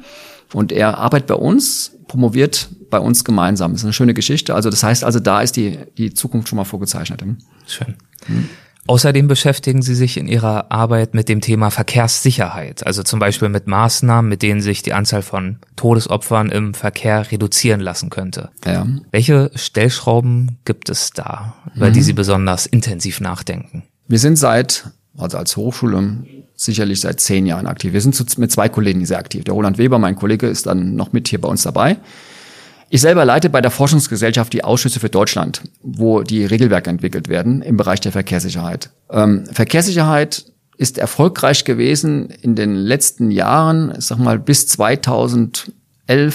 Und 0.53 0.71
er 0.73 0.99
arbeitet 0.99 1.27
bei 1.27 1.35
uns, 1.35 1.97
promoviert 2.07 2.69
bei 2.91 2.99
uns 2.99 3.25
gemeinsam. 3.25 3.73
Das 3.73 3.81
ist 3.81 3.85
eine 3.85 3.93
schöne 3.93 4.15
Geschichte. 4.15 4.55
Also 4.55 4.71
das 4.71 4.83
heißt, 4.83 5.05
also 5.05 5.19
da 5.21 5.43
ist 5.43 5.57
die, 5.57 5.79
die 5.99 6.15
Zukunft 6.15 6.49
schon 6.49 6.57
mal 6.57 6.65
vorgezeichnet. 6.65 7.23
Schön. 7.67 7.95
Hm. 8.27 8.49
Außerdem 8.89 9.29
beschäftigen 9.29 9.83
Sie 9.83 9.95
sich 9.95 10.17
in 10.17 10.27
Ihrer 10.29 10.73
Arbeit 10.73 11.13
mit 11.13 11.29
dem 11.29 11.43
Thema 11.43 11.71
Verkehrssicherheit, 11.71 12.87
also 12.87 13.03
zum 13.03 13.21
Beispiel 13.21 13.51
mit 13.51 13.67
Maßnahmen, 13.67 14.27
mit 14.27 14.41
denen 14.41 14.63
sich 14.63 14.83
die 14.83 14.95
Anzahl 14.95 15.21
von 15.21 15.59
Todesopfern 15.77 16.49
im 16.49 16.73
Verkehr 16.73 17.31
reduzieren 17.31 17.81
lassen 17.81 18.09
könnte. 18.09 18.49
Ja. 18.65 18.87
Welche 19.11 19.51
Stellschrauben 19.55 20.57
gibt 20.65 20.89
es 20.89 21.11
da, 21.11 21.55
über 21.77 21.91
mhm. 21.91 21.93
die 21.93 22.03
Sie 22.03 22.15
besonders 22.15 22.65
intensiv 22.65 23.21
nachdenken? 23.21 23.83
Wir 24.07 24.19
sind 24.19 24.37
seit, 24.37 24.87
also 25.19 25.37
als 25.37 25.59
Hochschule, 25.59 26.25
sicherlich 26.57 27.03
seit 27.03 27.21
zehn 27.21 27.45
Jahren 27.45 27.67
aktiv. 27.67 27.93
Wir 27.93 28.01
sind 28.01 28.39
mit 28.39 28.51
zwei 28.51 28.71
Kollegen 28.71 29.05
sehr 29.05 29.19
aktiv. 29.19 29.45
Der 29.45 29.53
Roland 29.53 29.77
Weber, 29.77 29.99
mein 29.99 30.17
Kollege, 30.17 30.47
ist 30.47 30.65
dann 30.65 30.97
noch 30.97 31.13
mit 31.13 31.29
hier 31.29 31.43
bei 31.43 31.49
uns 31.49 31.63
dabei. 31.63 31.99
Ich 32.91 33.03
selber 33.03 33.25
leite 33.25 33.51
bei 33.51 33.61
der 33.61 33.71
Forschungsgesellschaft 33.71 34.53
die 34.53 34.65
Ausschüsse 34.65 34.99
für 34.99 35.11
Deutschland, 35.11 35.63
wo 35.83 36.23
die 36.23 36.45
Regelwerke 36.45 36.89
entwickelt 36.89 37.29
werden 37.29 37.61
im 37.61 37.77
Bereich 37.77 38.01
der 38.01 38.13
Verkehrssicherheit. 38.13 38.91
Ähm, 39.11 39.45
Verkehrssicherheit 39.53 40.47
ist 40.79 40.97
erfolgreich 40.97 41.65
gewesen 41.65 42.31
in 42.31 42.55
den 42.55 42.75
letzten 42.75 43.31
Jahren, 43.31 43.93
ich 43.99 44.07
sag 44.07 44.19
mal 44.19 44.39
bis 44.39 44.69
2011, 44.69 45.75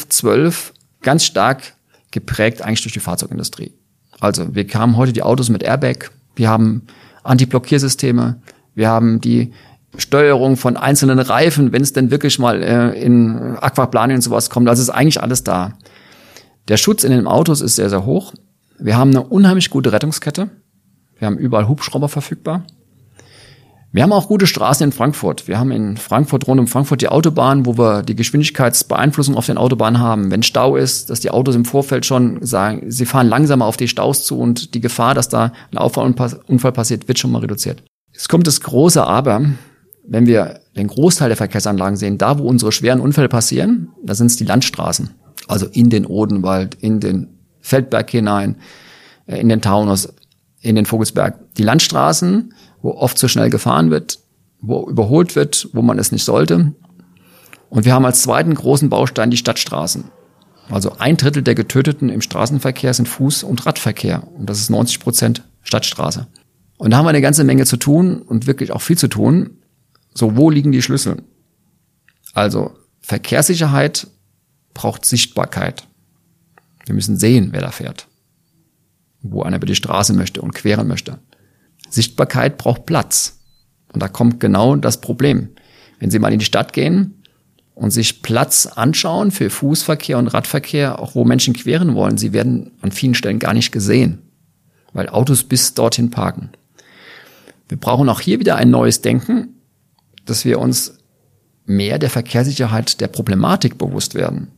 12 0.09 0.73
ganz 1.01 1.25
stark 1.25 1.73
geprägt 2.11 2.61
eigentlich 2.61 2.83
durch 2.83 2.93
die 2.93 2.99
Fahrzeugindustrie. 2.99 3.71
Also 4.19 4.53
wir 4.53 4.67
haben 4.73 4.95
heute 4.95 5.13
die 5.13 5.23
Autos 5.23 5.49
mit 5.49 5.63
Airbag, 5.63 6.11
wir 6.35 6.49
haben 6.49 6.83
Anti-Blockiersysteme, 7.23 8.41
wir 8.75 8.89
haben 8.89 9.21
die 9.21 9.53
Steuerung 9.97 10.57
von 10.57 10.77
einzelnen 10.77 11.19
Reifen, 11.19 11.71
wenn 11.71 11.81
es 11.81 11.93
denn 11.93 12.11
wirklich 12.11 12.39
mal 12.39 12.61
äh, 12.61 13.01
in 13.01 13.57
Aquaplaning 13.59 14.17
und 14.17 14.21
sowas 14.21 14.49
kommt. 14.49 14.67
Also 14.67 14.81
ist 14.81 14.89
eigentlich 14.89 15.21
alles 15.21 15.43
da. 15.43 15.73
Der 16.67 16.77
Schutz 16.77 17.03
in 17.03 17.11
den 17.11 17.27
Autos 17.27 17.61
ist 17.61 17.75
sehr, 17.75 17.89
sehr 17.89 18.05
hoch. 18.05 18.33
Wir 18.79 18.97
haben 18.97 19.11
eine 19.11 19.23
unheimlich 19.23 19.69
gute 19.69 19.91
Rettungskette. 19.91 20.49
Wir 21.19 21.27
haben 21.27 21.37
überall 21.37 21.67
Hubschrauber 21.67 22.09
verfügbar. 22.09 22.65
Wir 23.91 24.01
haben 24.01 24.11
auch 24.11 24.27
gute 24.27 24.47
Straßen 24.47 24.85
in 24.85 24.91
Frankfurt. 24.91 25.47
Wir 25.47 25.59
haben 25.59 25.71
in 25.71 25.97
Frankfurt 25.97 26.47
rund 26.47 26.59
um 26.59 26.67
Frankfurt 26.67 27.01
die 27.01 27.09
Autobahn, 27.09 27.67
wo 27.67 27.77
wir 27.77 28.01
die 28.01 28.15
Geschwindigkeitsbeeinflussung 28.15 29.35
auf 29.35 29.45
den 29.45 29.57
Autobahnen 29.59 30.01
haben. 30.01 30.31
Wenn 30.31 30.41
Stau 30.41 30.77
ist, 30.77 31.11
dass 31.11 31.19
die 31.19 31.29
Autos 31.29 31.53
im 31.53 31.65
Vorfeld 31.65 32.05
schon 32.05 32.43
sagen, 32.43 32.89
sie 32.89 33.05
fahren 33.05 33.27
langsamer 33.27 33.65
auf 33.65 33.77
die 33.77 33.87
Staus 33.87 34.23
zu 34.23 34.39
und 34.39 34.73
die 34.73 34.81
Gefahr, 34.81 35.13
dass 35.13 35.29
da 35.29 35.51
ein 35.71 35.77
Auffahrunfall 35.77 36.71
passiert, 36.71 37.07
wird 37.07 37.19
schon 37.19 37.31
mal 37.31 37.39
reduziert. 37.39 37.83
Es 38.11 38.29
kommt 38.29 38.47
das 38.47 38.61
große 38.61 39.05
Aber, 39.05 39.45
wenn 40.07 40.25
wir 40.25 40.61
den 40.75 40.87
Großteil 40.87 41.29
der 41.29 41.37
Verkehrsanlagen 41.37 41.97
sehen, 41.97 42.17
da 42.17 42.39
wo 42.39 42.47
unsere 42.47 42.71
schweren 42.71 42.99
Unfälle 42.99 43.29
passieren, 43.29 43.89
da 44.03 44.15
sind 44.15 44.27
es 44.27 44.37
die 44.37 44.45
Landstraßen. 44.45 45.11
Also 45.47 45.67
in 45.67 45.89
den 45.89 46.05
Odenwald, 46.05 46.75
in 46.75 46.99
den 46.99 47.37
Feldberg 47.61 48.09
hinein, 48.09 48.57
äh, 49.25 49.39
in 49.39 49.49
den 49.49 49.61
Taunus, 49.61 50.13
in 50.61 50.75
den 50.75 50.85
Vogelsberg. 50.85 51.55
Die 51.55 51.63
Landstraßen, 51.63 52.53
wo 52.81 52.91
oft 52.91 53.17
zu 53.17 53.27
schnell 53.27 53.49
gefahren 53.49 53.91
wird, 53.91 54.19
wo 54.61 54.87
überholt 54.87 55.35
wird, 55.35 55.69
wo 55.73 55.81
man 55.81 55.99
es 55.99 56.11
nicht 56.11 56.23
sollte. 56.23 56.73
Und 57.69 57.85
wir 57.85 57.93
haben 57.93 58.05
als 58.05 58.21
zweiten 58.21 58.53
großen 58.53 58.89
Baustein 58.89 59.31
die 59.31 59.37
Stadtstraßen. 59.37 60.05
Also 60.69 60.93
ein 60.97 61.17
Drittel 61.17 61.43
der 61.43 61.55
Getöteten 61.55 62.09
im 62.09 62.21
Straßenverkehr 62.21 62.93
sind 62.93 63.09
Fuß- 63.09 63.43
und 63.43 63.65
Radverkehr. 63.65 64.23
Und 64.37 64.49
das 64.49 64.59
ist 64.59 64.69
90 64.69 64.99
Prozent 64.99 65.43
Stadtstraße. 65.63 66.27
Und 66.77 66.91
da 66.91 66.97
haben 66.97 67.05
wir 67.05 67.09
eine 67.09 67.21
ganze 67.21 67.43
Menge 67.43 67.65
zu 67.65 67.77
tun 67.77 68.21
und 68.21 68.47
wirklich 68.47 68.71
auch 68.71 68.81
viel 68.81 68.97
zu 68.97 69.07
tun. 69.07 69.57
So, 70.13 70.35
wo 70.37 70.49
liegen 70.49 70.71
die 70.71 70.81
Schlüssel? 70.81 71.17
Also, 72.33 72.71
Verkehrssicherheit 73.01 74.07
braucht 74.73 75.05
Sichtbarkeit. 75.05 75.87
Wir 76.85 76.95
müssen 76.95 77.17
sehen, 77.17 77.49
wer 77.51 77.61
da 77.61 77.71
fährt. 77.71 78.07
Wo 79.21 79.43
einer 79.43 79.57
über 79.57 79.65
die 79.65 79.75
Straße 79.75 80.13
möchte 80.13 80.41
und 80.41 80.53
queren 80.53 80.87
möchte. 80.87 81.19
Sichtbarkeit 81.89 82.57
braucht 82.57 82.85
Platz. 82.85 83.39
Und 83.93 84.01
da 84.01 84.07
kommt 84.07 84.39
genau 84.39 84.75
das 84.75 84.99
Problem. 84.99 85.49
Wenn 85.99 86.11
Sie 86.11 86.19
mal 86.19 86.33
in 86.33 86.39
die 86.39 86.45
Stadt 86.45 86.73
gehen 86.73 87.23
und 87.75 87.91
sich 87.91 88.21
Platz 88.21 88.65
anschauen 88.65 89.31
für 89.31 89.49
Fußverkehr 89.49 90.17
und 90.17 90.27
Radverkehr, 90.27 90.99
auch 90.99 91.15
wo 91.15 91.23
Menschen 91.23 91.53
queren 91.53 91.95
wollen, 91.95 92.17
sie 92.17 92.33
werden 92.33 92.71
an 92.81 92.91
vielen 92.91 93.15
Stellen 93.15 93.39
gar 93.39 93.53
nicht 93.53 93.71
gesehen, 93.71 94.21
weil 94.93 95.09
Autos 95.09 95.43
bis 95.43 95.73
dorthin 95.73 96.11
parken. 96.11 96.49
Wir 97.69 97.79
brauchen 97.79 98.09
auch 98.09 98.19
hier 98.19 98.39
wieder 98.39 98.55
ein 98.55 98.69
neues 98.69 99.01
Denken, 99.01 99.55
dass 100.25 100.45
wir 100.45 100.59
uns 100.59 100.97
mehr 101.65 101.97
der 101.97 102.09
Verkehrssicherheit 102.09 102.99
der 103.01 103.07
Problematik 103.07 103.77
bewusst 103.77 104.15
werden. 104.15 104.49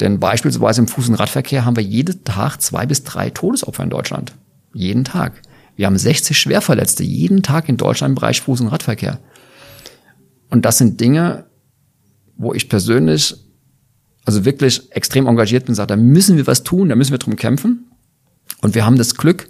Denn 0.00 0.20
beispielsweise 0.20 0.82
im 0.82 0.86
Fuß- 0.86 1.08
und 1.08 1.14
Radverkehr 1.14 1.64
haben 1.64 1.76
wir 1.76 1.82
jeden 1.82 2.24
Tag 2.24 2.58
zwei 2.58 2.86
bis 2.86 3.02
drei 3.04 3.30
Todesopfer 3.30 3.82
in 3.82 3.90
Deutschland. 3.90 4.34
Jeden 4.72 5.04
Tag. 5.04 5.42
Wir 5.76 5.86
haben 5.86 5.98
60 5.98 6.38
Schwerverletzte 6.38 7.02
jeden 7.02 7.42
Tag 7.42 7.68
in 7.68 7.76
Deutschland 7.76 8.12
im 8.12 8.14
Bereich 8.16 8.40
Fuß- 8.40 8.60
und 8.60 8.68
Radverkehr. 8.68 9.18
Und 10.50 10.64
das 10.64 10.78
sind 10.78 11.00
Dinge, 11.00 11.46
wo 12.36 12.54
ich 12.54 12.68
persönlich 12.68 13.34
also 14.24 14.44
wirklich 14.44 14.92
extrem 14.92 15.26
engagiert 15.26 15.66
bin, 15.66 15.74
sage, 15.74 15.88
da 15.88 15.96
müssen 15.96 16.36
wir 16.36 16.46
was 16.46 16.62
tun, 16.62 16.90
da 16.90 16.96
müssen 16.96 17.12
wir 17.12 17.18
drum 17.18 17.36
kämpfen. 17.36 17.90
Und 18.60 18.74
wir 18.74 18.84
haben 18.84 18.98
das 18.98 19.14
Glück, 19.14 19.48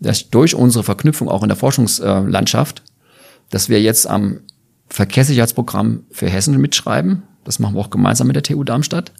dass 0.00 0.30
durch 0.30 0.54
unsere 0.54 0.82
Verknüpfung 0.82 1.28
auch 1.28 1.42
in 1.42 1.48
der 1.48 1.56
Forschungslandschaft, 1.56 2.82
dass 3.50 3.68
wir 3.68 3.80
jetzt 3.80 4.08
am 4.08 4.40
Verkehrssicherheitsprogramm 4.88 6.04
für 6.10 6.28
Hessen 6.28 6.58
mitschreiben. 6.60 7.22
Das 7.44 7.58
machen 7.58 7.74
wir 7.76 7.80
auch 7.80 7.90
gemeinsam 7.90 8.26
mit 8.26 8.36
der 8.36 8.42
TU 8.42 8.64
Darmstadt. 8.64 9.12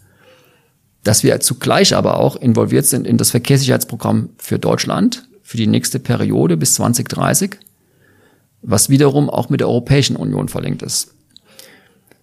Dass 1.03 1.23
wir 1.23 1.39
zugleich 1.39 1.95
aber 1.95 2.19
auch 2.19 2.35
involviert 2.35 2.85
sind 2.85 3.07
in 3.07 3.17
das 3.17 3.31
Verkehrssicherheitsprogramm 3.31 4.29
für 4.37 4.59
Deutschland 4.59 5.27
für 5.41 5.57
die 5.57 5.67
nächste 5.67 5.99
Periode 5.99 6.55
bis 6.55 6.75
2030, 6.75 7.57
was 8.61 8.89
wiederum 8.89 9.29
auch 9.29 9.49
mit 9.49 9.59
der 9.59 9.67
Europäischen 9.67 10.15
Union 10.15 10.47
verlinkt 10.47 10.81
ist. 10.81 11.13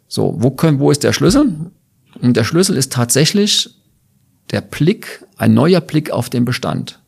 So, 0.06 0.36
wo, 0.38 0.50
können, 0.50 0.78
wo 0.78 0.90
ist 0.90 1.04
der 1.04 1.12
Schlüssel? 1.12 1.52
Und 2.22 2.36
der 2.36 2.44
Schlüssel 2.44 2.76
ist 2.76 2.92
tatsächlich 2.92 3.68
der 4.50 4.62
Blick, 4.62 5.26
ein 5.36 5.52
neuer 5.52 5.82
Blick 5.82 6.10
auf 6.10 6.30
den 6.30 6.46
Bestand 6.46 7.00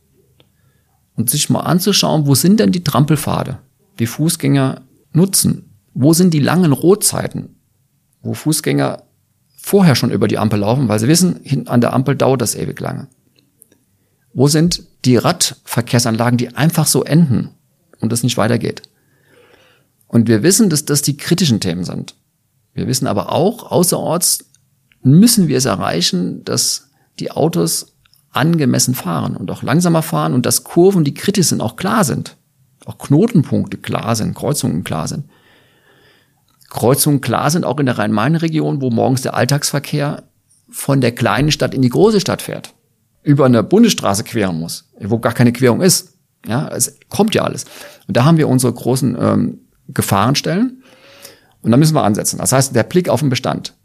und 1.15 1.29
sich 1.29 1.49
mal 1.49 1.61
anzuschauen, 1.61 2.27
wo 2.27 2.35
sind 2.35 2.59
denn 2.59 2.71
die 2.71 2.83
Trampelpfade, 2.83 3.57
die 3.97 4.05
Fußgänger 4.05 4.81
nutzen? 5.13 5.71
Wo 5.93 6.13
sind 6.13 6.33
die 6.33 6.39
langen 6.39 6.71
Rotzeiten, 6.71 7.55
wo 8.21 8.33
Fußgänger 8.33 9.03
vorher 9.61 9.95
schon 9.95 10.11
über 10.11 10.27
die 10.27 10.37
Ampel 10.37 10.59
laufen, 10.59 10.87
weil 10.87 10.99
sie 10.99 11.07
wissen, 11.07 11.39
hinten 11.43 11.67
an 11.67 11.81
der 11.81 11.93
Ampel 11.93 12.15
dauert 12.15 12.41
das 12.41 12.55
ewig 12.55 12.79
lange? 12.79 13.07
Wo 14.33 14.47
sind 14.47 14.83
die 15.05 15.17
Radverkehrsanlagen, 15.17 16.37
die 16.37 16.55
einfach 16.55 16.87
so 16.87 17.03
enden 17.03 17.49
und 17.99 18.11
es 18.13 18.23
nicht 18.23 18.37
weitergeht? 18.37 18.83
Und 20.07 20.27
wir 20.27 20.43
wissen, 20.43 20.69
dass 20.69 20.85
das 20.85 21.01
die 21.01 21.17
kritischen 21.17 21.59
Themen 21.59 21.83
sind. 21.83 22.15
Wir 22.73 22.87
wissen 22.87 23.07
aber 23.07 23.31
auch, 23.31 23.71
außerorts 23.71 24.45
müssen 25.03 25.47
wir 25.47 25.57
es 25.57 25.65
erreichen, 25.65 26.43
dass 26.43 26.89
die 27.19 27.31
Autos 27.31 27.93
angemessen 28.31 28.95
fahren 28.95 29.35
und 29.35 29.51
auch 29.51 29.63
langsamer 29.63 30.01
fahren 30.01 30.33
und 30.33 30.45
dass 30.45 30.63
Kurven, 30.63 31.03
die 31.03 31.13
kritisch 31.13 31.47
sind, 31.47 31.61
auch 31.61 31.75
klar 31.75 32.03
sind. 32.03 32.37
Auch 32.85 32.97
Knotenpunkte 32.97 33.77
klar 33.77 34.15
sind, 34.15 34.33
Kreuzungen 34.33 34.83
klar 34.83 35.07
sind. 35.07 35.25
Kreuzungen 36.71 37.19
klar 37.19 37.51
sind 37.51 37.65
auch 37.65 37.79
in 37.79 37.85
der 37.85 37.97
Rhein-Main-Region, 37.97 38.81
wo 38.81 38.89
morgens 38.89 39.21
der 39.21 39.35
Alltagsverkehr 39.35 40.23
von 40.69 41.01
der 41.01 41.11
kleinen 41.11 41.51
Stadt 41.51 41.73
in 41.73 41.81
die 41.81 41.89
große 41.89 42.21
Stadt 42.21 42.41
fährt. 42.41 42.73
Über 43.23 43.45
eine 43.45 43.61
Bundesstraße 43.61 44.23
queren 44.23 44.59
muss, 44.59 44.89
wo 44.99 45.19
gar 45.19 45.33
keine 45.33 45.51
Querung 45.51 45.81
ist. 45.81 46.13
Ja, 46.47 46.69
es 46.69 46.97
kommt 47.09 47.35
ja 47.35 47.43
alles. 47.43 47.65
Und 48.07 48.15
da 48.15 48.23
haben 48.23 48.37
wir 48.37 48.47
unsere 48.47 48.71
großen 48.73 49.17
ähm, 49.19 49.59
Gefahrenstellen. 49.89 50.81
Und 51.61 51.71
da 51.71 51.77
müssen 51.77 51.93
wir 51.93 52.03
ansetzen. 52.03 52.37
Das 52.39 52.53
heißt, 52.53 52.73
der 52.73 52.83
Blick 52.83 53.09
auf 53.09 53.19
den 53.19 53.29
Bestand. 53.29 53.75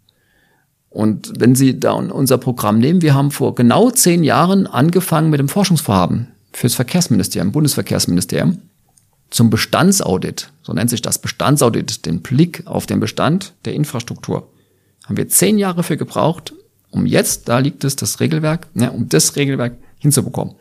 Und 0.88 1.33
wenn 1.38 1.57
Sie 1.57 1.79
da 1.79 1.92
unser 1.92 2.38
Programm 2.38 2.79
nehmen, 2.79 3.03
wir 3.03 3.14
haben 3.14 3.33
vor 3.33 3.57
genau 3.57 3.90
zehn 3.90 4.22
Jahren 4.22 4.68
angefangen 4.68 5.29
mit 5.29 5.40
dem 5.40 5.49
Forschungsvorhaben 5.49 6.29
fürs 6.53 6.75
Verkehrsministerium, 6.75 7.53
Bundesverkehrsministerium, 7.53 8.62
zum 9.30 9.50
Bestandsaudit, 9.50 10.50
so 10.62 10.72
nennt 10.72 10.90
sich 10.90 11.02
das 11.02 11.18
Bestandsaudit, 11.18 12.06
den 12.06 12.22
Blick 12.22 12.62
auf 12.66 12.86
den 12.86 13.00
Bestand 13.00 13.54
der 13.64 13.74
Infrastruktur. 13.74 14.48
Haben 15.04 15.16
wir 15.16 15.28
zehn 15.28 15.58
Jahre 15.58 15.82
für 15.82 15.96
gebraucht, 15.96 16.52
um 16.90 17.06
jetzt, 17.06 17.48
da 17.48 17.58
liegt 17.58 17.84
es, 17.84 17.96
das 17.96 18.20
Regelwerk, 18.20 18.68
ne, 18.74 18.92
um 18.92 19.08
das 19.08 19.36
Regelwerk 19.36 19.76
hinzubekommen. 19.98 20.54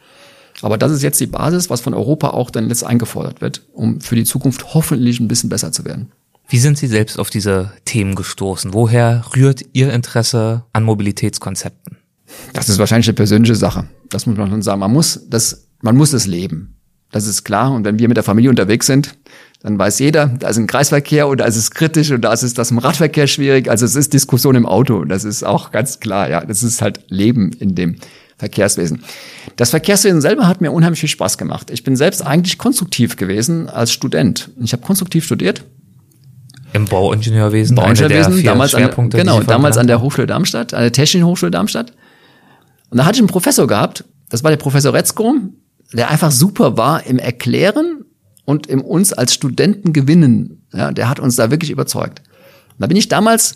Aber 0.62 0.78
das 0.78 0.92
ist 0.92 1.04
jetzt 1.04 1.20
die 1.20 1.28
Basis, 1.28 1.70
was 1.70 1.82
von 1.82 1.94
Europa 1.94 2.30
auch 2.30 2.50
dann 2.50 2.68
letzt 2.68 2.84
eingefordert 2.84 3.42
wird, 3.42 3.62
um 3.74 4.02
für 4.02 4.16
die 4.16 4.24
Zukunft 4.24 4.74
hoffentlich 4.74 5.20
ein 5.20 5.28
bisschen 5.28 5.50
besser 5.50 5.72
zu 5.72 5.86
werden. 5.86 6.12
Wie 6.48 6.60
sind 6.60 6.78
Sie 6.78 6.88
selbst 6.88 7.20
auf 7.20 7.30
diese 7.30 7.72
Themen 7.86 8.16
gestoßen? 8.16 8.74
Woher 8.74 9.26
rührt 9.36 9.66
Ihr 9.74 9.92
Interesse 9.92 10.64
an 10.74 10.84
Mobilitätskonzepten? 10.84 11.98
Das 12.54 12.70
ist 12.70 12.78
wahrscheinlich 12.78 13.08
eine 13.08 13.16
persönliche 13.16 13.56
Sache. 13.56 13.88
Das 14.10 14.26
muss 14.26 14.38
man 14.38 14.50
schon 14.50 14.62
sagen. 14.62 14.80
Man 14.80 14.94
muss 14.94 15.22
das, 15.28 15.68
man 15.82 15.96
muss 15.96 16.14
es 16.14 16.28
leben. 16.28 16.78
Das 17.12 17.28
ist 17.28 17.44
klar. 17.44 17.72
Und 17.72 17.86
wenn 17.86 18.00
wir 18.00 18.08
mit 18.08 18.18
der 18.18 18.24
Familie 18.24 18.50
unterwegs 18.50 18.86
sind, 18.86 19.16
dann 19.62 19.80
weiß 19.80 20.00
jeder, 20.00 20.28
da 20.28 20.50
ist 20.50 20.58
ein 20.58 20.68
Kreisverkehr 20.68 21.28
und 21.28 21.40
da 21.40 21.46
ist 21.46 21.56
es 21.56 21.72
kritisch 21.72 22.12
und 22.12 22.22
da 22.22 22.34
ist 22.34 22.44
es 22.44 22.54
das 22.54 22.72
im 22.72 22.78
Radverkehr 22.78 23.26
schwierig. 23.28 23.70
Also 23.70 23.86
es 23.86 23.96
ist 23.96 24.14
Diskussion 24.14 24.56
im 24.56 24.66
Auto. 24.66 25.06
Das 25.06 25.24
ist 25.24 25.44
auch 25.44 25.72
ganz 25.72 26.00
klar. 26.00 26.30
Ja, 26.30 26.46
das 26.46 26.62
ist 26.62 26.82
halt 26.82 27.00
Leben 27.10 27.52
in 27.54 27.74
dem 27.74 27.96
Verkehrswesen. 28.38 29.04
Das 29.56 29.70
Verkehrswesen 29.72 30.22
selber 30.22 30.48
hat 30.48 30.62
mir 30.62 30.72
unheimlich 30.72 31.00
viel 31.00 31.10
Spaß 31.10 31.38
gemacht. 31.38 31.72
Ich 31.72 31.84
bin 31.84 31.96
selbst 31.96 32.26
eigentlich 32.26 32.58
konstruktiv 32.58 33.16
gewesen 33.16 33.70
als 33.70 33.92
Student. 33.92 34.52
Ich 34.62 34.74
habe 34.74 34.84
konstruktiv 34.84 35.26
studiert 35.26 35.64
im 36.76 36.86
Bauingenieurwesen. 36.86 37.76
Bauingenieurwesen, 37.76 38.44
damals, 38.44 38.76
an, 38.76 39.10
genau, 39.10 39.42
damals 39.42 39.78
an 39.78 39.88
der 39.88 40.02
Hochschule 40.02 40.28
Darmstadt, 40.28 40.74
an 40.74 40.82
der 40.82 40.92
Technischen 40.92 41.26
Hochschule 41.26 41.52
Darmstadt. 41.52 41.94
Und 42.90 42.98
da 42.98 43.06
hatte 43.06 43.16
ich 43.16 43.22
einen 43.22 43.30
Professor 43.30 43.66
gehabt, 43.66 44.04
das 44.30 44.44
war 44.44 44.52
der 44.52 44.58
Professor 44.58 44.94
Retzko, 44.94 45.36
der 45.94 46.10
einfach 46.10 46.32
super 46.32 46.78
war 46.78 47.06
im 47.06 47.20
Erklären 47.20 48.06
und 48.46 48.68
im 48.68 48.82
uns 48.82 49.14
als 49.14 49.34
Studenten 49.34 49.94
gewinnen. 49.94 50.66
Ja, 50.74 50.92
der 50.92 51.10
hat 51.10 51.20
uns 51.20 51.36
da 51.36 51.52
wirklich 51.52 51.72
überzeugt. 51.72 52.20
Und 52.20 52.80
da 52.80 52.88
bin 52.88 52.98
ich 52.98 53.08
damals 53.08 53.56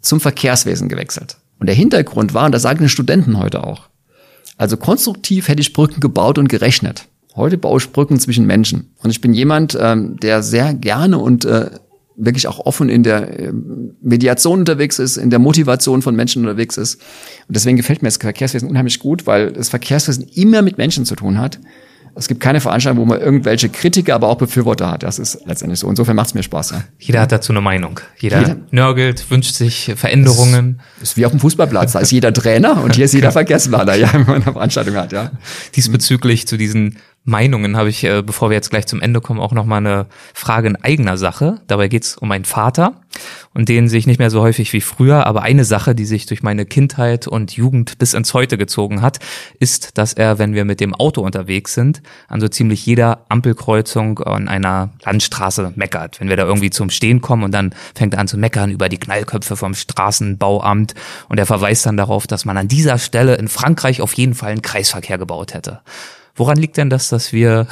zum 0.00 0.20
Verkehrswesen 0.20 0.88
gewechselt. 0.88 1.36
Und 1.58 1.66
der 1.66 1.74
Hintergrund 1.74 2.32
war, 2.32 2.46
und 2.46 2.52
das 2.52 2.62
sagen 2.62 2.80
die 2.82 2.88
Studenten 2.88 3.38
heute 3.38 3.64
auch, 3.64 3.88
also 4.56 4.76
konstruktiv 4.76 5.48
hätte 5.48 5.60
ich 5.60 5.72
Brücken 5.72 6.00
gebaut 6.00 6.38
und 6.38 6.48
gerechnet. 6.48 7.06
Heute 7.34 7.58
baue 7.58 7.78
ich 7.78 7.92
Brücken 7.92 8.18
zwischen 8.18 8.46
Menschen. 8.46 8.94
Und 9.02 9.10
ich 9.10 9.20
bin 9.20 9.32
jemand, 9.32 9.76
ähm, 9.80 10.18
der 10.20 10.42
sehr 10.42 10.74
gerne 10.74 11.18
und 11.18 11.44
äh, 11.44 11.70
wirklich 12.20 12.46
auch 12.46 12.60
offen 12.60 12.88
in 12.88 13.02
der 13.02 13.40
äh, 13.40 13.52
Mediation 14.02 14.60
unterwegs 14.60 14.98
ist, 14.98 15.16
in 15.16 15.30
der 15.30 15.38
Motivation 15.38 16.02
von 16.02 16.14
Menschen 16.14 16.42
unterwegs 16.42 16.76
ist. 16.76 17.00
Und 17.48 17.56
deswegen 17.56 17.76
gefällt 17.76 18.02
mir 18.02 18.08
das 18.08 18.18
Verkehrswesen 18.18 18.68
unheimlich 18.68 18.98
gut, 18.98 19.26
weil 19.26 19.52
das 19.52 19.68
Verkehrswesen 19.68 20.26
immer 20.34 20.62
mit 20.62 20.78
Menschen 20.78 21.04
zu 21.04 21.16
tun 21.16 21.38
hat. 21.38 21.58
Es 22.16 22.26
gibt 22.26 22.40
keine 22.40 22.60
Veranstaltung, 22.60 23.00
wo 23.00 23.06
man 23.06 23.20
irgendwelche 23.20 23.68
Kritiker, 23.68 24.14
aber 24.14 24.28
auch 24.28 24.36
Befürworter 24.36 24.90
hat. 24.90 25.04
Das 25.04 25.18
ist 25.18 25.46
letztendlich 25.46 25.78
so. 25.78 25.88
Insofern 25.88 26.16
macht 26.16 26.28
es 26.28 26.34
mir 26.34 26.42
Spaß. 26.42 26.70
Ja. 26.70 26.84
Jeder 26.98 27.20
hat 27.20 27.32
dazu 27.32 27.52
eine 27.52 27.60
Meinung. 27.60 28.00
Jeder, 28.18 28.40
jeder 28.40 28.56
nörgelt, 28.70 29.30
wünscht 29.30 29.54
sich 29.54 29.92
Veränderungen. 29.96 30.80
Das 30.98 31.10
ist 31.10 31.16
wie 31.16 31.24
auf 31.24 31.30
dem 31.30 31.40
Fußballplatz. 31.40 31.92
Da 31.92 32.00
ist 32.00 32.10
jeder 32.10 32.32
Trainer 32.32 32.82
und 32.82 32.96
hier 32.96 33.04
ist 33.04 33.14
jeder 33.14 33.30
Verkehrsplaner, 33.32 33.94
ja, 33.94 34.12
wenn 34.12 34.26
man 34.26 34.42
eine 34.42 34.52
Veranstaltung 34.52 34.96
hat. 34.96 35.12
Ja. 35.12 35.30
Diesbezüglich 35.76 36.48
zu 36.48 36.56
diesen 36.56 36.96
Meinungen 37.30 37.76
habe 37.76 37.88
ich, 37.88 38.04
äh, 38.04 38.22
bevor 38.22 38.50
wir 38.50 38.56
jetzt 38.56 38.70
gleich 38.70 38.86
zum 38.86 39.00
Ende 39.00 39.20
kommen, 39.20 39.40
auch 39.40 39.52
noch 39.52 39.64
mal 39.64 39.78
eine 39.78 40.06
Frage 40.34 40.68
in 40.68 40.76
eigener 40.76 41.16
Sache. 41.16 41.60
Dabei 41.66 41.88
geht 41.88 42.04
es 42.04 42.16
um 42.16 42.28
meinen 42.28 42.44
Vater 42.44 43.00
und 43.54 43.68
den 43.68 43.88
sehe 43.88 43.98
ich 43.98 44.06
nicht 44.06 44.18
mehr 44.18 44.30
so 44.30 44.42
häufig 44.42 44.72
wie 44.72 44.80
früher. 44.80 45.26
Aber 45.26 45.42
eine 45.42 45.64
Sache, 45.64 45.94
die 45.94 46.04
sich 46.04 46.26
durch 46.26 46.42
meine 46.42 46.66
Kindheit 46.66 47.26
und 47.26 47.52
Jugend 47.52 47.98
bis 47.98 48.14
ins 48.14 48.34
Heute 48.34 48.58
gezogen 48.58 49.00
hat, 49.00 49.18
ist, 49.58 49.96
dass 49.96 50.12
er, 50.12 50.38
wenn 50.38 50.54
wir 50.54 50.64
mit 50.64 50.80
dem 50.80 50.94
Auto 50.94 51.22
unterwegs 51.22 51.74
sind, 51.74 52.02
an 52.28 52.40
so 52.40 52.48
ziemlich 52.48 52.84
jeder 52.84 53.24
Ampelkreuzung 53.28 54.18
an 54.20 54.48
einer 54.48 54.90
Landstraße 55.04 55.72
meckert. 55.76 56.20
Wenn 56.20 56.28
wir 56.28 56.36
da 56.36 56.44
irgendwie 56.44 56.70
zum 56.70 56.90
Stehen 56.90 57.20
kommen 57.20 57.44
und 57.44 57.52
dann 57.52 57.74
fängt 57.94 58.14
er 58.14 58.20
an 58.20 58.28
zu 58.28 58.38
meckern 58.38 58.70
über 58.70 58.88
die 58.88 58.98
Knallköpfe 58.98 59.56
vom 59.56 59.74
Straßenbauamt 59.74 60.94
und 61.28 61.38
er 61.38 61.46
verweist 61.46 61.86
dann 61.86 61.96
darauf, 61.96 62.26
dass 62.26 62.44
man 62.44 62.56
an 62.56 62.68
dieser 62.68 62.98
Stelle 62.98 63.36
in 63.36 63.48
Frankreich 63.48 64.00
auf 64.00 64.14
jeden 64.14 64.34
Fall 64.34 64.50
einen 64.50 64.62
Kreisverkehr 64.62 65.18
gebaut 65.18 65.54
hätte. 65.54 65.80
Woran 66.34 66.56
liegt 66.56 66.76
denn 66.76 66.90
das, 66.90 67.08
dass 67.08 67.32
wir 67.32 67.66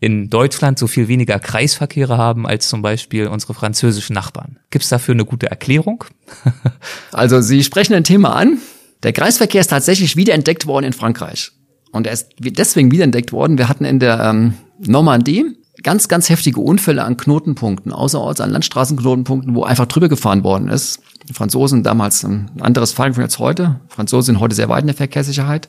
in 0.00 0.28
Deutschland 0.28 0.78
so 0.78 0.86
viel 0.86 1.08
weniger 1.08 1.38
Kreisverkehre 1.38 2.18
haben 2.18 2.46
als 2.46 2.68
zum 2.68 2.82
Beispiel 2.82 3.26
unsere 3.26 3.54
französischen 3.54 4.14
Nachbarn? 4.14 4.58
Gibt 4.70 4.84
es 4.84 4.90
dafür 4.90 5.14
eine 5.14 5.24
gute 5.24 5.50
Erklärung? 5.50 6.04
also 7.12 7.40
Sie 7.40 7.62
sprechen 7.64 7.94
ein 7.94 8.04
Thema 8.04 8.34
an. 8.34 8.58
Der 9.02 9.12
Kreisverkehr 9.12 9.60
ist 9.60 9.70
tatsächlich 9.70 10.16
wiederentdeckt 10.16 10.66
worden 10.66 10.86
in 10.86 10.92
Frankreich. 10.92 11.52
Und 11.92 12.06
er 12.06 12.12
ist 12.12 12.30
deswegen 12.38 12.90
wiederentdeckt 12.90 13.32
worden. 13.32 13.58
Wir 13.58 13.68
hatten 13.68 13.84
in 13.84 13.98
der 13.98 14.20
ähm, 14.20 14.54
Normandie 14.78 15.56
ganz, 15.82 16.08
ganz 16.08 16.28
heftige 16.28 16.60
Unfälle 16.60 17.04
an 17.04 17.16
Knotenpunkten, 17.16 17.92
außerorts 17.92 18.40
an 18.40 18.50
Landstraßenknotenpunkten, 18.50 19.54
wo 19.54 19.64
einfach 19.64 19.86
drüber 19.86 20.08
gefahren 20.08 20.44
worden 20.44 20.68
ist. 20.68 21.00
Die 21.28 21.34
Franzosen 21.34 21.82
damals 21.82 22.24
ein 22.24 22.50
anderes 22.60 22.92
Fall 22.92 23.12
als 23.20 23.38
heute. 23.38 23.80
Franzosen 23.88 24.34
sind 24.34 24.40
heute 24.40 24.54
sehr 24.54 24.68
weit 24.68 24.82
in 24.82 24.88
der 24.88 24.96
Verkehrssicherheit. 24.96 25.68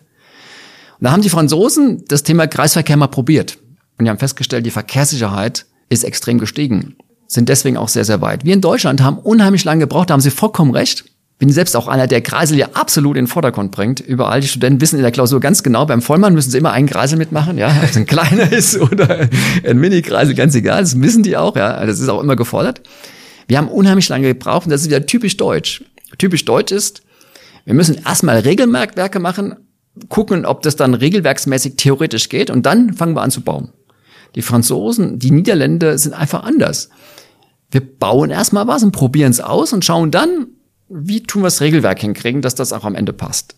Und 1.00 1.06
da 1.06 1.12
haben 1.12 1.22
die 1.22 1.30
Franzosen 1.30 2.04
das 2.08 2.24
Thema 2.24 2.48
Kreisverkehr 2.48 2.98
mal 2.98 3.08
probiert. 3.08 3.58
Und 3.98 4.06
die 4.06 4.10
haben 4.10 4.20
festgestellt, 4.20 4.66
die 4.66 4.72
Verkehrssicherheit 4.72 5.66
ist 5.89 6.04
extrem 6.04 6.39
gestiegen. 6.39 6.96
Sind 7.28 7.50
deswegen 7.50 7.78
auch 7.78 7.88
sehr, 7.88 8.06
sehr 8.06 8.22
weit. 8.22 8.46
Wir 8.46 8.54
in 8.54 8.62
Deutschland 8.62 9.02
haben 9.02 9.18
unheimlich 9.18 9.64
lange 9.64 9.82
gebraucht, 9.82 10.10
da 10.10 10.14
haben 10.14 10.22
sie 10.22 10.32
vollkommen 10.32 10.72
recht. 10.72 11.06
Bin 11.39 11.50
selbst 11.50 11.76
auch 11.76 11.88
einer, 11.88 12.08
der 12.08 12.22
Kreisel 12.22 12.58
ja 12.58 12.70
absolut 12.74 13.18
in 13.18 13.24
den 13.26 13.28
Vordergrund 13.28 13.72
bringt. 13.72 14.00
Überall 14.00 14.39
die 14.39 14.48
Studenten 14.48 14.80
wissen 14.82 14.98
in 14.98 15.02
der 15.02 15.12
Klausur 15.12 15.39
ganz 15.39 15.64
genau, 15.64 15.86
beim 15.86 16.02
Vollmann 16.02 16.34
müssen 16.34 16.52
sie 16.52 16.58
immer 16.58 16.72
einen 16.72 16.88
Kreisel 16.88 17.18
mitmachen, 17.18 17.58
ja, 17.58 17.76
ob 17.82 17.89
es 17.89 17.98
ein 17.98 18.06
kleiner 18.06 18.52
ist 18.52 18.80
oder 18.82 19.28
ein 19.68 19.78
Mini-Kreisel, 19.78 20.36
ganz 20.36 20.56
egal, 20.56 20.82
das 20.82 21.02
wissen 21.02 21.24
die 21.24 21.36
auch, 21.36 21.56
ja, 21.56 21.86
das 21.86 22.00
ist 22.00 22.08
auch 22.08 22.22
immer 22.22 22.36
gefordert. 22.36 22.82
Wir 23.48 23.58
haben 23.58 23.68
unheimlich 23.68 24.08
lange 24.10 24.28
gebraucht 24.28 24.68
und 24.68 24.72
das 24.72 24.82
ist 24.82 24.88
wieder 24.88 25.06
typisch 25.06 25.36
deutsch. 25.38 25.84
Typisch 26.18 26.46
deutsch 26.46 26.72
ist, 26.72 27.02
wir 27.66 27.74
müssen 27.74 27.98
erstmal 28.06 28.38
Regelmerkwerke 28.39 29.20
machen, 29.20 29.56
gucken, 30.10 30.46
ob 30.46 30.62
das 30.62 30.76
dann 30.76 30.94
regelwerksmäßig 30.94 31.76
theoretisch 31.76 32.30
geht 32.30 32.50
und 32.50 32.66
dann 32.66 32.94
fangen 32.94 33.16
wir 33.16 33.22
an 33.22 33.32
zu 33.32 33.41
bauen. 33.41 33.70
Die 34.36 34.41
Franzosen, 34.41 35.20
die 35.20 35.32
Niederländer 35.32 35.98
sind 35.98 36.14
einfach 36.14 36.44
anders. 36.44 36.89
Wir 37.70 37.82
bauen 37.82 38.32
erstmal 38.32 38.68
was 38.68 38.84
und 38.84 38.91
probieren 38.91 39.32
es 39.32 39.39
aus 39.39 39.74
und 39.74 39.86
schauen 39.86 40.12
dann, 40.12 40.48
wie 40.89 41.24
tun 41.24 41.44
wir 41.44 41.48
das 41.48 41.62
Regelwerk 41.62 42.00
hinkriegen, 42.00 42.41
dass 42.41 42.56
das 42.56 42.74
auch 42.74 42.86
am 42.86 42.96
Ende 42.96 43.14
passt. 43.14 43.56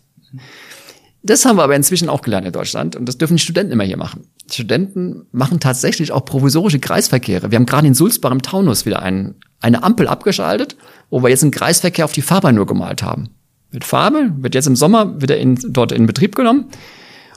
Das 1.22 1.44
haben 1.44 1.56
wir 1.56 1.64
aber 1.64 1.74
inzwischen 1.74 2.08
auch 2.08 2.22
gelernt 2.22 2.46
in 2.46 2.52
Deutschland 2.52 2.94
und 2.94 3.06
das 3.06 3.18
dürfen 3.18 3.36
die 3.36 3.42
Studenten 3.42 3.72
immer 3.72 3.84
hier 3.84 3.96
machen. 3.96 4.28
Die 4.48 4.54
Studenten 4.54 5.26
machen 5.32 5.58
tatsächlich 5.58 6.12
auch 6.12 6.24
provisorische 6.24 6.78
Kreisverkehre. 6.78 7.50
Wir 7.50 7.56
haben 7.56 7.66
gerade 7.66 7.86
in 7.86 7.94
Sulzbach 7.94 8.30
im 8.30 8.42
Taunus 8.42 8.86
wieder 8.86 9.02
ein, 9.02 9.34
eine 9.60 9.82
Ampel 9.82 10.06
abgeschaltet, 10.06 10.76
wo 11.10 11.22
wir 11.22 11.30
jetzt 11.30 11.42
einen 11.42 11.50
Kreisverkehr 11.50 12.04
auf 12.04 12.12
die 12.12 12.22
Fahrbahn 12.22 12.54
nur 12.54 12.66
gemalt 12.66 13.02
haben 13.02 13.35
mit 13.70 13.84
Farbe, 13.84 14.32
wird 14.38 14.54
jetzt 14.54 14.66
im 14.66 14.76
Sommer 14.76 15.20
wieder 15.20 15.36
in, 15.36 15.58
dort 15.68 15.92
in 15.92 16.06
Betrieb 16.06 16.34
genommen. 16.34 16.66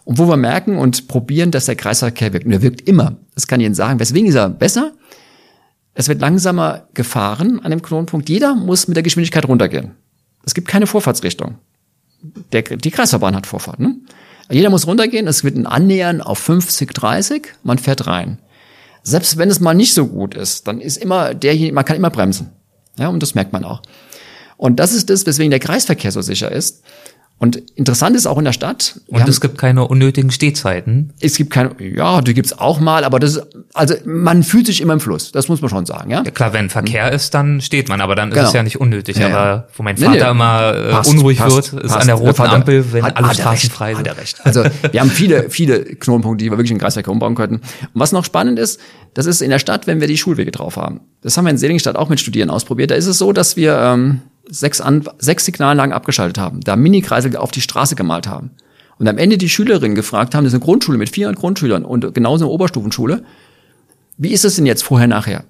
Und 0.06 0.18
wo 0.18 0.28
wir 0.28 0.38
merken 0.38 0.78
und 0.78 1.08
probieren, 1.08 1.52
dass 1.52 1.66
der 1.66 1.76
Kreisverkehr 1.76 2.34
wirkt. 2.34 2.46
Und 2.46 2.52
er 2.52 2.62
wirkt 2.62 2.88
immer. 2.88 3.18
Das 3.36 3.48
kann 3.48 3.60
ich 3.60 3.66
Ihnen 3.66 3.76
sagen. 3.76 4.00
Weswegen 4.00 4.28
ist 4.28 4.36
er 4.36 4.50
besser? 4.50 4.94
Es 5.94 6.08
wird 6.08 6.22
langsamer 6.22 6.88
gefahren 6.94 7.60
an 7.60 7.72
dem 7.72 7.82
Knotenpunkt. 7.82 8.30
Jeder 8.30 8.56
muss 8.56 8.88
mit 8.88 8.96
der 8.96 9.04
Geschwindigkeit 9.04 9.48
runtergehen. 9.48 9.92
Es 10.46 10.54
gibt 10.54 10.68
keine 10.68 10.88
Vorfahrtsrichtung. 10.88 11.58
Der, 12.52 12.64
die 12.64 12.92
Kreisverbahn 12.92 13.36
hat 13.36 13.48
Vorfahrt. 13.48 13.80
Ne? 13.80 13.98
Jeder 14.50 14.70
muss 14.70 14.88
runtergehen. 14.88 15.28
Es 15.28 15.44
wird 15.44 15.56
ein 15.56 15.68
Annähern 15.68 16.22
auf 16.22 16.40
50, 16.40 16.94
30. 16.94 17.48
Man 17.64 17.78
fährt 17.78 18.08
rein. 18.08 18.40
Selbst 19.04 19.38
wenn 19.38 19.50
es 19.50 19.60
mal 19.60 19.74
nicht 19.74 19.94
so 19.94 20.08
gut 20.08 20.36
ist, 20.36 20.68
dann 20.68 20.82
ist 20.82 20.98
immer 20.98 21.34
derjenige, 21.34 21.74
man 21.74 21.86
kann 21.86 21.98
immer 21.98 22.10
bremsen. 22.10 22.52
Ja, 22.98 23.08
und 23.08 23.22
das 23.22 23.36
merkt 23.36 23.54
man 23.54 23.64
auch. 23.64 23.82
Und 24.60 24.78
das 24.78 24.94
ist 24.94 25.10
das, 25.10 25.26
weswegen 25.26 25.52
der 25.52 25.62
Kreisverkehr 25.62 26.12
so 26.12 26.22
sicher 26.22 26.52
ist. 26.52 26.84
Und 27.38 27.56
interessant 27.76 28.18
ist 28.18 28.26
auch 28.26 28.38
in 28.38 28.44
der 28.44 28.52
Stadt. 28.52 29.00
Und 29.08 29.22
haben, 29.22 29.30
es 29.30 29.40
gibt 29.40 29.58
keine 29.58 29.88
unnötigen 29.88 30.30
Stehzeiten. 30.30 31.14
Es 31.22 31.38
gibt 31.38 31.50
keine, 31.50 31.74
ja, 31.80 32.20
die 32.20 32.34
gibt's 32.34 32.52
auch 32.52 32.82
mal, 32.82 33.06
aber 33.06 33.18
das 33.22 33.38
ist, 33.38 33.48
also 33.74 33.96
man 34.04 34.44
fühlt 34.44 34.66
sich 34.66 34.82
immer 34.82 34.92
im 34.92 35.00
Fluss. 35.00 35.32
Das 35.32 35.48
muss 35.48 35.62
man 35.62 35.70
schon 35.70 35.86
sagen, 35.86 36.12
ja. 36.12 36.22
ja 36.22 36.32
klar, 36.32 36.52
wenn 36.52 36.70
Verkehr 36.70 37.08
mhm. 37.08 37.16
ist, 37.16 37.34
dann 37.34 37.62
steht 37.62 37.88
man, 37.88 38.02
aber 38.02 38.16
dann 38.16 38.32
genau. 38.32 38.42
ist 38.42 38.48
es 38.48 38.52
genau. 38.52 38.60
ja 38.60 38.64
nicht 38.64 38.82
unnötig. 38.82 39.16
Ja, 39.16 39.28
aber 39.28 39.70
wo 39.74 39.84
mein 39.84 39.96
Vater 39.96 40.12
nee, 40.12 40.22
nee. 40.22 40.30
immer 40.30 40.74
äh, 40.76 40.92
passt, 40.92 41.10
unruhig 41.12 41.38
passt, 41.38 41.72
wird, 41.72 41.86
ist 41.86 41.92
passt. 41.92 42.02
an 42.02 42.08
der 42.08 42.16
roten 42.18 42.36
Vater, 42.36 42.52
Ampel, 42.52 42.92
wenn 42.92 43.06
hat, 43.06 43.16
alle 43.16 43.30
hat 43.30 43.38
Straßen 43.38 43.70
frei 43.70 43.96
sind. 43.96 44.00
Hat 44.00 44.08
er 44.08 44.22
recht. 44.22 44.46
Also 44.46 44.66
wir 44.92 45.00
haben 45.00 45.10
viele, 45.10 45.50
viele 45.50 45.86
Knotenpunkte, 45.86 46.44
die 46.44 46.52
wir 46.52 46.58
wirklich 46.58 46.72
in 46.72 46.78
Kreisverkehr 46.78 47.14
umbauen 47.14 47.36
könnten. 47.36 47.56
Und 47.56 47.90
was 47.94 48.12
noch 48.12 48.26
spannend 48.26 48.60
ist, 48.60 48.82
das 49.14 49.28
ist 49.28 49.42
in 49.42 49.50
der 49.50 49.60
Stadt, 49.60 49.88
wenn 49.88 50.02
wir 50.02 50.08
die 50.08 50.18
Schulwege 50.18 50.52
drauf 50.52 50.76
haben. 50.76 51.00
Das 51.22 51.38
haben 51.38 51.46
wir 51.46 51.52
in 51.52 51.58
Seligenstadt 51.58 51.96
auch 51.96 52.10
mit 52.10 52.20
Studierenden 52.20 52.54
ausprobiert. 52.54 52.92
Da 52.92 52.96
ist 52.96 53.06
es 53.06 53.18
so, 53.18 53.32
dass 53.32 53.56
wir 53.56 53.78
ähm, 53.78 54.20
sechs, 54.50 54.82
An 54.82 55.08
sechs 55.20 55.46
Signalanlagen 55.46 55.94
abgeschaltet 55.94 56.38
haben, 56.38 56.62
da 56.62 56.76
Mini-Kreisel 56.76 57.36
auf 57.38 57.52
die 57.52 57.62
Straße 57.62 57.96
gemalt 57.96 58.28
haben. 58.28 58.52
Und 58.98 59.08
am 59.08 59.18
Ende 59.18 59.38
die 59.38 59.50
Schülerinnen 59.50 59.96
gefragt 59.96 60.36
haben, 60.36 60.44
das 60.44 60.54
ist 60.54 60.60
eine 60.60 60.66
Grundschule 60.66 60.98
mit 60.98 61.10
400 61.10 61.40
Grundschülern 61.40 61.86
und 61.86 62.14
genauso 62.14 62.46
eine 62.46 62.52
Oberstufenschule, 62.52 63.24
wie 64.18 64.32
ist 64.32 64.44
es 64.44 64.58
denn 64.58 64.66
jetzt 64.66 64.84
vorher, 64.84 65.08
nachher? 65.08 65.46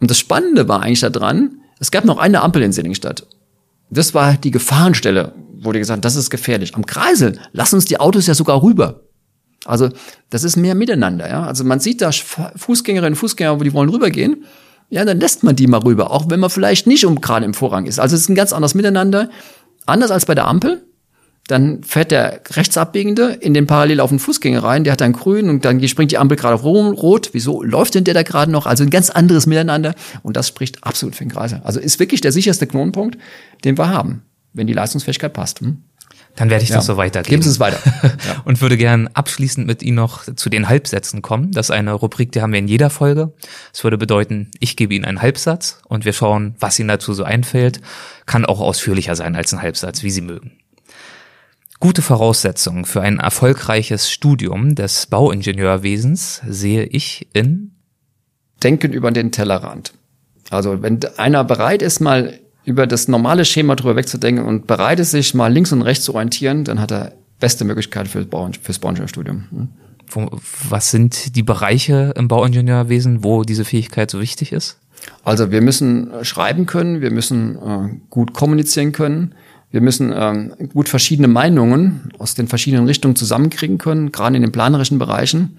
Und 0.00 0.10
das 0.10 0.18
Spannende 0.18 0.68
war 0.68 0.82
eigentlich 0.82 1.00
daran, 1.00 1.60
es 1.78 1.90
gab 1.90 2.04
noch 2.04 2.18
eine 2.18 2.40
Ampel 2.40 2.62
in 2.62 2.72
Seligenstadt. 2.72 3.26
Das 3.90 4.14
war 4.14 4.34
die 4.34 4.50
Gefahrenstelle, 4.50 5.34
wurde 5.60 5.78
gesagt, 5.78 6.04
das 6.04 6.16
ist 6.16 6.30
gefährlich. 6.30 6.74
Am 6.74 6.86
Kreisel 6.86 7.38
lassen 7.52 7.76
uns 7.76 7.84
die 7.84 8.00
Autos 8.00 8.26
ja 8.26 8.34
sogar 8.34 8.62
rüber. 8.62 9.00
Also 9.64 9.90
das 10.30 10.44
ist 10.44 10.56
mehr 10.56 10.74
miteinander. 10.74 11.28
Ja? 11.28 11.44
Also 11.44 11.64
man 11.64 11.80
sieht 11.80 12.00
da 12.00 12.10
Fußgängerinnen 12.12 13.12
und 13.12 13.18
Fußgänger, 13.18 13.58
wo 13.58 13.64
die 13.64 13.72
wollen 13.72 13.90
rübergehen 13.90 14.44
ja, 14.90 15.04
dann 15.04 15.20
lässt 15.20 15.44
man 15.44 15.56
die 15.56 15.66
mal 15.66 15.80
rüber, 15.80 16.10
auch 16.10 16.30
wenn 16.30 16.40
man 16.40 16.50
vielleicht 16.50 16.86
nicht 16.86 17.04
um 17.04 17.20
gerade 17.20 17.44
im 17.44 17.54
Vorrang 17.54 17.86
ist. 17.86 17.98
Also 17.98 18.16
es 18.16 18.22
ist 18.22 18.28
ein 18.28 18.34
ganz 18.34 18.52
anderes 18.52 18.74
Miteinander. 18.74 19.28
Anders 19.86 20.10
als 20.10 20.26
bei 20.26 20.34
der 20.34 20.46
Ampel. 20.46 20.82
Dann 21.46 21.82
fährt 21.82 22.10
der 22.10 22.42
Rechtsabbiegende 22.50 23.38
in 23.40 23.54
den 23.54 23.66
parallel 23.66 24.00
auf 24.00 24.10
den 24.10 24.18
Fußgänger 24.18 24.62
rein, 24.62 24.84
der 24.84 24.92
hat 24.92 25.00
dann 25.00 25.14
grün 25.14 25.48
und 25.48 25.64
dann 25.64 25.86
springt 25.88 26.12
die 26.12 26.18
Ampel 26.18 26.36
gerade 26.36 26.54
auf 26.54 26.64
rot. 26.64 27.30
Wieso 27.32 27.62
läuft 27.62 27.94
denn 27.94 28.04
der 28.04 28.12
da 28.12 28.22
gerade 28.22 28.52
noch? 28.52 28.66
Also 28.66 28.84
ein 28.84 28.90
ganz 28.90 29.08
anderes 29.08 29.46
Miteinander. 29.46 29.94
Und 30.22 30.36
das 30.36 30.48
spricht 30.48 30.84
absolut 30.84 31.16
für 31.16 31.24
den 31.24 31.30
Kreisel. 31.30 31.62
Also 31.64 31.80
ist 31.80 32.00
wirklich 32.00 32.20
der 32.20 32.32
sicherste 32.32 32.66
Knotenpunkt, 32.66 33.16
den 33.64 33.78
wir 33.78 33.88
haben, 33.88 34.22
wenn 34.52 34.66
die 34.66 34.74
Leistungsfähigkeit 34.74 35.32
passt. 35.32 35.60
Hm? 35.60 35.84
Dann 36.38 36.50
werde 36.50 36.62
ich 36.62 36.70
ja. 36.70 36.76
das 36.76 36.86
so 36.86 36.96
weitergeben. 36.96 37.30
Geben 37.30 37.42
Sie 37.42 37.50
es 37.50 37.60
weiter. 37.60 37.78
Ja. 38.28 38.42
Und 38.44 38.60
würde 38.60 38.76
gern 38.76 39.08
abschließend 39.08 39.66
mit 39.66 39.82
Ihnen 39.82 39.96
noch 39.96 40.24
zu 40.34 40.48
den 40.48 40.68
Halbsätzen 40.68 41.22
kommen. 41.22 41.52
Das 41.52 41.66
ist 41.66 41.70
eine 41.70 41.92
Rubrik, 41.92 42.32
die 42.32 42.42
haben 42.42 42.52
wir 42.52 42.58
in 42.58 42.68
jeder 42.68 42.90
Folge. 42.90 43.32
Das 43.72 43.84
würde 43.84 43.96
bedeuten, 43.96 44.50
ich 44.60 44.76
gebe 44.76 44.94
Ihnen 44.94 45.04
einen 45.04 45.22
Halbsatz 45.22 45.80
und 45.88 46.04
wir 46.04 46.12
schauen, 46.12 46.54
was 46.58 46.78
Ihnen 46.78 46.88
dazu 46.88 47.12
so 47.12 47.24
einfällt. 47.24 47.80
Kann 48.26 48.44
auch 48.44 48.60
ausführlicher 48.60 49.16
sein 49.16 49.36
als 49.36 49.52
ein 49.52 49.62
Halbsatz, 49.62 50.02
wie 50.02 50.10
Sie 50.10 50.20
mögen. 50.20 50.52
Gute 51.80 52.02
Voraussetzungen 52.02 52.84
für 52.84 53.02
ein 53.02 53.18
erfolgreiches 53.18 54.10
Studium 54.10 54.74
des 54.74 55.06
Bauingenieurwesens 55.06 56.42
sehe 56.46 56.84
ich 56.84 57.28
in 57.32 57.72
Denken 58.62 58.92
über 58.92 59.10
den 59.10 59.32
Tellerrand. 59.32 59.92
Also 60.50 60.82
wenn 60.82 61.00
einer 61.16 61.44
bereit 61.44 61.82
ist, 61.82 62.00
mal 62.00 62.40
über 62.68 62.86
das 62.86 63.08
normale 63.08 63.46
Schema 63.46 63.76
drüber 63.76 63.96
wegzudenken 63.96 64.44
und 64.44 64.66
bereit 64.66 65.00
ist, 65.00 65.12
sich 65.12 65.32
mal 65.32 65.50
links 65.50 65.72
und 65.72 65.80
rechts 65.80 66.04
zu 66.04 66.14
orientieren, 66.14 66.64
dann 66.64 66.80
hat 66.80 66.92
er 66.92 67.12
beste 67.40 67.64
Möglichkeit 67.64 68.08
fürs, 68.08 68.26
Bau, 68.26 68.50
fürs 68.60 68.78
Bauingenieurstudium. 68.78 69.44
Hm? 69.50 69.68
Was 70.68 70.90
sind 70.90 71.34
die 71.34 71.42
Bereiche 71.42 72.12
im 72.16 72.28
Bauingenieurwesen, 72.28 73.24
wo 73.24 73.42
diese 73.42 73.64
Fähigkeit 73.64 74.10
so 74.10 74.20
wichtig 74.20 74.52
ist? 74.52 74.78
Also 75.24 75.50
wir 75.50 75.62
müssen 75.62 76.12
äh, 76.12 76.24
schreiben 76.24 76.66
können, 76.66 77.00
wir 77.00 77.10
müssen 77.10 77.56
äh, 77.56 77.88
gut 78.10 78.34
kommunizieren 78.34 78.92
können, 78.92 79.34
wir 79.70 79.80
müssen 79.80 80.12
ähm, 80.14 80.52
gut 80.72 80.88
verschiedene 80.88 81.28
Meinungen 81.28 82.10
aus 82.18 82.34
den 82.34 82.48
verschiedenen 82.48 82.86
Richtungen 82.86 83.16
zusammenkriegen 83.16 83.78
können, 83.78 84.12
gerade 84.12 84.36
in 84.36 84.42
den 84.42 84.52
planerischen 84.52 84.98
Bereichen 84.98 85.58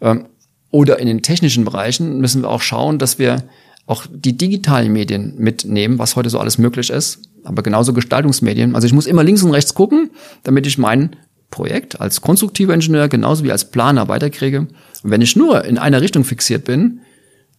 ähm, 0.00 0.26
oder 0.70 0.98
in 0.98 1.06
den 1.06 1.22
technischen 1.22 1.64
Bereichen 1.64 2.20
müssen 2.20 2.42
wir 2.42 2.48
auch 2.48 2.62
schauen, 2.62 2.98
dass 2.98 3.18
wir 3.18 3.44
auch 3.90 4.06
die 4.10 4.36
digitalen 4.36 4.92
Medien 4.92 5.34
mitnehmen, 5.36 5.98
was 5.98 6.16
heute 6.16 6.30
so 6.30 6.38
alles 6.38 6.58
möglich 6.58 6.90
ist, 6.90 7.20
aber 7.44 7.62
genauso 7.62 7.92
Gestaltungsmedien. 7.92 8.74
Also 8.74 8.86
ich 8.86 8.92
muss 8.92 9.06
immer 9.06 9.24
links 9.24 9.42
und 9.42 9.50
rechts 9.50 9.74
gucken, 9.74 10.10
damit 10.44 10.66
ich 10.66 10.78
mein 10.78 11.16
Projekt 11.50 12.00
als 12.00 12.20
konstruktiver 12.20 12.72
Ingenieur 12.72 13.08
genauso 13.08 13.42
wie 13.42 13.50
als 13.50 13.70
Planer 13.70 14.08
weiterkriege. 14.08 14.60
Und 14.60 15.10
wenn 15.10 15.20
ich 15.20 15.34
nur 15.34 15.64
in 15.64 15.78
einer 15.78 16.00
Richtung 16.00 16.24
fixiert 16.24 16.64
bin, 16.64 17.00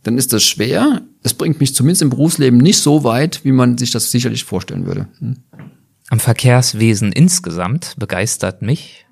dann 0.03 0.17
ist 0.17 0.31
das 0.31 0.43
schwer. 0.43 1.01
Es 1.21 1.33
bringt 1.33 1.59
mich 1.59 1.75
zumindest 1.75 2.01
im 2.01 2.09
Berufsleben 2.09 2.59
nicht 2.59 2.79
so 2.79 3.03
weit, 3.03 3.41
wie 3.43 3.51
man 3.51 3.77
sich 3.77 3.91
das 3.91 4.09
sicherlich 4.09 4.45
vorstellen 4.45 4.85
würde. 4.85 5.07
Hm. 5.19 5.37
Am 6.09 6.19
Verkehrswesen 6.19 7.11
insgesamt 7.11 7.95
begeistert 7.97 8.61
mich 8.61 9.05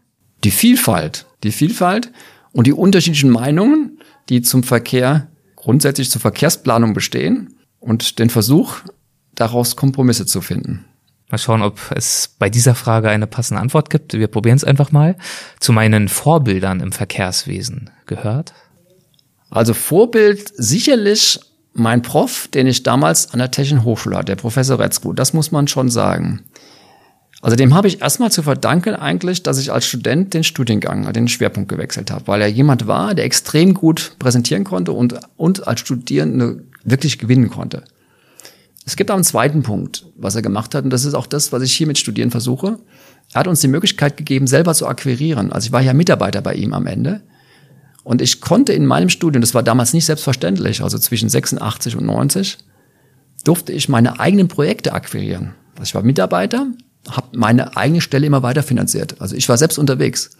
die 0.43 0.51
Vielfalt, 0.51 1.27
die 1.43 1.51
Vielfalt 1.51 2.11
und 2.51 2.65
die 2.65 2.73
unterschiedlichen 2.73 3.29
Meinungen, 3.29 3.99
die 4.29 4.41
zum 4.41 4.63
Verkehr 4.63 5.27
grundsätzlich 5.59 6.09
zur 6.09 6.21
Verkehrsplanung 6.21 6.93
bestehen 6.93 7.55
und 7.79 8.19
den 8.19 8.29
Versuch, 8.29 8.77
daraus 9.35 9.75
Kompromisse 9.75 10.25
zu 10.25 10.41
finden. 10.41 10.85
Mal 11.29 11.37
schauen, 11.37 11.61
ob 11.61 11.79
es 11.95 12.35
bei 12.39 12.49
dieser 12.49 12.73
Frage 12.73 13.09
eine 13.09 13.27
passende 13.27 13.61
Antwort 13.61 13.89
gibt. 13.91 14.13
Wir 14.13 14.27
probieren 14.27 14.55
es 14.55 14.63
einfach 14.63 14.91
mal. 14.91 15.15
Zu 15.59 15.73
meinen 15.73 16.07
Vorbildern 16.07 16.79
im 16.79 16.91
Verkehrswesen 16.91 17.91
gehört? 18.07 18.53
Also 19.51 19.73
Vorbild 19.73 20.51
sicherlich 20.55 21.39
mein 21.73 22.01
Prof, 22.01 22.47
den 22.47 22.65
ich 22.65 22.81
damals 22.81 23.31
an 23.31 23.39
der 23.39 23.51
Technischen 23.51 23.83
Hochschule 23.83 24.17
hatte, 24.17 24.25
der 24.25 24.35
Professor 24.37 24.79
Retzko. 24.79 25.13
Das 25.13 25.33
muss 25.33 25.51
man 25.51 25.67
schon 25.67 25.89
sagen. 25.89 26.43
Also 27.41 27.55
dem 27.55 27.73
habe 27.73 27.87
ich 27.87 28.01
erstmal 28.01 28.31
zu 28.31 28.43
verdanken 28.43 28.95
eigentlich, 28.95 29.43
dass 29.43 29.59
ich 29.59 29.71
als 29.71 29.85
Student 29.85 30.33
den 30.33 30.43
Studiengang, 30.43 31.11
den 31.13 31.29
Schwerpunkt 31.29 31.69
gewechselt 31.69 32.11
habe, 32.11 32.27
weil 32.27 32.41
er 32.41 32.47
jemand 32.47 32.85
war, 32.87 33.15
der 33.15 33.25
extrem 33.25 33.73
gut 33.73 34.15
präsentieren 34.19 34.65
konnte 34.65 34.91
und, 34.91 35.15
und 35.37 35.65
als 35.67 35.79
Studierende 35.79 36.63
wirklich 36.83 37.17
gewinnen 37.17 37.49
konnte. 37.49 37.83
Es 38.85 38.95
gibt 38.95 39.11
auch 39.11 39.15
einen 39.15 39.23
zweiten 39.23 39.63
Punkt, 39.63 40.05
was 40.17 40.35
er 40.35 40.41
gemacht 40.41 40.75
hat, 40.75 40.83
und 40.83 40.89
das 40.89 41.05
ist 41.05 41.13
auch 41.13 41.27
das, 41.27 41.53
was 41.53 41.63
ich 41.63 41.73
hier 41.73 41.87
mit 41.87 41.97
Studieren 41.97 42.31
versuche. 42.31 42.79
Er 43.33 43.39
hat 43.41 43.47
uns 43.47 43.61
die 43.61 43.67
Möglichkeit 43.67 44.17
gegeben, 44.17 44.47
selber 44.47 44.73
zu 44.73 44.87
akquirieren. 44.87 45.51
Also 45.51 45.67
ich 45.67 45.71
war 45.71 45.81
ja 45.81 45.93
Mitarbeiter 45.93 46.41
bei 46.41 46.55
ihm 46.55 46.73
am 46.73 46.87
Ende. 46.87 47.21
Und 48.03 48.21
ich 48.21 48.41
konnte 48.41 48.73
in 48.73 48.85
meinem 48.85 49.09
Studium, 49.09 49.41
das 49.41 49.53
war 49.53 49.61
damals 49.61 49.93
nicht 49.93 50.05
selbstverständlich, 50.05 50.81
also 50.81 50.97
zwischen 50.97 51.29
86 51.29 51.95
und 51.95 52.05
90, 52.05 52.57
durfte 53.43 53.71
ich 53.71 53.87
meine 53.87 54.19
eigenen 54.19 54.47
Projekte 54.47 54.93
akquirieren. 54.93 55.53
Also 55.73 55.83
ich 55.83 55.95
war 55.95 56.01
Mitarbeiter, 56.01 56.67
habe 57.09 57.37
meine 57.37 57.77
eigene 57.77 58.01
Stelle 58.01 58.25
immer 58.25 58.43
weiter 58.43 58.63
finanziert. 58.63 59.15
Also 59.19 59.35
ich 59.35 59.47
war 59.49 59.57
selbst 59.57 59.77
unterwegs. 59.77 60.31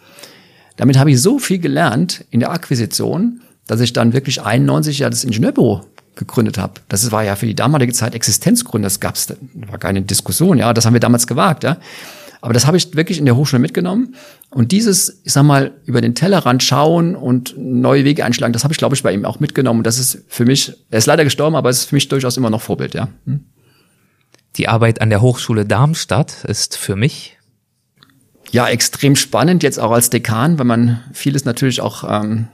Damit 0.76 0.98
habe 0.98 1.10
ich 1.10 1.20
so 1.20 1.38
viel 1.38 1.58
gelernt 1.58 2.24
in 2.30 2.40
der 2.40 2.50
Akquisition, 2.50 3.40
dass 3.66 3.80
ich 3.80 3.92
dann 3.92 4.12
wirklich 4.12 4.42
91 4.42 4.98
Jahre 4.98 5.10
das 5.10 5.24
Ingenieurbüro 5.24 5.82
gegründet 6.16 6.58
habe. 6.58 6.74
Das 6.88 7.10
war 7.12 7.24
ja 7.24 7.36
für 7.36 7.46
die 7.46 7.54
damalige 7.54 7.92
Zeit 7.92 8.14
Existenzgründer. 8.14 8.86
Das 8.86 9.00
gab's, 9.00 9.28
war 9.54 9.78
keine 9.78 10.02
Diskussion. 10.02 10.58
Ja, 10.58 10.72
das 10.72 10.86
haben 10.86 10.92
wir 10.92 11.00
damals 11.00 11.26
gewagt. 11.26 11.64
Ja, 11.64 11.78
aber 12.40 12.54
das 12.54 12.66
habe 12.66 12.76
ich 12.76 12.94
wirklich 12.96 13.18
in 13.18 13.26
der 13.26 13.36
Hochschule 13.36 13.60
mitgenommen. 13.60 14.14
Und 14.50 14.72
dieses, 14.72 15.20
ich 15.24 15.32
sag 15.32 15.42
mal, 15.42 15.72
über 15.84 16.00
den 16.00 16.14
Tellerrand 16.14 16.62
schauen 16.62 17.14
und 17.14 17.54
neue 17.58 18.04
Wege 18.04 18.24
einschlagen, 18.24 18.52
das 18.52 18.64
habe 18.64 18.72
ich, 18.72 18.78
glaube 18.78 18.94
ich, 18.94 19.02
bei 19.02 19.12
ihm 19.12 19.24
auch 19.24 19.40
mitgenommen. 19.40 19.80
Und 19.80 19.86
das 19.86 19.98
ist 19.98 20.24
für 20.28 20.44
mich, 20.44 20.72
er 20.90 20.98
ist 20.98 21.06
leider 21.06 21.24
gestorben, 21.24 21.56
aber 21.56 21.68
es 21.68 21.80
ist 21.80 21.84
für 21.86 21.96
mich 21.96 22.08
durchaus 22.08 22.36
immer 22.36 22.50
noch 22.50 22.62
Vorbild, 22.62 22.94
ja. 22.94 23.08
Hm? 23.26 23.44
Die 24.56 24.68
Arbeit 24.68 25.00
an 25.00 25.10
der 25.10 25.22
Hochschule 25.22 25.64
Darmstadt 25.64 26.44
ist 26.44 26.76
für 26.76 26.96
mich 26.96 27.38
ja 28.50 28.68
extrem 28.68 29.16
spannend, 29.16 29.62
jetzt 29.62 29.78
auch 29.78 29.92
als 29.92 30.10
Dekan, 30.10 30.58
weil 30.58 30.66
man 30.66 31.00
vieles 31.12 31.44
natürlich 31.44 31.80
auch 31.80 32.04
ähm, 32.08 32.48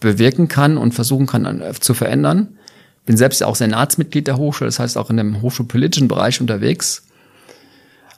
bewirken 0.00 0.48
kann 0.48 0.76
und 0.76 0.92
versuchen 0.92 1.26
kann 1.26 1.60
äh, 1.60 1.72
zu 1.74 1.94
verändern. 1.94 2.58
Bin 3.06 3.16
selbst 3.16 3.42
auch 3.42 3.56
Senatsmitglied 3.56 4.26
der 4.26 4.36
Hochschule, 4.36 4.68
das 4.68 4.78
heißt 4.78 4.98
auch 4.98 5.10
in 5.10 5.16
dem 5.16 5.40
hochschulpolitischen 5.40 6.08
Bereich 6.08 6.40
unterwegs. 6.40 7.04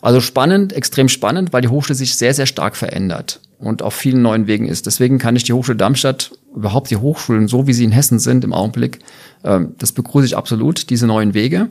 Also 0.00 0.20
spannend, 0.20 0.72
extrem 0.72 1.08
spannend, 1.08 1.52
weil 1.52 1.62
die 1.62 1.68
Hochschule 1.68 1.96
sich 1.96 2.16
sehr, 2.16 2.32
sehr 2.32 2.46
stark 2.46 2.76
verändert 2.76 3.40
und 3.58 3.82
auf 3.82 3.94
vielen 3.94 4.22
neuen 4.22 4.46
Wegen 4.46 4.66
ist. 4.66 4.86
Deswegen 4.86 5.18
kann 5.18 5.36
ich 5.36 5.42
die 5.42 5.52
Hochschule 5.52 5.76
Darmstadt, 5.76 6.32
überhaupt 6.54 6.90
die 6.90 6.96
Hochschulen, 6.96 7.48
so 7.48 7.66
wie 7.66 7.72
sie 7.72 7.84
in 7.84 7.92
Hessen 7.92 8.18
sind 8.18 8.44
im 8.44 8.52
Augenblick, 8.52 9.00
ähm, 9.44 9.74
das 9.78 9.92
begrüße 9.92 10.26
ich 10.26 10.36
absolut, 10.36 10.90
diese 10.90 11.06
neuen 11.06 11.34
Wege. 11.34 11.68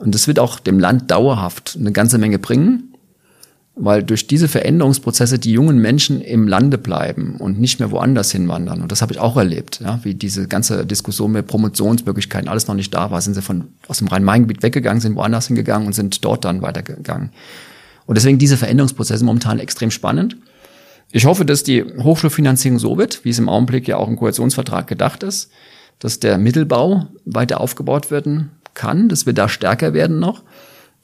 Und 0.00 0.14
das 0.14 0.26
wird 0.26 0.38
auch 0.38 0.58
dem 0.58 0.80
Land 0.80 1.10
dauerhaft 1.10 1.76
eine 1.78 1.92
ganze 1.92 2.18
Menge 2.18 2.38
bringen 2.38 2.90
weil 3.82 4.02
durch 4.02 4.26
diese 4.26 4.46
Veränderungsprozesse 4.46 5.38
die 5.38 5.52
jungen 5.52 5.78
Menschen 5.78 6.20
im 6.20 6.46
Lande 6.46 6.76
bleiben 6.76 7.36
und 7.36 7.58
nicht 7.58 7.78
mehr 7.78 7.90
woanders 7.90 8.30
hinwandern. 8.30 8.82
Und 8.82 8.92
das 8.92 9.00
habe 9.00 9.12
ich 9.12 9.18
auch 9.18 9.36
erlebt, 9.36 9.80
ja, 9.82 10.00
wie 10.02 10.14
diese 10.14 10.46
ganze 10.46 10.84
Diskussion 10.84 11.32
mit 11.32 11.46
Promotionsmöglichkeiten 11.46 12.48
alles 12.48 12.66
noch 12.66 12.74
nicht 12.74 12.92
da 12.92 13.10
war, 13.10 13.20
sind 13.22 13.34
sie 13.34 13.42
von 13.42 13.68
aus 13.88 13.98
dem 13.98 14.08
Rhein-Main-Gebiet 14.08 14.62
weggegangen, 14.62 15.00
sind 15.00 15.16
woanders 15.16 15.46
hingegangen 15.46 15.86
und 15.86 15.94
sind 15.94 16.24
dort 16.24 16.44
dann 16.44 16.60
weitergegangen. 16.60 17.30
Und 18.04 18.16
deswegen 18.16 18.38
diese 18.38 18.58
Veränderungsprozesse 18.58 19.24
momentan 19.24 19.58
extrem 19.58 19.90
spannend. 19.90 20.36
Ich 21.10 21.24
hoffe, 21.24 21.46
dass 21.46 21.62
die 21.62 21.82
Hochschulfinanzierung 21.82 22.78
so 22.78 22.98
wird, 22.98 23.24
wie 23.24 23.30
es 23.30 23.38
im 23.38 23.48
Augenblick 23.48 23.88
ja 23.88 23.96
auch 23.96 24.08
im 24.08 24.16
Koalitionsvertrag 24.16 24.86
gedacht 24.88 25.22
ist, 25.22 25.50
dass 26.00 26.20
der 26.20 26.38
Mittelbau 26.38 27.06
weiter 27.24 27.60
aufgebaut 27.60 28.10
werden 28.10 28.50
kann, 28.74 29.08
dass 29.08 29.26
wir 29.26 29.32
da 29.32 29.48
stärker 29.48 29.92
werden 29.92 30.18
noch 30.18 30.42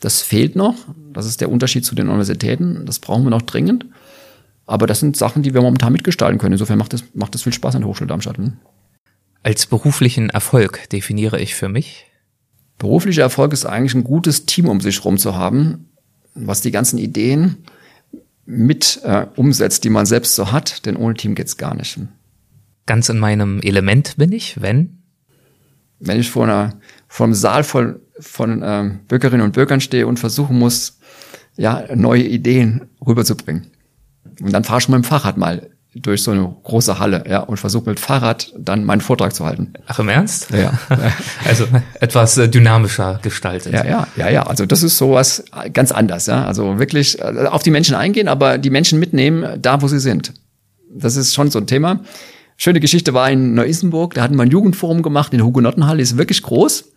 das 0.00 0.22
fehlt 0.22 0.56
noch. 0.56 0.74
Das 1.12 1.26
ist 1.26 1.40
der 1.40 1.50
Unterschied 1.50 1.84
zu 1.84 1.94
den 1.94 2.08
Universitäten. 2.08 2.84
Das 2.84 2.98
brauchen 2.98 3.24
wir 3.24 3.30
noch 3.30 3.42
dringend. 3.42 3.86
Aber 4.66 4.86
das 4.86 5.00
sind 5.00 5.16
Sachen, 5.16 5.42
die 5.42 5.54
wir 5.54 5.62
momentan 5.62 5.92
mitgestalten 5.92 6.38
können. 6.38 6.52
Insofern 6.52 6.78
macht 6.78 6.92
es 6.92 7.04
macht 7.14 7.34
es 7.34 7.42
viel 7.42 7.52
Spaß 7.52 7.76
an 7.76 7.82
der 7.82 7.88
Hochschule 7.88 8.08
Darmstadt. 8.08 8.36
Hm? 8.38 8.54
Als 9.42 9.66
beruflichen 9.66 10.28
Erfolg 10.30 10.88
definiere 10.90 11.40
ich 11.40 11.54
für 11.54 11.68
mich? 11.68 12.06
Beruflicher 12.78 13.22
Erfolg 13.22 13.52
ist 13.52 13.64
eigentlich 13.64 13.94
ein 13.94 14.04
gutes 14.04 14.44
Team 14.44 14.68
um 14.68 14.80
sich 14.80 14.98
herum 14.98 15.18
zu 15.18 15.34
haben, 15.34 15.88
was 16.34 16.60
die 16.60 16.72
ganzen 16.72 16.98
Ideen 16.98 17.64
mit 18.44 19.00
äh, 19.02 19.26
umsetzt, 19.36 19.84
die 19.84 19.90
man 19.90 20.04
selbst 20.04 20.34
so 20.34 20.52
hat, 20.52 20.84
denn 20.84 20.96
ohne 20.96 21.14
Team 21.14 21.34
geht's 21.34 21.56
gar 21.56 21.74
nicht. 21.74 21.98
Ganz 22.84 23.08
in 23.08 23.18
meinem 23.18 23.60
Element 23.60 24.16
bin 24.18 24.32
ich, 24.32 24.60
wenn? 24.60 24.98
Wenn 25.98 26.20
ich 26.20 26.30
vor 26.30 26.44
einer 26.44 26.78
einem 27.24 27.34
Saal 27.34 27.64
voll 27.64 28.00
von 28.18 28.62
ähm, 28.64 29.00
Bürgerinnen 29.08 29.44
und 29.44 29.52
Bürgern 29.52 29.80
stehe 29.80 30.06
und 30.06 30.18
versuchen 30.18 30.58
muss, 30.58 30.98
ja, 31.56 31.84
neue 31.94 32.22
Ideen 32.22 32.88
rüberzubringen. 33.06 33.70
Und 34.40 34.52
dann 34.52 34.64
fahre 34.64 34.80
ich 34.80 34.88
mit 34.88 34.96
dem 34.96 35.04
Fahrrad 35.04 35.36
mal 35.36 35.70
durch 35.94 36.22
so 36.22 36.30
eine 36.30 36.54
große 36.62 36.98
Halle, 36.98 37.24
ja, 37.28 37.40
und 37.40 37.56
versuche 37.56 37.88
mit 37.88 37.98
Fahrrad 37.98 38.52
dann 38.58 38.84
meinen 38.84 39.00
Vortrag 39.00 39.34
zu 39.34 39.46
halten. 39.46 39.72
Ach, 39.86 39.98
im 39.98 40.08
Ernst? 40.10 40.50
Ja. 40.50 40.78
also 41.46 41.66
etwas 42.00 42.36
äh, 42.36 42.48
dynamischer 42.48 43.18
gestaltet. 43.22 43.72
Ja, 43.72 43.84
ja, 43.84 44.08
ja, 44.16 44.28
ja. 44.28 44.42
Also 44.42 44.66
das 44.66 44.82
ist 44.82 44.98
sowas 44.98 45.44
ganz 45.72 45.92
anders, 45.92 46.26
ja. 46.26 46.44
Also 46.44 46.78
wirklich 46.78 47.18
äh, 47.18 47.46
auf 47.46 47.62
die 47.62 47.70
Menschen 47.70 47.94
eingehen, 47.94 48.28
aber 48.28 48.58
die 48.58 48.70
Menschen 48.70 48.98
mitnehmen, 48.98 49.58
da 49.60 49.80
wo 49.80 49.88
sie 49.88 50.00
sind. 50.00 50.34
Das 50.90 51.16
ist 51.16 51.34
schon 51.34 51.50
so 51.50 51.58
ein 51.58 51.66
Thema. 51.66 52.00
Schöne 52.58 52.80
Geschichte 52.80 53.14
war 53.14 53.30
in 53.30 53.54
Neu-Isenburg, 53.54 54.14
da 54.14 54.22
hatten 54.22 54.36
wir 54.36 54.42
ein 54.42 54.50
Jugendforum 54.50 55.02
gemacht 55.02 55.32
in 55.32 55.38
der 55.38 55.46
Hugenottenhalle, 55.46 56.02
ist 56.02 56.18
wirklich 56.18 56.42
groß. 56.42 56.92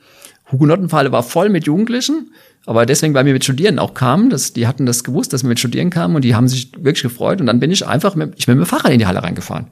Hugenottenfalle 0.52 1.12
war 1.12 1.24
voll 1.24 1.50
mit 1.50 1.66
Jugendlichen, 1.66 2.32
aber 2.66 2.86
deswegen, 2.86 3.14
weil 3.14 3.26
wir 3.26 3.34
mit 3.34 3.44
Studieren 3.44 3.80
auch 3.80 3.94
kamen, 3.94 4.30
dass, 4.30 4.54
die 4.54 4.68
hatten 4.68 4.86
das 4.86 5.04
gewusst, 5.04 5.34
dass 5.34 5.44
wir 5.44 5.50
mit 5.50 5.60
Studieren 5.60 5.90
kamen 5.90 6.16
und 6.16 6.24
die 6.24 6.36
haben 6.36 6.48
sich 6.48 6.72
wirklich 6.74 7.04
gefreut 7.04 7.40
und 7.40 7.48
dann 7.48 7.60
bin 7.60 7.72
ich 7.72 7.86
einfach 7.86 8.16
mit, 8.16 8.34
ich 8.38 8.46
bin 8.46 8.58
mit 8.58 8.68
dem 8.68 8.70
Fahrrad 8.70 8.92
in 8.92 9.00
die 9.00 9.08
Halle 9.08 9.24
reingefahren. 9.24 9.68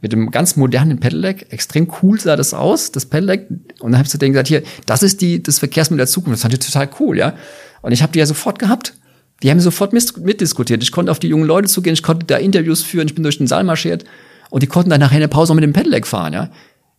Mit 0.00 0.12
einem 0.12 0.30
ganz 0.30 0.54
modernen 0.54 1.00
Pedelec, 1.00 1.52
extrem 1.52 1.90
cool 2.02 2.20
sah 2.20 2.36
das 2.36 2.54
aus, 2.54 2.92
das 2.92 3.06
Pedelec. 3.06 3.48
Und 3.80 3.90
dann 3.90 3.96
habe 3.98 4.04
ich 4.04 4.10
zu 4.10 4.18
denen 4.18 4.32
gesagt, 4.32 4.46
hier, 4.46 4.62
das 4.86 5.02
ist 5.02 5.20
die, 5.20 5.42
das 5.42 5.58
Verkehrsmittel 5.58 5.98
der 5.98 6.06
Zukunft. 6.06 6.34
Das 6.34 6.42
fand 6.42 6.54
ich 6.54 6.60
total 6.60 6.88
cool, 7.00 7.18
ja. 7.18 7.34
Und 7.82 7.90
ich 7.90 8.00
habe 8.00 8.12
die 8.12 8.20
ja 8.20 8.26
sofort 8.26 8.60
gehabt. 8.60 8.94
Die 9.42 9.50
haben 9.50 9.58
sofort 9.58 9.92
mitdiskutiert. 9.92 10.84
Ich 10.84 10.92
konnte 10.92 11.10
auf 11.10 11.18
die 11.18 11.28
jungen 11.28 11.46
Leute 11.46 11.66
zugehen, 11.68 11.94
ich 11.94 12.04
konnte 12.04 12.26
da 12.26 12.36
Interviews 12.36 12.82
führen, 12.82 13.08
ich 13.08 13.14
bin 13.14 13.24
durch 13.24 13.38
den 13.38 13.48
Saal 13.48 13.64
marschiert 13.64 14.04
und 14.50 14.62
die 14.62 14.66
konnten 14.66 14.90
dann 14.90 15.00
nachher 15.00 15.16
in 15.16 15.20
der 15.20 15.28
Pause 15.28 15.52
auch 15.52 15.54
mit 15.54 15.64
dem 15.64 15.72
Pedelec 15.72 16.06
fahren, 16.06 16.32
ja. 16.32 16.50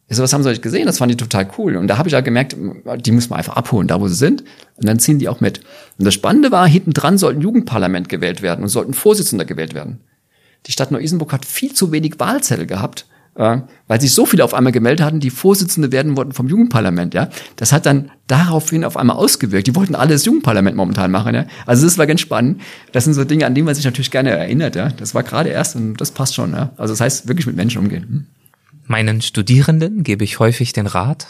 Ich 0.10 0.18
so, 0.18 0.24
was 0.24 0.34
haben 0.34 0.42
sie 0.42 0.50
euch 0.50 0.62
gesehen? 0.62 0.88
Das 0.88 0.98
fand 0.98 1.12
ich 1.12 1.18
total 1.18 1.48
cool. 1.58 1.76
Und 1.76 1.88
da 1.88 2.00
habe 2.00 2.10
ich 2.10 2.14
ja 2.14 2.22
gemerkt, 2.22 2.58
die 2.58 3.12
muss 3.12 3.30
man 3.30 3.38
einfach 3.38 3.56
abholen, 3.56 3.88
da 3.88 4.02
wo 4.02 4.08
sie 4.08 4.16
sind. 4.16 4.44
Und 4.76 4.88
dann 4.88 4.98
ziehen 4.98 5.20
die 5.20 5.30
auch 5.30 5.40
mit. 5.40 5.60
Und 6.00 6.06
das 6.06 6.16
Spannende 6.16 6.52
war, 6.52 6.68
hinten 6.68 6.94
dran 6.94 7.20
sollten 7.20 7.42
Jugendparlament 7.42 8.10
gewählt 8.10 8.42
werden 8.42 8.64
und 8.64 8.70
sollten 8.70 8.96
Vorsitzender 8.96 9.46
gewählt 9.46 9.76
werden. 9.76 10.00
Die 10.66 10.72
Stadt 10.72 10.90
Neu-Isenburg 10.90 11.32
hat 11.32 11.46
viel 11.46 11.74
zu 11.74 11.92
wenig 11.92 12.20
Wahlzettel 12.20 12.66
gehabt, 12.66 13.06
äh, 13.36 13.60
weil 13.88 14.02
sich 14.02 14.12
so 14.12 14.26
viele 14.26 14.44
auf 14.44 14.56
einmal 14.56 14.74
gemeldet 14.74 15.06
hatten, 15.06 15.20
die 15.20 15.30
Vorsitzende 15.30 15.92
werden 15.92 16.18
wollten 16.18 16.32
vom 16.32 16.50
Jugendparlament. 16.50 17.14
Ja, 17.14 17.30
Das 17.56 17.72
hat 17.72 17.86
dann 17.86 18.10
daraufhin 18.26 18.84
auf 18.84 18.98
einmal 18.98 19.16
ausgewirkt. 19.16 19.68
Die 19.68 19.76
wollten 19.76 19.94
alle 19.94 20.14
das 20.14 20.26
Jugendparlament 20.26 20.76
momentan 20.76 21.12
machen. 21.12 21.36
Ja? 21.36 21.46
Also 21.68 21.86
das 21.86 22.00
war 22.00 22.08
ganz 22.08 22.22
spannend. 22.22 22.62
Das 22.94 23.04
sind 23.04 23.14
so 23.14 23.26
Dinge, 23.26 23.46
an 23.46 23.54
die 23.54 23.62
man 23.62 23.76
sich 23.76 23.86
natürlich 23.86 24.10
gerne 24.10 24.32
erinnert. 24.32 24.76
Ja? 24.76 24.90
Das 24.90 25.14
war 25.14 25.22
gerade 25.22 25.50
erst 25.50 25.76
und 25.76 25.98
das 25.98 26.10
passt 26.10 26.34
schon. 26.34 26.52
Ja? 26.54 26.72
Also 26.78 26.94
das 26.94 27.02
heißt, 27.02 27.28
wirklich 27.28 27.46
mit 27.46 27.56
Menschen 27.56 27.80
umgehen. 27.80 28.04
Hm? 28.10 28.26
Meinen 28.90 29.22
Studierenden 29.22 30.02
gebe 30.02 30.24
ich 30.24 30.40
häufig 30.40 30.74
den 30.74 30.88
Rat? 30.88 31.28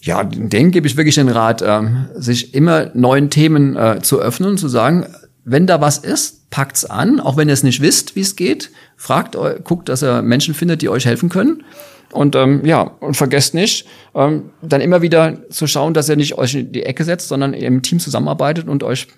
Ja, 0.00 0.24
denen 0.24 0.70
gebe 0.70 0.86
ich 0.86 0.96
wirklich 0.96 1.16
den 1.16 1.28
Rat, 1.28 1.60
äh, 1.60 1.82
sich 2.14 2.54
immer 2.54 2.90
neuen 2.94 3.28
Themen 3.28 3.76
äh, 3.76 4.00
zu 4.00 4.18
öffnen 4.18 4.48
und 4.48 4.56
zu 4.56 4.68
sagen, 4.68 5.04
wenn 5.44 5.66
da 5.66 5.82
was 5.82 5.98
ist, 5.98 6.48
packt's 6.48 6.86
an, 6.86 7.20
auch 7.20 7.36
wenn 7.36 7.48
ihr 7.48 7.52
es 7.52 7.64
nicht 7.64 7.82
wisst, 7.82 8.16
wie 8.16 8.22
es 8.22 8.34
geht, 8.34 8.70
fragt, 8.96 9.36
guckt, 9.64 9.90
dass 9.90 10.02
ihr 10.02 10.22
Menschen 10.22 10.54
findet, 10.54 10.80
die 10.80 10.88
euch 10.88 11.04
helfen 11.04 11.28
können. 11.28 11.64
Und 12.12 12.34
ähm, 12.34 12.64
ja, 12.64 12.80
und 12.80 13.14
vergesst 13.14 13.52
nicht, 13.52 13.86
ähm, 14.14 14.48
dann 14.62 14.80
immer 14.80 15.02
wieder 15.02 15.50
zu 15.50 15.66
schauen, 15.66 15.92
dass 15.92 16.08
ihr 16.08 16.16
nicht 16.16 16.38
euch 16.38 16.54
in 16.54 16.72
die 16.72 16.84
Ecke 16.84 17.04
setzt, 17.04 17.28
sondern 17.28 17.52
im 17.52 17.82
Team 17.82 17.98
zusammenarbeitet 17.98 18.68
und 18.68 18.82
euch 18.82 19.08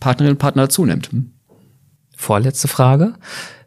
Partnerinnen 0.00 0.34
und 0.34 0.38
Partner 0.38 0.68
zunimmt. 0.68 1.10
Vorletzte 2.16 2.66
Frage. 2.66 3.14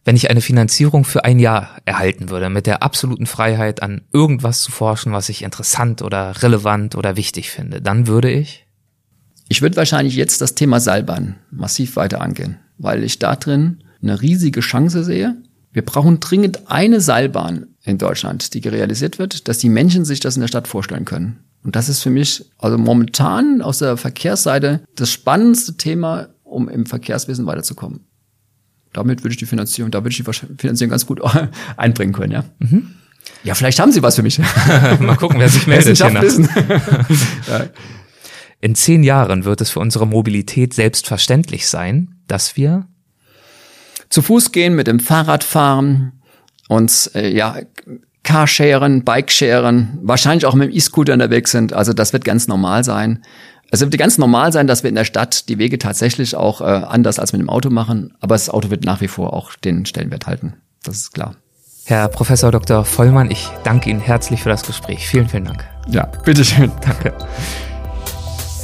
Wenn 0.03 0.15
ich 0.15 0.29
eine 0.29 0.41
Finanzierung 0.41 1.05
für 1.05 1.25
ein 1.25 1.37
Jahr 1.37 1.77
erhalten 1.85 2.29
würde, 2.29 2.49
mit 2.49 2.65
der 2.65 2.81
absoluten 2.81 3.27
Freiheit 3.27 3.83
an 3.83 4.01
irgendwas 4.11 4.63
zu 4.63 4.71
forschen, 4.71 5.11
was 5.13 5.29
ich 5.29 5.43
interessant 5.43 6.01
oder 6.01 6.41
relevant 6.41 6.95
oder 6.95 7.15
wichtig 7.17 7.51
finde, 7.51 7.81
dann 7.81 8.07
würde 8.07 8.31
ich? 8.31 8.65
Ich 9.47 9.61
würde 9.61 9.75
wahrscheinlich 9.75 10.15
jetzt 10.15 10.41
das 10.41 10.55
Thema 10.55 10.79
Seilbahn 10.79 11.35
massiv 11.51 11.97
weiter 11.97 12.21
angehen, 12.21 12.57
weil 12.77 13.03
ich 13.03 13.19
da 13.19 13.35
drin 13.35 13.83
eine 14.01 14.21
riesige 14.21 14.61
Chance 14.61 15.03
sehe. 15.03 15.35
Wir 15.71 15.85
brauchen 15.85 16.19
dringend 16.19 16.71
eine 16.71 16.99
Seilbahn 16.99 17.67
in 17.83 17.97
Deutschland, 17.97 18.53
die 18.53 18.67
realisiert 18.67 19.19
wird, 19.19 19.47
dass 19.47 19.59
die 19.59 19.69
Menschen 19.69 20.05
sich 20.05 20.19
das 20.19 20.35
in 20.35 20.41
der 20.41 20.47
Stadt 20.47 20.67
vorstellen 20.67 21.05
können. 21.05 21.43
Und 21.63 21.75
das 21.75 21.89
ist 21.89 22.01
für 22.01 22.09
mich 22.09 22.45
also 22.57 22.77
momentan 22.77 23.61
aus 23.61 23.77
der 23.77 23.97
Verkehrsseite 23.97 24.81
das 24.95 25.11
spannendste 25.11 25.77
Thema, 25.77 26.29
um 26.43 26.67
im 26.67 26.87
Verkehrswesen 26.87 27.45
weiterzukommen. 27.45 28.05
Damit 28.93 29.23
würde 29.23 29.31
ich 29.31 29.37
die 29.37 29.45
Finanzierung, 29.45 29.91
da 29.91 29.99
würde 29.99 30.09
ich 30.09 30.17
die 30.17 30.57
Finanzierung 30.57 30.89
ganz 30.89 31.05
gut 31.05 31.21
einbringen 31.77 32.13
können, 32.13 32.31
ja. 32.31 32.43
Mhm. 32.59 32.95
Ja, 33.43 33.55
vielleicht 33.55 33.79
haben 33.79 33.91
Sie 33.91 34.03
was 34.03 34.15
für 34.15 34.23
mich. 34.23 34.39
Mal 34.99 35.15
gucken, 35.15 35.39
wer 35.39 35.49
sich 35.49 35.67
meldet. 35.67 35.99
wissen. 35.99 36.49
In 38.59 38.75
zehn 38.75 39.03
Jahren 39.03 39.45
wird 39.45 39.61
es 39.61 39.71
für 39.71 39.79
unsere 39.79 40.05
Mobilität 40.05 40.73
selbstverständlich 40.73 41.67
sein, 41.67 42.15
dass 42.27 42.55
wir 42.55 42.87
zu 44.09 44.21
Fuß 44.21 44.51
gehen, 44.51 44.75
mit 44.75 44.87
dem 44.87 44.99
Fahrrad 44.99 45.43
fahren, 45.43 46.21
uns 46.67 47.07
äh, 47.07 47.29
ja 47.29 47.57
Carsharen, 48.23 49.03
Bikesharen, 49.03 49.97
wahrscheinlich 50.03 50.45
auch 50.45 50.53
mit 50.53 50.69
dem 50.69 50.75
E-Scooter 50.75 51.13
unterwegs 51.13 51.51
sind. 51.51 51.73
Also 51.73 51.93
das 51.93 52.13
wird 52.13 52.23
ganz 52.23 52.47
normal 52.47 52.83
sein. 52.83 53.23
Es 53.73 53.79
wird 53.79 53.97
ganz 53.97 54.17
normal 54.17 54.51
sein, 54.51 54.67
dass 54.67 54.83
wir 54.83 54.89
in 54.89 54.95
der 54.95 55.05
Stadt 55.05 55.47
die 55.47 55.57
Wege 55.57 55.79
tatsächlich 55.79 56.35
auch 56.35 56.59
äh, 56.59 56.65
anders 56.65 57.19
als 57.19 57.31
mit 57.31 57.41
dem 57.41 57.49
Auto 57.49 57.69
machen, 57.69 58.13
aber 58.19 58.35
das 58.35 58.49
Auto 58.49 58.69
wird 58.69 58.83
nach 58.83 58.99
wie 58.99 59.07
vor 59.07 59.31
auch 59.33 59.55
den 59.55 59.85
Stellenwert 59.85 60.27
halten. 60.27 60.55
Das 60.83 60.97
ist 60.97 61.13
klar. 61.13 61.35
Herr 61.85 62.09
Professor 62.09 62.51
Dr. 62.51 62.83
Vollmann, 62.83 63.31
ich 63.31 63.49
danke 63.63 63.89
Ihnen 63.89 64.01
herzlich 64.01 64.43
für 64.43 64.49
das 64.49 64.63
Gespräch. 64.63 65.07
Vielen, 65.07 65.29
vielen 65.29 65.45
Dank. 65.45 65.65
Ja, 65.89 66.05
bitteschön. 66.25 66.71
Danke. 66.81 67.13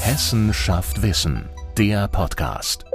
Hessen 0.02 0.54
schafft 0.54 1.02
Wissen, 1.02 1.46
der 1.78 2.10
Podcast. 2.10 2.87